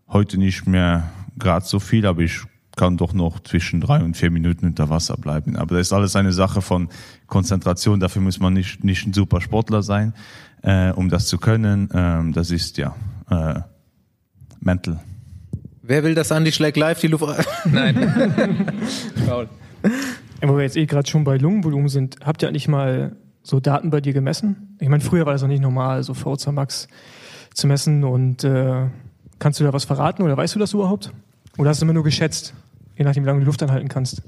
äh, 0.08 0.12
heute 0.12 0.38
nicht 0.38 0.66
mehr 0.66 1.12
gerade 1.38 1.66
so 1.66 1.80
viel, 1.80 2.06
aber 2.06 2.22
ich 2.22 2.40
kann 2.78 2.96
doch 2.98 3.14
noch 3.14 3.42
zwischen 3.42 3.82
drei 3.82 4.02
und 4.02 4.16
vier 4.16 4.32
Minuten 4.32 4.66
unter 4.66 4.90
Wasser 4.90 5.18
bleiben. 5.18 5.58
Aber 5.58 5.76
das 5.76 5.88
ist 5.88 5.94
alles 5.94 6.16
eine 6.16 6.32
Sache 6.32 6.62
von 6.62 6.88
Konzentration. 7.28 8.00
Dafür 8.00 8.22
muss 8.22 8.40
man 8.40 8.54
nicht, 8.54 8.84
nicht 8.84 9.06
ein 9.06 9.14
super 9.14 9.42
Sportler 9.42 9.84
sein, 9.84 10.14
äh, 10.62 10.92
um 10.92 11.10
das 11.10 11.28
zu 11.28 11.38
können. 11.38 11.90
Ähm, 11.94 12.32
das 12.32 12.50
ist 12.50 12.78
ja 12.78 12.96
äh, 13.30 13.60
mental. 14.62 15.02
Wer 15.82 16.04
will, 16.04 16.16
dass 16.16 16.32
Andy 16.32 16.54
Schleck 16.54 16.78
live 16.78 17.02
die 17.02 17.08
Luft... 17.08 17.26
Nein. 17.66 18.72
Faul. 19.28 19.50
Wo 20.42 20.56
wir 20.56 20.64
jetzt 20.64 20.78
eh 20.78 20.86
gerade 20.86 21.10
schon 21.10 21.26
bei 21.26 21.38
Lungenvolumen 21.38 21.90
sind, 21.90 22.18
habt 22.24 22.42
ihr 22.42 22.48
eigentlich 22.48 22.70
mal 22.70 23.18
so 23.44 23.60
Daten 23.60 23.90
bei 23.90 24.02
dir 24.02 24.14
gemessen? 24.14 24.78
Ich 24.80 24.90
meine, 24.90 25.04
früher 25.04 25.26
war 25.26 25.34
das 25.34 25.42
noch 25.42 25.50
nicht 25.50 25.62
normal, 25.62 26.02
so 26.04 26.14
VO2 26.14 26.52
Max 26.52 26.88
zu 27.54 27.68
messen. 27.68 28.04
Und 28.04 28.44
äh, 28.44 28.88
kannst 29.40 29.60
du 29.60 29.64
da 29.64 29.74
was 29.74 29.86
verraten 29.86 30.24
oder 30.24 30.36
weißt 30.36 30.56
du 30.56 30.60
das 30.60 30.74
überhaupt? 30.74 31.12
Oder 31.58 31.70
hast 31.70 31.82
du 31.82 31.86
immer 31.86 31.94
nur 31.94 32.04
geschätzt, 32.04 32.54
je 32.98 33.06
nachdem, 33.06 33.24
wie 33.24 33.28
lange 33.28 33.40
du 33.40 33.44
die 33.44 33.48
Luft 33.48 33.62
anhalten 33.62 33.90
kannst? 33.90 34.24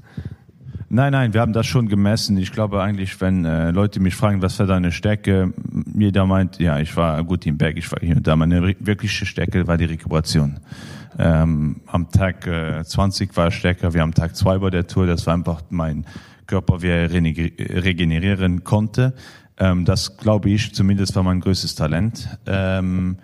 Nein, 0.88 1.12
nein, 1.12 1.34
wir 1.34 1.40
haben 1.40 1.52
das 1.52 1.66
schon 1.66 1.88
gemessen. 1.88 2.36
Ich 2.38 2.52
glaube 2.52 2.80
eigentlich, 2.80 3.20
wenn 3.20 3.44
äh, 3.44 3.72
Leute 3.72 3.98
mich 3.98 4.14
fragen, 4.14 4.40
was 4.40 4.58
war 4.60 4.66
deine 4.66 4.92
Stärke, 4.92 5.52
jeder 5.92 6.26
meint, 6.26 6.60
ja, 6.60 6.78
ich 6.78 6.96
war 6.96 7.24
gut 7.24 7.44
im 7.44 7.58
Berg, 7.58 7.76
ich 7.76 7.90
war 7.90 7.98
hier 8.00 8.16
und 8.16 8.26
da. 8.26 8.36
Meine 8.36 8.76
wirkliche 8.78 9.26
Stärke 9.26 9.66
war 9.66 9.78
die 9.78 9.86
Rekuperation. 9.86 10.60
Ähm, 11.18 11.80
am 11.86 12.10
Tag 12.10 12.46
äh, 12.46 12.84
20 12.84 13.36
war 13.36 13.48
ich 13.48 13.54
stärker 13.54 13.94
wie 13.94 14.00
am 14.00 14.14
Tag 14.14 14.36
2 14.36 14.58
bei 14.58 14.70
der 14.70 14.86
Tour. 14.86 15.06
Das 15.06 15.26
war 15.26 15.34
einfach 15.34 15.62
mein 15.70 16.04
Körper 16.46 16.82
wieder 16.82 17.10
regenerieren 17.10 18.64
konnte. 18.64 19.14
Ähm, 19.58 19.84
das 19.84 20.16
glaube 20.16 20.50
ich 20.50 20.74
zumindest 20.74 21.16
war 21.16 21.22
mein 21.22 21.40
größtes 21.40 21.74
Talent. 21.74 22.28
Ähm, 22.46 23.18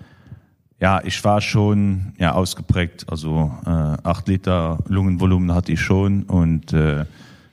ja, 0.81 1.01
ich 1.05 1.23
war 1.23 1.41
schon 1.41 2.15
ja, 2.19 2.33
ausgeprägt, 2.33 3.07
also 3.09 3.53
äh, 3.65 3.69
acht 3.69 4.27
Liter 4.27 4.79
Lungenvolumen 4.89 5.55
hatte 5.55 5.73
ich 5.73 5.81
schon 5.81 6.25
und 6.25 6.73
äh, 6.73 7.05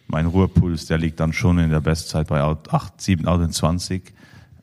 mein 0.07 0.25
Ruhepuls, 0.25 0.87
der 0.87 0.97
liegt 0.97 1.19
dann 1.19 1.33
schon 1.33 1.59
in 1.59 1.69
der 1.69 1.81
Bestzeit 1.81 2.27
bei 2.27 2.41
8, 2.41 2.99
7, 2.99 3.27
28. 3.27 4.01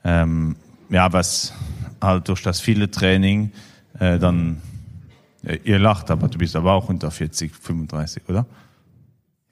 Ähm, 0.02 0.56
ja, 0.90 1.12
was 1.12 1.52
halt 2.00 2.28
durch 2.28 2.42
das 2.42 2.60
viele 2.60 2.90
Training 2.90 3.52
äh, 4.00 4.18
dann, 4.18 4.60
äh, 5.44 5.58
ihr 5.62 5.78
lacht, 5.78 6.10
aber 6.10 6.26
du 6.26 6.38
bist 6.38 6.56
aber 6.56 6.72
auch 6.72 6.88
unter 6.88 7.12
40, 7.12 7.54
35, 7.54 8.28
oder? 8.28 8.46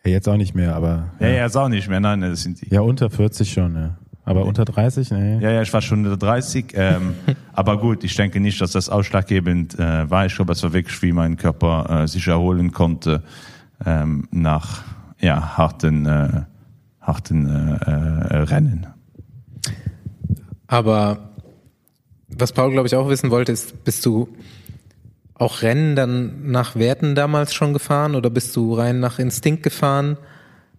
Ja, 0.04 0.12
jetzt 0.12 0.28
auch 0.28 0.36
nicht 0.36 0.54
mehr, 0.54 0.74
aber. 0.74 1.10
Ja, 1.18 1.28
ja, 1.28 1.44
jetzt 1.44 1.56
auch 1.56 1.68
nicht 1.68 1.88
mehr, 1.88 2.00
nein, 2.00 2.20
das 2.20 2.42
sind 2.42 2.60
die. 2.60 2.68
Ja, 2.72 2.82
unter 2.82 3.08
40 3.10 3.50
schon, 3.50 3.74
ja. 3.74 3.96
Aber 4.26 4.40
nee. 4.40 4.48
unter 4.48 4.64
30, 4.64 5.10
nee. 5.10 5.38
Ja, 5.38 5.50
ja, 5.50 5.62
ich 5.62 5.72
war 5.72 5.82
schon 5.82 6.04
unter 6.04 6.16
30. 6.16 6.72
Ähm, 6.74 7.14
aber 7.52 7.78
gut, 7.78 8.04
ich 8.04 8.14
denke 8.16 8.40
nicht, 8.40 8.60
dass 8.60 8.72
das 8.72 8.88
ausschlaggebend 8.88 9.78
äh, 9.78 10.10
war. 10.10 10.26
Ich 10.26 10.34
glaube, 10.34 10.52
es 10.52 10.62
war 10.62 10.72
wirklich, 10.72 11.00
wie 11.02 11.12
mein 11.12 11.36
Körper 11.36 12.02
äh, 12.04 12.08
sich 12.08 12.26
erholen 12.26 12.72
konnte 12.72 13.22
ähm, 13.84 14.28
nach 14.30 14.82
ja, 15.20 15.56
harten, 15.58 16.06
äh, 16.06 16.42
harten 17.00 17.46
äh, 17.46 17.90
äh, 17.90 18.36
Rennen. 18.44 18.86
Aber 20.66 21.30
was 22.28 22.52
Paul, 22.52 22.72
glaube 22.72 22.86
ich, 22.88 22.96
auch 22.96 23.08
wissen 23.08 23.30
wollte, 23.30 23.52
ist, 23.52 23.84
bist 23.84 24.04
du 24.06 24.28
auch 25.34 25.62
Rennen 25.62 25.96
dann 25.96 26.50
nach 26.50 26.76
Werten 26.76 27.14
damals 27.14 27.54
schon 27.54 27.72
gefahren 27.72 28.14
oder 28.14 28.30
bist 28.30 28.54
du 28.56 28.74
rein 28.74 29.00
nach 29.00 29.18
Instinkt 29.18 29.62
gefahren? 29.62 30.16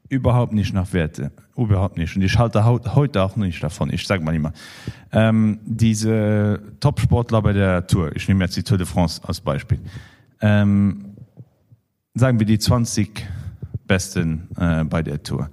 Überhaupt 0.07 0.53
nicht 0.53 0.73
nach 0.73 0.93
Werte, 0.93 1.31
überhaupt 1.57 1.97
nicht. 1.97 2.15
Und 2.15 2.21
ich 2.21 2.37
halte 2.37 2.63
heute 2.63 3.23
auch 3.23 3.35
nicht 3.35 3.61
davon. 3.63 3.91
Ich 3.91 4.05
sage 4.05 4.23
mal 4.23 4.35
immer, 4.35 4.53
ähm, 5.11 5.59
diese 5.65 6.61
Top-Sportler 6.79 7.41
bei 7.41 7.53
der 7.53 7.87
Tour, 7.87 8.15
ich 8.15 8.27
nehme 8.27 8.43
jetzt 8.45 8.55
die 8.55 8.63
Tour 8.63 8.77
de 8.77 8.85
France 8.85 9.21
als 9.25 9.41
Beispiel, 9.41 9.79
ähm, 10.41 11.15
sagen 12.13 12.39
wir 12.39 12.45
die 12.45 12.59
20 12.59 13.25
Besten 13.87 14.47
äh, 14.57 14.83
bei 14.83 15.01
der 15.01 15.23
Tour, 15.23 15.49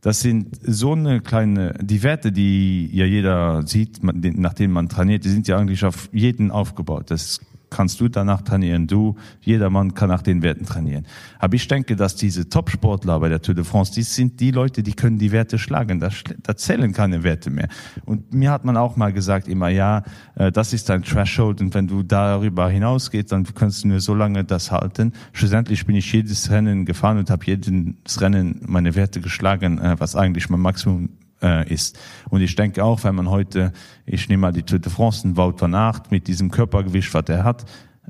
das 0.00 0.20
sind 0.20 0.58
so 0.62 0.92
eine 0.92 1.20
kleine 1.20 1.74
die 1.80 2.02
Werte 2.02 2.32
die 2.32 2.90
ja 2.92 3.06
jeder 3.06 3.64
sieht 3.66 4.02
nach 4.02 4.52
denen 4.52 4.72
man 4.72 4.88
trainiert 4.88 5.24
die 5.24 5.28
sind 5.28 5.46
ja 5.46 5.56
eigentlich 5.58 5.84
auf 5.84 6.10
jeden 6.12 6.50
aufgebaut 6.50 7.10
das 7.10 7.40
kannst 7.72 8.00
du 8.00 8.08
danach 8.08 8.42
trainieren 8.42 8.86
du 8.86 9.16
jedermann 9.40 9.94
kann 9.94 10.08
nach 10.08 10.22
den 10.22 10.42
Werten 10.42 10.66
trainieren. 10.66 11.06
Aber 11.38 11.54
ich 11.54 11.66
denke 11.66 11.96
dass 11.96 12.14
diese 12.14 12.48
topsportler 12.48 13.18
bei 13.18 13.28
der 13.28 13.42
Tour 13.42 13.54
de 13.54 13.64
France 13.64 13.92
die 13.92 14.02
sind 14.02 14.38
die 14.40 14.50
Leute 14.50 14.82
die 14.82 14.92
können 14.92 15.18
die 15.18 15.32
Werte 15.32 15.58
schlagen. 15.58 15.98
Da, 16.00 16.10
da 16.42 16.56
zählen 16.56 16.92
keine 16.92 17.24
Werte 17.24 17.50
mehr. 17.50 17.68
Und 18.04 18.32
mir 18.32 18.50
hat 18.50 18.64
man 18.64 18.76
auch 18.76 18.96
mal 18.96 19.12
gesagt 19.12 19.48
immer 19.48 19.68
ja 19.68 20.02
äh, 20.36 20.52
das 20.52 20.72
ist 20.72 20.90
ein 20.90 21.02
threshold 21.02 21.60
und 21.60 21.74
wenn 21.74 21.88
du 21.88 22.02
darüber 22.02 22.68
hinausgeht 22.68 23.32
dann 23.32 23.44
kannst 23.54 23.84
du 23.84 23.88
nur 23.88 24.00
so 24.00 24.14
lange 24.14 24.44
das 24.44 24.70
halten. 24.70 25.12
Schlussendlich 25.32 25.86
bin 25.86 25.96
ich 25.96 26.12
jedes 26.12 26.50
Rennen 26.50 26.84
gefahren 26.84 27.18
und 27.18 27.30
habe 27.30 27.44
jedes 27.46 28.20
Rennen 28.20 28.60
meine 28.66 28.94
Werte 28.94 29.20
geschlagen 29.20 29.78
äh, 29.78 29.96
was 29.98 30.14
eigentlich 30.14 30.48
mein 30.50 30.60
Maximum 30.60 31.08
äh, 31.42 31.72
ist. 31.72 31.98
Und 32.30 32.40
ich 32.40 32.54
denke 32.54 32.84
auch, 32.84 33.04
wenn 33.04 33.14
man 33.14 33.28
heute, 33.30 33.72
ich 34.06 34.28
nehme 34.28 34.42
mal 34.42 34.52
die 34.52 34.62
Tour 34.62 34.78
de 34.78 34.90
France, 34.90 35.36
Wout 35.36 35.56
van 35.58 35.74
Aert 35.74 36.10
mit 36.10 36.28
diesem 36.28 36.50
Körpergewicht, 36.50 37.12
was 37.14 37.24
der 37.24 37.44
hat, 37.44 37.64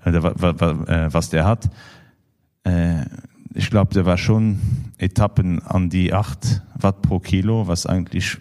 äh, 0.05 0.11
äh, 0.11 1.12
was 1.12 1.30
der 1.30 1.45
hat, 1.45 1.70
äh, 2.64 3.05
ich 3.55 3.70
glaube, 3.70 3.93
der 3.93 4.07
war 4.07 4.16
schon 4.16 4.61
Etappen 4.99 5.61
an 5.62 5.91
die 5.91 6.12
8 6.12 6.62
Watt 6.74 7.03
pro 7.03 7.18
Kilo, 7.18 7.66
was 7.68 7.87
eigentlich 7.87 8.39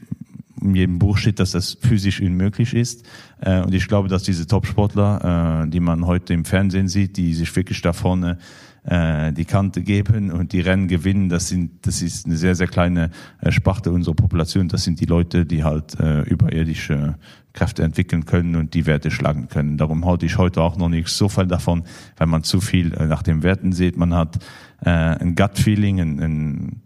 in 0.62 0.76
jedem 0.76 1.00
Buch 1.00 1.18
steht, 1.18 1.40
dass 1.40 1.52
das 1.52 1.78
physisch 1.82 2.22
unmöglich 2.22 2.74
ist. 2.74 3.04
Äh, 3.40 3.62
und 3.62 3.74
ich 3.74 3.88
glaube, 3.88 4.08
dass 4.08 4.24
diese 4.24 4.48
Topsportler, 4.48 5.64
äh, 5.66 5.70
die 5.70 5.80
man 5.80 6.06
heute 6.06 6.34
im 6.34 6.46
Fernsehen 6.46 6.88
sieht, 6.88 7.18
die 7.18 7.34
sich 7.34 7.54
wirklich 7.56 7.82
da 7.82 7.94
vorne 7.94 8.38
äh, 8.84 9.32
die 9.32 9.46
Kante 9.46 9.82
geben 9.82 10.32
und 10.32 10.54
die 10.54 10.62
Rennen 10.62 10.88
gewinnen, 10.88 11.30
das 11.30 11.50
sind 11.50 11.86
das 11.86 12.02
ist 12.02 12.26
eine 12.26 12.36
sehr 12.36 12.56
sehr 12.56 12.68
kleine 12.68 13.12
äh, 13.40 13.52
Sparte 13.52 13.92
unserer 13.92 14.16
Population. 14.16 14.68
Das 14.68 14.84
sind 14.84 15.00
die 15.00 15.06
Leute, 15.06 15.46
die 15.46 15.64
halt 15.64 16.00
äh, 16.00 16.22
überirdische 16.22 17.16
Kräfte 17.54 17.84
entwickeln 17.84 18.26
können 18.26 18.56
und 18.56 18.74
die 18.74 18.86
Werte 18.86 19.12
schlagen 19.12 19.50
können. 19.50 19.78
Darum 19.78 20.06
halte 20.06 20.26
ich 20.26 20.38
heute 20.38 20.62
auch 20.62 20.78
noch 20.78 20.90
nicht 20.90 21.10
so 21.10 21.30
viel 21.30 21.48
davon, 21.48 21.84
wenn 22.18 22.30
man 22.30 22.44
zu 22.44 22.62
viel 22.62 22.94
äh, 22.94 23.06
nach 23.06 23.24
den 23.24 23.44
Werten 23.44 23.72
sieht. 23.72 23.98
Man 23.98 24.14
hat 24.14 24.40
äh, 24.84 24.90
ein 24.90 25.36
Gut-Feeling, 25.36 26.00
ein, 26.00 26.20
ein 26.20 26.82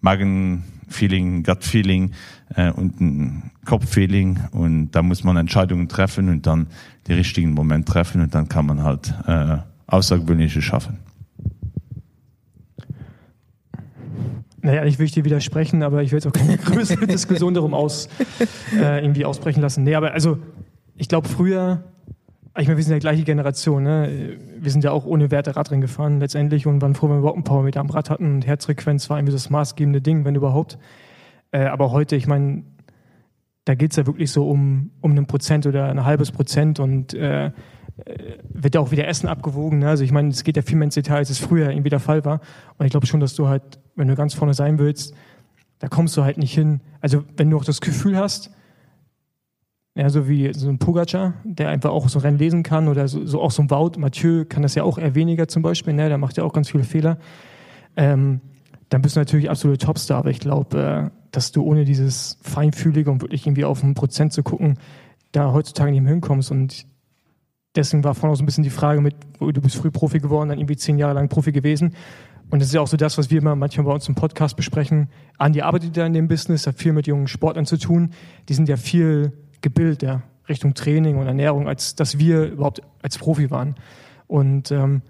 Magen-Feeling, 0.00 1.44
Gut-Feeling 1.44 2.12
äh, 2.56 2.70
und 2.72 3.00
ein 3.00 3.50
Kopf-Feeling 3.64 4.40
und 4.50 4.90
da 4.90 5.02
muss 5.02 5.24
man 5.24 5.36
Entscheidungen 5.36 5.88
treffen 5.88 6.28
und 6.28 6.46
dann 6.46 6.66
den 7.08 7.16
richtigen 7.16 7.52
Moment 7.52 7.88
treffen 7.88 8.20
und 8.20 8.34
dann 8.34 8.48
kann 8.48 8.66
man 8.66 8.82
halt 8.82 9.14
äh, 9.26 9.58
außergewöhnliche 9.86 10.60
schaffen. 10.60 10.98
Naja, 14.62 14.84
ich 14.84 14.98
will 14.98 15.08
dir 15.08 15.24
widersprechen, 15.24 15.82
aber 15.82 16.02
ich 16.02 16.12
will 16.12 16.18
jetzt 16.18 16.26
auch 16.26 16.32
keine 16.32 16.56
größere 16.58 17.06
Diskussion 17.06 17.52
darum 17.52 17.74
aus, 17.74 18.08
äh, 18.76 19.02
irgendwie 19.02 19.24
ausbrechen 19.24 19.60
lassen. 19.60 19.82
Nee, 19.82 19.96
aber 19.96 20.12
also, 20.12 20.38
ich 20.96 21.08
glaube 21.08 21.28
früher, 21.28 21.82
ich 22.56 22.68
meine, 22.68 22.76
wir 22.76 22.84
sind 22.84 22.92
ja 22.92 22.98
gleiche 22.98 23.24
Generation, 23.24 23.82
ne? 23.82 24.38
wir 24.58 24.70
sind 24.70 24.84
ja 24.84 24.92
auch 24.92 25.04
ohne 25.04 25.30
Werte 25.30 25.56
Radrennen 25.56 25.80
gefahren 25.80 26.20
letztendlich 26.20 26.66
und 26.66 26.80
waren 26.80 26.94
froh, 26.94 27.08
wenn 27.08 27.16
wir 27.16 27.20
überhaupt 27.20 27.38
einen 27.38 27.44
Powermeter 27.44 27.80
am 27.80 27.90
Rad 27.90 28.08
hatten 28.08 28.34
und 28.34 28.46
Herzfrequenz 28.46 29.10
war 29.10 29.18
irgendwie 29.18 29.32
das 29.32 29.50
maßgebende 29.50 30.00
Ding, 30.00 30.24
wenn 30.24 30.34
überhaupt. 30.36 30.78
Äh, 31.50 31.64
aber 31.64 31.90
heute, 31.90 32.14
ich 32.14 32.28
meine, 32.28 32.62
da 33.64 33.74
geht's 33.74 33.96
ja 33.96 34.06
wirklich 34.06 34.30
so 34.30 34.48
um, 34.48 34.90
um 35.00 35.12
einen 35.12 35.26
Prozent 35.26 35.66
oder 35.66 35.88
ein 35.88 36.04
halbes 36.04 36.30
Prozent 36.30 36.78
und 36.78 37.14
äh, 37.14 37.52
wird 38.48 38.74
ja 38.74 38.80
auch 38.80 38.90
wieder 38.90 39.06
Essen 39.06 39.28
abgewogen. 39.28 39.80
Ne? 39.80 39.88
Also 39.88 40.04
ich 40.04 40.12
meine, 40.12 40.28
es 40.28 40.44
geht 40.44 40.56
ja 40.56 40.62
viel 40.62 40.76
mehr 40.76 40.86
ins 40.86 40.94
Detail, 40.94 41.18
als 41.18 41.30
es 41.30 41.38
früher 41.38 41.70
irgendwie 41.70 41.90
der 41.90 42.00
Fall 42.00 42.24
war. 42.24 42.40
Und 42.78 42.86
ich 42.86 42.90
glaube 42.90 43.06
schon, 43.06 43.20
dass 43.20 43.34
du 43.34 43.48
halt, 43.48 43.78
wenn 43.94 44.08
du 44.08 44.14
ganz 44.14 44.34
vorne 44.34 44.54
sein 44.54 44.78
willst, 44.78 45.14
da 45.78 45.88
kommst 45.88 46.16
du 46.16 46.22
halt 46.22 46.38
nicht 46.38 46.54
hin. 46.54 46.80
Also 47.00 47.24
wenn 47.36 47.50
du 47.50 47.56
auch 47.56 47.64
das 47.64 47.80
Gefühl 47.80 48.16
hast, 48.16 48.50
ja, 49.94 50.08
so 50.08 50.28
wie 50.28 50.52
so 50.54 50.68
ein 50.68 50.78
Pogacar, 50.78 51.34
der 51.44 51.68
einfach 51.68 51.90
auch 51.90 52.08
so 52.08 52.18
Rennen 52.18 52.38
lesen 52.38 52.62
kann 52.62 52.88
oder 52.88 53.08
so, 53.08 53.26
so 53.26 53.42
auch 53.42 53.50
so 53.50 53.62
ein 53.62 53.70
Wout, 53.70 53.98
Mathieu 53.98 54.44
kann 54.48 54.62
das 54.62 54.74
ja 54.74 54.84
auch 54.84 54.96
eher 54.96 55.14
weniger 55.14 55.48
zum 55.48 55.62
Beispiel, 55.62 55.92
ne? 55.92 56.08
der 56.08 56.18
macht 56.18 56.38
ja 56.38 56.44
auch 56.44 56.52
ganz 56.54 56.70
viele 56.70 56.84
Fehler. 56.84 57.18
Ähm, 57.96 58.40
dann 58.88 59.02
bist 59.02 59.16
du 59.16 59.20
natürlich 59.20 59.50
absolut 59.50 59.82
Topstar, 59.82 60.18
aber 60.18 60.30
ich 60.30 60.40
glaube, 60.40 61.10
äh, 61.12 61.18
dass 61.30 61.52
du 61.52 61.62
ohne 61.62 61.84
dieses 61.84 62.38
Feinfühlige 62.42 63.10
und 63.10 63.20
wirklich 63.20 63.46
irgendwie 63.46 63.64
auf 63.64 63.82
ein 63.82 63.94
Prozent 63.94 64.32
zu 64.32 64.42
gucken, 64.42 64.78
da 65.32 65.52
heutzutage 65.52 65.90
nicht 65.90 66.02
mehr 66.02 66.12
hinkommst 66.12 66.50
und 66.50 66.86
deswegen 67.74 68.04
war 68.04 68.14
vorhin 68.14 68.32
auch 68.32 68.36
so 68.36 68.42
ein 68.42 68.46
bisschen 68.46 68.64
die 68.64 68.70
Frage 68.70 69.00
mit, 69.00 69.14
du 69.40 69.60
bist 69.60 69.76
früh 69.76 69.90
Profi 69.90 70.20
geworden, 70.20 70.50
dann 70.50 70.58
irgendwie 70.58 70.76
zehn 70.76 70.98
Jahre 70.98 71.14
lang 71.14 71.28
Profi 71.28 71.52
gewesen. 71.52 71.94
Und 72.52 72.58
das 72.58 72.68
ist 72.68 72.74
ja 72.74 72.82
auch 72.82 72.86
so 72.86 72.98
das, 72.98 73.16
was 73.16 73.30
wir 73.30 73.38
immer 73.38 73.56
manchmal 73.56 73.86
bei 73.86 73.94
uns 73.94 74.06
im 74.08 74.14
Podcast 74.14 74.56
besprechen. 74.56 75.08
Andi 75.38 75.62
arbeitet 75.62 75.96
ja 75.96 76.04
in 76.04 76.12
dem 76.12 76.28
Business, 76.28 76.66
hat 76.66 76.76
viel 76.76 76.92
mit 76.92 77.06
jungen 77.06 77.26
Sportlern 77.26 77.64
zu 77.64 77.78
tun. 77.78 78.10
Die 78.50 78.52
sind 78.52 78.68
ja 78.68 78.76
viel 78.76 79.32
gebildeter 79.62 80.22
Richtung 80.50 80.74
Training 80.74 81.16
und 81.16 81.26
Ernährung, 81.26 81.66
als 81.66 81.94
dass 81.94 82.18
wir 82.18 82.44
überhaupt 82.44 82.82
als 83.00 83.16
Profi 83.16 83.50
waren. 83.50 83.76
Und 84.26 84.70
ähm, 84.70 85.00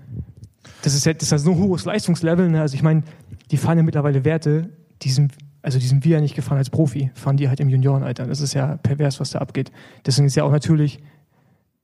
das 0.83 0.95
ist 0.95 1.05
ja 1.05 1.15
das 1.15 1.33
ist 1.33 1.43
so 1.43 1.51
ein 1.51 1.59
hohes 1.59 1.85
Leistungslevel. 1.85 2.49
Ne? 2.49 2.61
Also 2.61 2.77
ich 2.77 2.85
meine, 2.85 3.03
die 3.51 3.57
fahren 3.57 3.77
ja 3.77 3.83
mittlerweile 3.83 4.25
Werte, 4.25 4.69
die 5.03 5.11
sind, 5.11 5.33
also 5.63 5.81
die 5.81 5.87
sind 5.89 6.05
wir 6.05 6.19
ja 6.19 6.21
nicht 6.21 6.37
gefahren 6.37 6.59
als 6.59 6.71
Profi, 6.71 7.11
fahren 7.15 7.39
die 7.39 7.49
halt 7.49 7.59
im 7.59 7.69
Juniorenalter. 7.69 8.25
Das 8.25 8.41
ist 8.41 8.55
ja 8.55 8.77
pervers, 8.77 9.19
was 9.19 9.31
da 9.31 9.41
abgeht. 9.41 9.73
Deswegen 10.07 10.29
ist 10.29 10.37
ja 10.37 10.45
auch 10.45 10.53
natürlich 10.53 11.01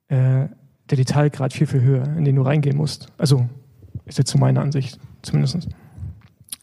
äh, 0.07 0.47
der 0.89 0.97
Detailgrad 0.97 1.53
viel, 1.53 1.67
viel 1.67 1.81
höher, 1.81 2.05
in 2.17 2.25
den 2.25 2.37
du 2.37 2.43
reingehen 2.43 2.77
musst. 2.77 3.09
Also 3.19 3.49
ist 4.09 4.19
jetzt 4.19 4.31
zu 4.31 4.39
meiner 4.39 4.61
Ansicht 4.61 4.99
zumindest. 5.23 5.69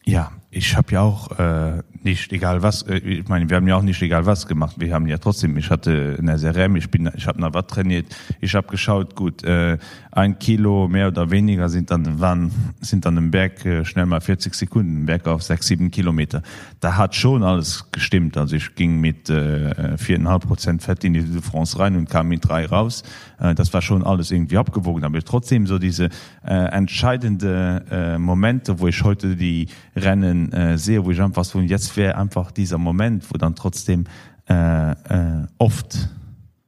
Ja, 0.04 0.30
ich 0.52 0.76
habe 0.76 0.92
ja 0.92 1.00
auch 1.00 1.36
äh, 1.38 1.82
nicht 2.04 2.32
egal 2.32 2.62
was 2.62 2.82
äh, 2.82 2.98
ich 2.98 3.28
meine 3.28 3.50
wir 3.50 3.56
haben 3.56 3.66
ja 3.66 3.74
auch 3.74 3.82
nicht 3.82 4.00
egal 4.00 4.24
was 4.24 4.46
gemacht. 4.46 4.76
Wir 4.78 4.94
haben 4.94 5.08
ja 5.08 5.18
trotzdem 5.18 5.56
ich 5.56 5.68
hatte 5.68 6.16
eine 6.18 6.38
Serie 6.38 6.70
ich 6.78 6.88
bin 6.90 7.10
ich 7.16 7.26
habe 7.26 7.40
nach 7.40 7.52
was 7.52 7.66
trainiert 7.66 8.06
ich 8.40 8.54
habe 8.54 8.68
geschaut 8.68 9.16
gut 9.16 9.42
äh, 9.42 9.78
ein 10.12 10.38
kilo 10.38 10.86
mehr 10.86 11.08
oder 11.08 11.30
weniger 11.32 11.68
sind 11.68 11.90
dann 11.90 12.20
wann 12.20 12.52
sind 12.80 13.04
dann 13.04 13.16
im 13.16 13.32
berg 13.32 13.66
äh, 13.66 13.84
schnell 13.84 14.06
mal 14.06 14.20
40 14.20 14.54
sekunden 14.54 15.06
berg 15.06 15.26
auf 15.26 15.42
sechs 15.42 15.66
sieben 15.66 15.90
kilometer. 15.90 16.42
Da 16.78 16.96
hat 16.96 17.16
schon 17.16 17.42
alles 17.42 17.90
gestimmt. 17.90 18.36
Also 18.36 18.54
ich 18.54 18.76
ging 18.76 19.00
mit 19.00 19.28
äh, 19.28 19.98
viereinhalb 19.98 20.46
prozent 20.46 20.82
fett 20.82 21.02
in 21.02 21.14
die 21.14 21.22
france 21.40 21.78
rein 21.80 21.96
und 21.96 22.08
kam 22.08 22.28
mit 22.28 22.48
drei 22.48 22.66
raus. 22.66 23.02
äh, 23.02 23.06
das 23.38 23.72
war 23.72 23.82
schon 23.82 24.02
alles 24.02 24.30
irgendwie 24.30 24.56
abgewogen 24.56 25.04
aber 25.04 25.20
trotzdem 25.22 25.66
so 25.66 25.78
diese 25.78 26.08
äh, 26.44 26.54
entscheidende 26.54 27.84
äh, 27.90 28.18
momente 28.18 28.78
wo 28.80 28.88
ich 28.88 29.02
heute 29.02 29.36
die 29.36 29.68
rennen 29.94 30.52
äh, 30.52 30.78
sehe 30.78 31.04
wo 31.04 31.10
ich 31.10 31.20
einfach 31.20 31.44
von 31.44 31.66
jetzt 31.66 31.96
wäre 31.96 32.16
einfach 32.16 32.50
dieser 32.50 32.78
Moment, 32.78 33.24
wo 33.32 33.38
dann 33.38 33.54
trotzdem 33.54 34.04
äh, 34.48 34.92
äh, 34.92 35.46
oft 35.58 36.08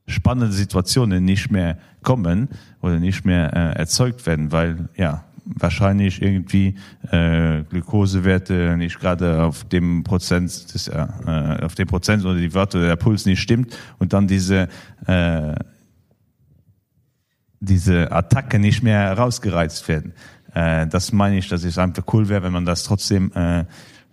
spannende 0.07 0.53
Situationen 0.53 1.25
nicht 1.25 1.51
mehr 1.51 1.79
kommen 2.03 2.49
oder 2.81 2.99
nicht 2.99 3.25
mehr 3.25 3.53
äh, 3.55 3.79
erzeugt 3.79 4.27
werden, 4.27 4.53
weil 4.53 4.89
ja 4.97 5.25
wahrscheinlich 5.45 6.21
irgendwie 6.21 6.75
äh, 7.11 7.62
Glukosewerte 7.64 8.77
nicht 8.77 9.01
gerade 9.01 9.43
auf 9.43 9.64
dem 9.64 10.05
Prozent 10.05 10.75
des, 10.75 10.89
äh, 10.89 11.07
auf 11.62 11.75
dem 11.75 11.89
Prozent 11.89 12.25
oder 12.25 12.39
die 12.39 12.53
Wörter 12.53 12.81
der 12.81 12.97
Puls 12.97 13.25
nicht 13.25 13.41
stimmt 13.41 13.77
und 13.99 14.12
dann 14.12 14.27
diese 14.27 14.69
äh, 15.07 15.55
diese 17.61 18.12
Attacke 18.12 18.59
nicht 18.59 18.82
mehr 18.82 19.00
herausgereizt 19.00 19.88
werden. 19.88 20.12
Äh, 20.54 20.86
das 20.86 21.12
meine 21.12 21.38
ich, 21.38 21.48
dass 21.48 21.64
es 21.64 21.78
einfach 21.78 22.04
cool 22.12 22.28
wäre, 22.28 22.42
wenn 22.42 22.52
man 22.52 22.64
das 22.64 22.84
trotzdem 22.84 23.32
äh, 23.34 23.64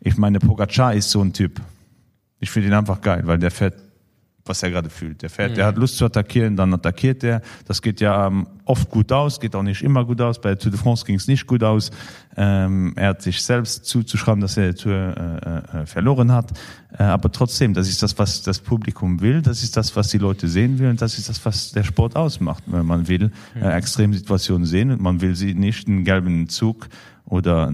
ich 0.02 0.18
meine 0.18 0.40
Pogacar 0.40 0.94
ist 0.94 1.10
so 1.12 1.22
ein 1.22 1.34
Typ 1.34 1.60
ich 2.40 2.50
finde 2.50 2.70
ihn 2.70 2.74
einfach 2.74 3.02
geil 3.02 3.24
weil 3.26 3.40
der 3.40 3.52
fährt 3.52 3.76
was 4.46 4.62
er 4.64 4.70
gerade 4.70 4.90
fühlt. 4.90 5.22
Der 5.22 5.30
fährt 5.30 5.52
mhm. 5.52 5.56
der 5.56 5.66
hat 5.66 5.78
Lust 5.78 5.98
zu 5.98 6.06
attackieren 6.06 6.56
dann 6.56 6.74
attackiert 6.74 7.24
er. 7.24 7.42
Das 7.66 7.82
geht 7.82 8.00
ja 8.00 8.28
ähm, 8.28 8.48
oft 8.66 8.90
gut 8.90 9.12
aus 9.12 9.40
geht 9.40 9.56
auch 9.56 9.64
nicht 9.64 9.82
immer 9.82 10.06
gut 10.06 10.22
aus. 10.22 10.40
Bei 10.40 10.56
Tour 10.56 10.72
de 10.72 10.80
France 10.80 11.06
ging 11.06 11.16
es 11.16 11.28
nicht 11.28 11.48
gut 11.48 11.64
aus. 11.64 11.92
Ähm, 12.38 12.94
er 12.96 13.10
hat 13.10 13.22
sich 13.22 13.42
selbst 13.42 13.86
zuzuschreiben 13.86 14.42
dass 14.42 14.58
er 14.58 14.76
Tour 14.76 14.94
äh, 14.94 15.82
äh, 15.82 15.86
verloren 15.86 16.32
hat. 16.32 16.52
Äh, 16.98 17.04
aber 17.04 17.32
trotzdem 17.32 17.74
das 17.74 17.90
ist 17.90 18.04
das 18.04 18.18
was 18.18 18.44
das 18.44 18.60
Publikum 18.60 19.22
will. 19.22 19.42
Das 19.42 19.64
ist 19.64 19.76
das 19.78 19.96
was 19.96 20.10
die 20.10 20.20
Leute 20.20 20.48
sehen 20.48 20.80
will. 20.80 20.90
Und 20.90 21.02
das 21.02 21.18
ist 21.18 21.28
das 21.28 21.44
was 21.46 21.72
der 21.72 21.84
Sport 21.84 22.16
ausmacht. 22.16 22.64
Wenn 22.68 22.86
man 22.86 23.08
will 23.08 23.32
äh, 23.60 23.68
extremsituationen 23.70 24.66
sehen 24.66 24.92
und 24.92 25.02
man 25.02 25.22
will 25.22 25.36
sie 25.36 25.54
nicht 25.54 25.88
einen 25.88 26.04
gelben 26.04 26.50
Zug 26.50 26.88
oder 27.26 27.72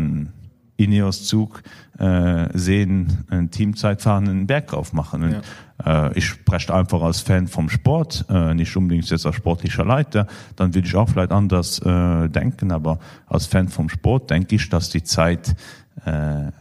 ein 0.82 0.92
Ineoszug 0.92 1.62
äh, 1.98 2.48
sehen 2.58 3.26
ein 3.30 3.52
Teamzeitfahren 3.52 4.28
einen 4.28 4.48
Berg 4.48 4.74
aufmachen. 4.74 5.42
Ja. 5.84 6.08
Äh, 6.08 6.18
ich 6.18 6.26
spreche 6.26 6.74
einfach 6.74 7.02
als 7.02 7.22
Fan 7.22 7.48
vom 7.48 7.70
Sport, 7.70 8.26
äh, 8.30 8.54
nicht 8.54 8.76
unbedingt 8.76 9.10
jetzt 9.10 9.26
als 9.26 9.36
sportlicher 9.36 9.86
Leiter, 9.86 10.28
dann 10.56 10.74
will 10.74 10.86
ich 10.86 10.96
auch 10.96 11.10
vielleicht 11.10 11.32
anders 11.32 11.80
äh, 11.80 12.30
denken, 12.30 12.72
aber 12.72 13.00
als 13.28 13.46
Fan 13.46 13.68
vom 13.68 13.90
Sport 13.90 14.30
denke 14.30 14.56
ich, 14.56 14.70
dass 14.70 14.90
die 14.90 15.04
Zeit 15.04 15.56
äh, 16.06 16.52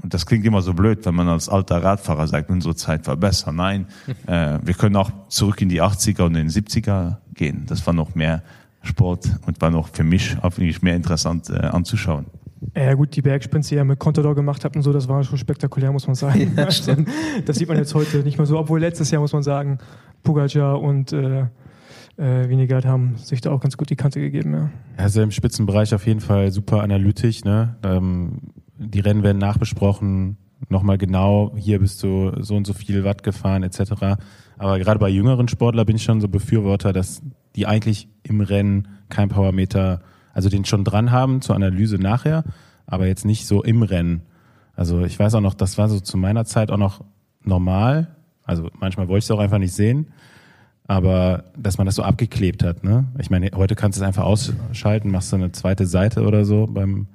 und 0.00 0.14
das 0.14 0.26
klingt 0.26 0.46
immer 0.46 0.62
so 0.62 0.74
blöd, 0.74 1.04
wenn 1.06 1.14
man 1.16 1.28
als 1.28 1.48
alter 1.48 1.82
Radfahrer 1.82 2.28
sagt, 2.28 2.50
unsere 2.50 2.76
Zeit 2.76 3.08
war 3.08 3.16
besser. 3.16 3.50
Nein, 3.50 3.86
äh, 4.26 4.58
wir 4.62 4.74
können 4.74 4.94
auch 4.94 5.10
zurück 5.28 5.60
in 5.60 5.68
die 5.68 5.82
80er 5.82 6.22
und 6.22 6.34
den 6.34 6.48
70er 6.48 7.16
gehen. 7.34 7.64
Das 7.66 7.84
war 7.84 7.94
noch 7.94 8.14
mehr 8.14 8.42
Sport 8.82 9.28
und 9.46 9.60
war 9.60 9.70
noch 9.70 9.88
für 9.88 10.04
mich 10.04 10.36
auch 10.40 10.56
mehr 10.56 10.94
interessant 10.94 11.50
äh, 11.50 11.56
anzuschauen. 11.56 12.26
Ja 12.76 12.94
gut, 12.94 13.14
die 13.14 13.22
Bergsprints, 13.22 13.68
die 13.68 13.76
er 13.76 13.84
mit 13.84 13.98
Contador 13.98 14.34
gemacht 14.34 14.64
hat 14.64 14.74
und 14.76 14.82
so, 14.82 14.92
das 14.92 15.08
war 15.08 15.22
schon 15.24 15.38
spektakulär, 15.38 15.92
muss 15.92 16.06
man 16.06 16.14
sagen. 16.14 16.52
Ja, 16.56 16.70
stimmt. 16.70 17.08
das 17.44 17.56
sieht 17.56 17.68
man 17.68 17.76
jetzt 17.76 17.94
heute 17.94 18.18
nicht 18.18 18.38
mehr 18.38 18.46
so, 18.46 18.58
obwohl 18.58 18.80
letztes 18.80 19.10
Jahr, 19.10 19.20
muss 19.20 19.32
man 19.32 19.42
sagen, 19.42 19.78
Pogacar 20.22 20.80
und 20.80 21.12
äh, 21.12 21.46
äh, 22.16 22.82
haben 22.84 23.16
sich 23.16 23.40
da 23.40 23.50
auch 23.50 23.60
ganz 23.60 23.76
gut 23.76 23.90
die 23.90 23.96
Kante 23.96 24.20
gegeben. 24.20 24.54
Ja. 24.54 24.70
Also 24.96 25.22
im 25.22 25.30
Spitzenbereich 25.30 25.94
auf 25.94 26.06
jeden 26.06 26.20
Fall 26.20 26.50
super 26.50 26.82
analytisch. 26.82 27.44
Ne? 27.44 27.76
Ähm, 27.84 28.38
die 28.76 29.00
Rennen 29.00 29.22
werden 29.22 29.38
nachbesprochen, 29.38 30.36
nochmal 30.68 30.98
genau, 30.98 31.52
hier 31.56 31.78
bist 31.78 32.02
du 32.02 32.32
so 32.40 32.56
und 32.56 32.66
so 32.66 32.72
viel 32.72 33.04
Watt 33.04 33.22
gefahren 33.22 33.62
etc. 33.62 34.18
Aber 34.58 34.78
gerade 34.78 34.98
bei 34.98 35.08
jüngeren 35.08 35.48
Sportler 35.48 35.84
bin 35.84 35.96
ich 35.96 36.02
schon 36.02 36.20
so 36.20 36.28
Befürworter, 36.28 36.92
dass 36.92 37.22
die 37.54 37.66
eigentlich 37.66 38.08
im 38.22 38.40
Rennen 38.40 38.88
kein 39.08 39.28
Powermeter, 39.28 40.00
also 40.38 40.48
den 40.48 40.64
schon 40.64 40.84
dran 40.84 41.10
haben 41.10 41.42
zur 41.42 41.56
Analyse 41.56 41.96
nachher, 41.96 42.44
aber 42.86 43.08
jetzt 43.08 43.24
nicht 43.24 43.44
so 43.44 43.64
im 43.64 43.82
Rennen. 43.82 44.22
Also 44.76 45.02
ich 45.02 45.18
weiß 45.18 45.34
auch 45.34 45.40
noch, 45.40 45.54
das 45.54 45.78
war 45.78 45.88
so 45.88 45.98
zu 45.98 46.16
meiner 46.16 46.44
Zeit 46.44 46.70
auch 46.70 46.76
noch 46.76 47.02
normal. 47.42 48.06
Also 48.44 48.70
manchmal 48.78 49.08
wollte 49.08 49.18
ich 49.18 49.24
es 49.24 49.32
auch 49.32 49.40
einfach 49.40 49.58
nicht 49.58 49.74
sehen, 49.74 50.12
aber 50.86 51.42
dass 51.56 51.76
man 51.76 51.86
das 51.86 51.96
so 51.96 52.04
abgeklebt 52.04 52.62
hat. 52.62 52.84
Ne? 52.84 53.08
Ich 53.18 53.30
meine, 53.30 53.50
heute 53.56 53.74
kannst 53.74 53.98
du 53.98 54.02
es 54.02 54.06
einfach 54.06 54.22
ausschalten, 54.22 55.10
machst 55.10 55.32
du 55.32 55.36
eine 55.36 55.50
zweite 55.50 55.86
Seite 55.86 56.22
oder 56.22 56.44
so 56.44 56.68
beim 56.68 57.08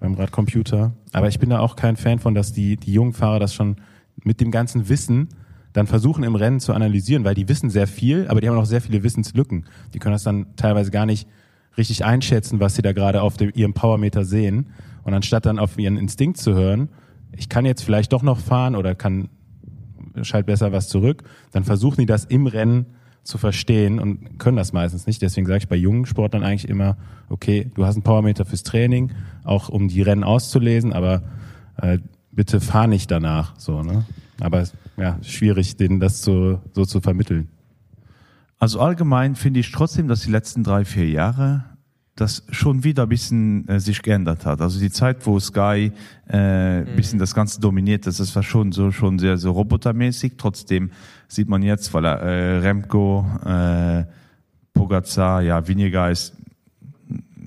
beim 0.00 0.14
Radcomputer. 0.14 0.92
Aber 1.12 1.28
ich 1.28 1.38
bin 1.38 1.50
da 1.50 1.60
auch 1.60 1.76
kein 1.76 1.96
Fan 1.96 2.18
von, 2.18 2.34
dass 2.34 2.54
die, 2.54 2.78
die 2.78 2.94
jungen 2.94 3.12
Fahrer 3.12 3.40
das 3.40 3.52
schon 3.52 3.76
mit 4.22 4.40
dem 4.40 4.50
ganzen 4.50 4.88
Wissen 4.88 5.28
dann 5.74 5.86
versuchen 5.86 6.24
im 6.24 6.34
Rennen 6.34 6.60
zu 6.60 6.72
analysieren, 6.72 7.24
weil 7.24 7.34
die 7.34 7.46
wissen 7.46 7.68
sehr 7.68 7.86
viel, 7.86 8.26
aber 8.28 8.40
die 8.40 8.48
haben 8.48 8.56
auch 8.56 8.64
sehr 8.64 8.80
viele 8.80 9.02
Wissenslücken. 9.02 9.66
Die 9.92 9.98
können 9.98 10.14
das 10.14 10.22
dann 10.22 10.56
teilweise 10.56 10.90
gar 10.90 11.04
nicht 11.04 11.28
richtig 11.76 12.04
einschätzen, 12.04 12.60
was 12.60 12.74
sie 12.76 12.82
da 12.82 12.92
gerade 12.92 13.22
auf 13.22 13.36
dem, 13.36 13.50
ihrem 13.54 13.74
Powermeter 13.74 14.24
sehen. 14.24 14.70
Und 15.02 15.14
anstatt 15.14 15.46
dann 15.46 15.58
auf 15.58 15.78
ihren 15.78 15.96
Instinkt 15.96 16.38
zu 16.38 16.54
hören, 16.54 16.88
ich 17.32 17.48
kann 17.48 17.64
jetzt 17.66 17.82
vielleicht 17.82 18.12
doch 18.12 18.22
noch 18.22 18.38
fahren 18.38 18.76
oder 18.76 18.94
kann 18.94 19.28
schalt 20.22 20.46
besser 20.46 20.72
was 20.72 20.88
zurück, 20.88 21.24
dann 21.52 21.64
versuchen 21.64 22.00
die 22.00 22.06
das 22.06 22.24
im 22.24 22.46
Rennen 22.46 22.86
zu 23.24 23.38
verstehen 23.38 23.98
und 23.98 24.38
können 24.38 24.56
das 24.56 24.72
meistens 24.72 25.06
nicht. 25.06 25.22
Deswegen 25.22 25.46
sage 25.46 25.58
ich 25.58 25.68
bei 25.68 25.76
jungen 25.76 26.06
Sportlern 26.06 26.42
eigentlich 26.44 26.68
immer, 26.68 26.96
okay, 27.28 27.70
du 27.74 27.84
hast 27.84 27.96
einen 27.96 28.02
Powermeter 28.02 28.44
fürs 28.44 28.62
Training, 28.62 29.12
auch 29.44 29.68
um 29.68 29.88
die 29.88 30.02
Rennen 30.02 30.24
auszulesen, 30.24 30.92
aber 30.92 31.22
äh, 31.80 31.98
bitte 32.30 32.60
fahr 32.60 32.86
nicht 32.86 33.10
danach. 33.10 33.58
So, 33.58 33.82
ne? 33.82 34.04
Aber 34.40 34.64
ja, 34.96 35.18
schwierig, 35.22 35.76
denen 35.76 36.00
das 36.00 36.22
so, 36.22 36.60
so 36.72 36.84
zu 36.84 37.00
vermitteln. 37.00 37.48
Also 38.64 38.80
allgemein 38.80 39.36
finde 39.36 39.60
ich 39.60 39.70
trotzdem, 39.72 40.08
dass 40.08 40.22
die 40.22 40.30
letzten 40.30 40.64
drei, 40.64 40.86
vier 40.86 41.06
Jahre 41.06 41.64
das 42.16 42.46
schon 42.48 42.82
wieder 42.82 43.02
ein 43.02 43.10
bisschen 43.10 43.68
äh, 43.68 43.78
sich 43.78 44.00
geändert 44.00 44.46
hat. 44.46 44.62
Also 44.62 44.80
die 44.80 44.90
Zeit, 44.90 45.26
wo 45.26 45.38
Sky 45.38 45.92
äh, 46.30 46.80
mhm. 46.80 46.96
bisschen 46.96 47.18
das 47.18 47.34
Ganze 47.34 47.60
dominiert, 47.60 48.06
das, 48.06 48.34
war 48.34 48.42
schon 48.42 48.72
so 48.72 48.90
schon 48.90 49.18
sehr 49.18 49.36
so 49.36 49.50
robotermäßig. 49.50 50.38
Trotzdem 50.38 50.92
sieht 51.28 51.46
man 51.46 51.62
jetzt, 51.62 51.92
weil 51.92 52.06
er 52.06 52.22
äh, 52.22 52.58
Remco, 52.60 53.26
äh, 53.44 54.04
Pogacar, 54.72 55.42
ja 55.42 55.68
weniger 55.68 56.10
ist 56.10 56.32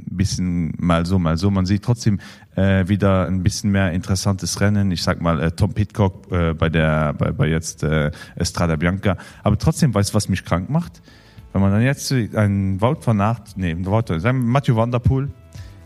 bisschen 0.09 0.73
mal 0.77 1.05
so, 1.05 1.19
mal 1.19 1.37
so. 1.37 1.51
Man 1.51 1.65
sieht 1.65 1.83
trotzdem 1.83 2.19
äh, 2.55 2.87
wieder 2.87 3.27
ein 3.27 3.43
bisschen 3.43 3.71
mehr 3.71 3.91
interessantes 3.91 4.61
Rennen. 4.61 4.91
Ich 4.91 5.03
sag 5.03 5.21
mal 5.21 5.41
äh, 5.41 5.51
Tom 5.51 5.73
Pitcock 5.73 6.31
äh, 6.31 6.53
bei 6.53 6.69
der 6.69 7.13
bei, 7.13 7.31
bei 7.31 7.47
jetzt 7.47 7.83
äh, 7.83 8.11
Estrada 8.35 8.75
Bianca. 8.75 9.17
Aber 9.43 9.57
trotzdem 9.57 9.93
weiß, 9.93 10.13
was 10.13 10.29
mich 10.29 10.45
krank 10.45 10.69
macht 10.69 11.01
wenn 11.57 11.61
man 11.63 11.71
dann 11.71 11.81
jetzt 11.81 12.11
ein 12.11 12.79
Wald 12.81 13.03
von 13.03 13.17
Nacht 13.17 13.57
ne 13.57 13.73
Matthew 13.75 14.75
Wanderpool, 14.75 15.31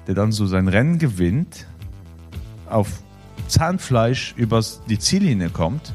der 0.06 0.16
dann 0.16 0.34
so 0.34 0.46
sein 0.46 0.68
Rennen 0.68 0.98
gewinnt, 0.98 1.66
auf 2.68 2.88
Zahnfleisch 3.48 4.34
übers 4.36 4.82
die 4.90 5.00
Ziellinie 5.00 5.50
kommt, 5.50 5.94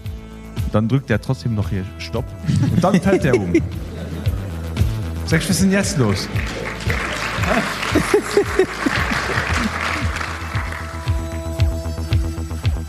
dann 0.73 0.89
drückt 0.89 1.11
er 1.11 1.21
trotzdem 1.21 1.55
noch 1.55 1.69
hier 1.69 1.85
Stopp 1.99 2.25
und 2.73 2.83
dann 2.83 3.01
fällt 3.03 3.27
er 3.27 3.39
um. 3.39 3.53
Sag 5.27 5.47
was 5.47 5.59
denn 5.59 5.73
jetzt 5.73 5.99
los? 5.99 6.27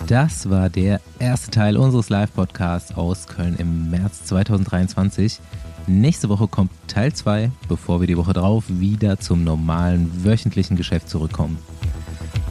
Das 0.07 0.49
war 0.49 0.69
der 0.69 1.01
erste 1.19 1.51
Teil 1.51 1.75
unseres 1.75 2.07
Live-Podcasts 2.07 2.95
aus 2.95 3.27
Köln 3.27 3.57
im 3.57 3.91
März 3.91 4.23
2023. 4.23 5.41
Nächste 5.85 6.29
Woche 6.29 6.47
kommt 6.47 6.71
Teil 6.87 7.11
2, 7.11 7.51
bevor 7.67 7.99
wir 7.99 8.07
die 8.07 8.15
Woche 8.15 8.31
drauf 8.31 8.63
wieder 8.69 9.19
zum 9.19 9.43
normalen 9.43 10.23
wöchentlichen 10.23 10.77
Geschäft 10.77 11.09
zurückkommen. 11.09 11.57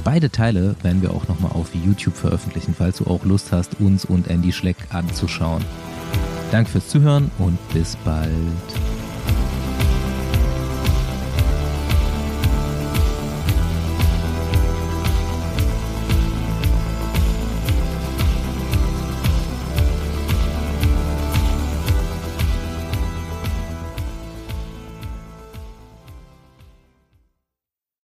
Beide 0.04 0.30
Teile 0.30 0.76
werden 0.82 1.00
wir 1.00 1.12
auch 1.12 1.28
nochmal 1.28 1.52
auf 1.52 1.74
YouTube 1.74 2.14
veröffentlichen, 2.14 2.74
falls 2.76 2.98
du 2.98 3.06
auch 3.06 3.24
Lust 3.24 3.52
hast, 3.52 3.80
uns 3.80 4.04
und 4.04 4.28
Andy 4.28 4.52
Schleck 4.52 4.76
anzuschauen. 4.90 5.64
Danke 6.52 6.72
fürs 6.72 6.88
Zuhören 6.88 7.30
und 7.38 7.58
bis 7.72 7.96
bald. 8.04 8.30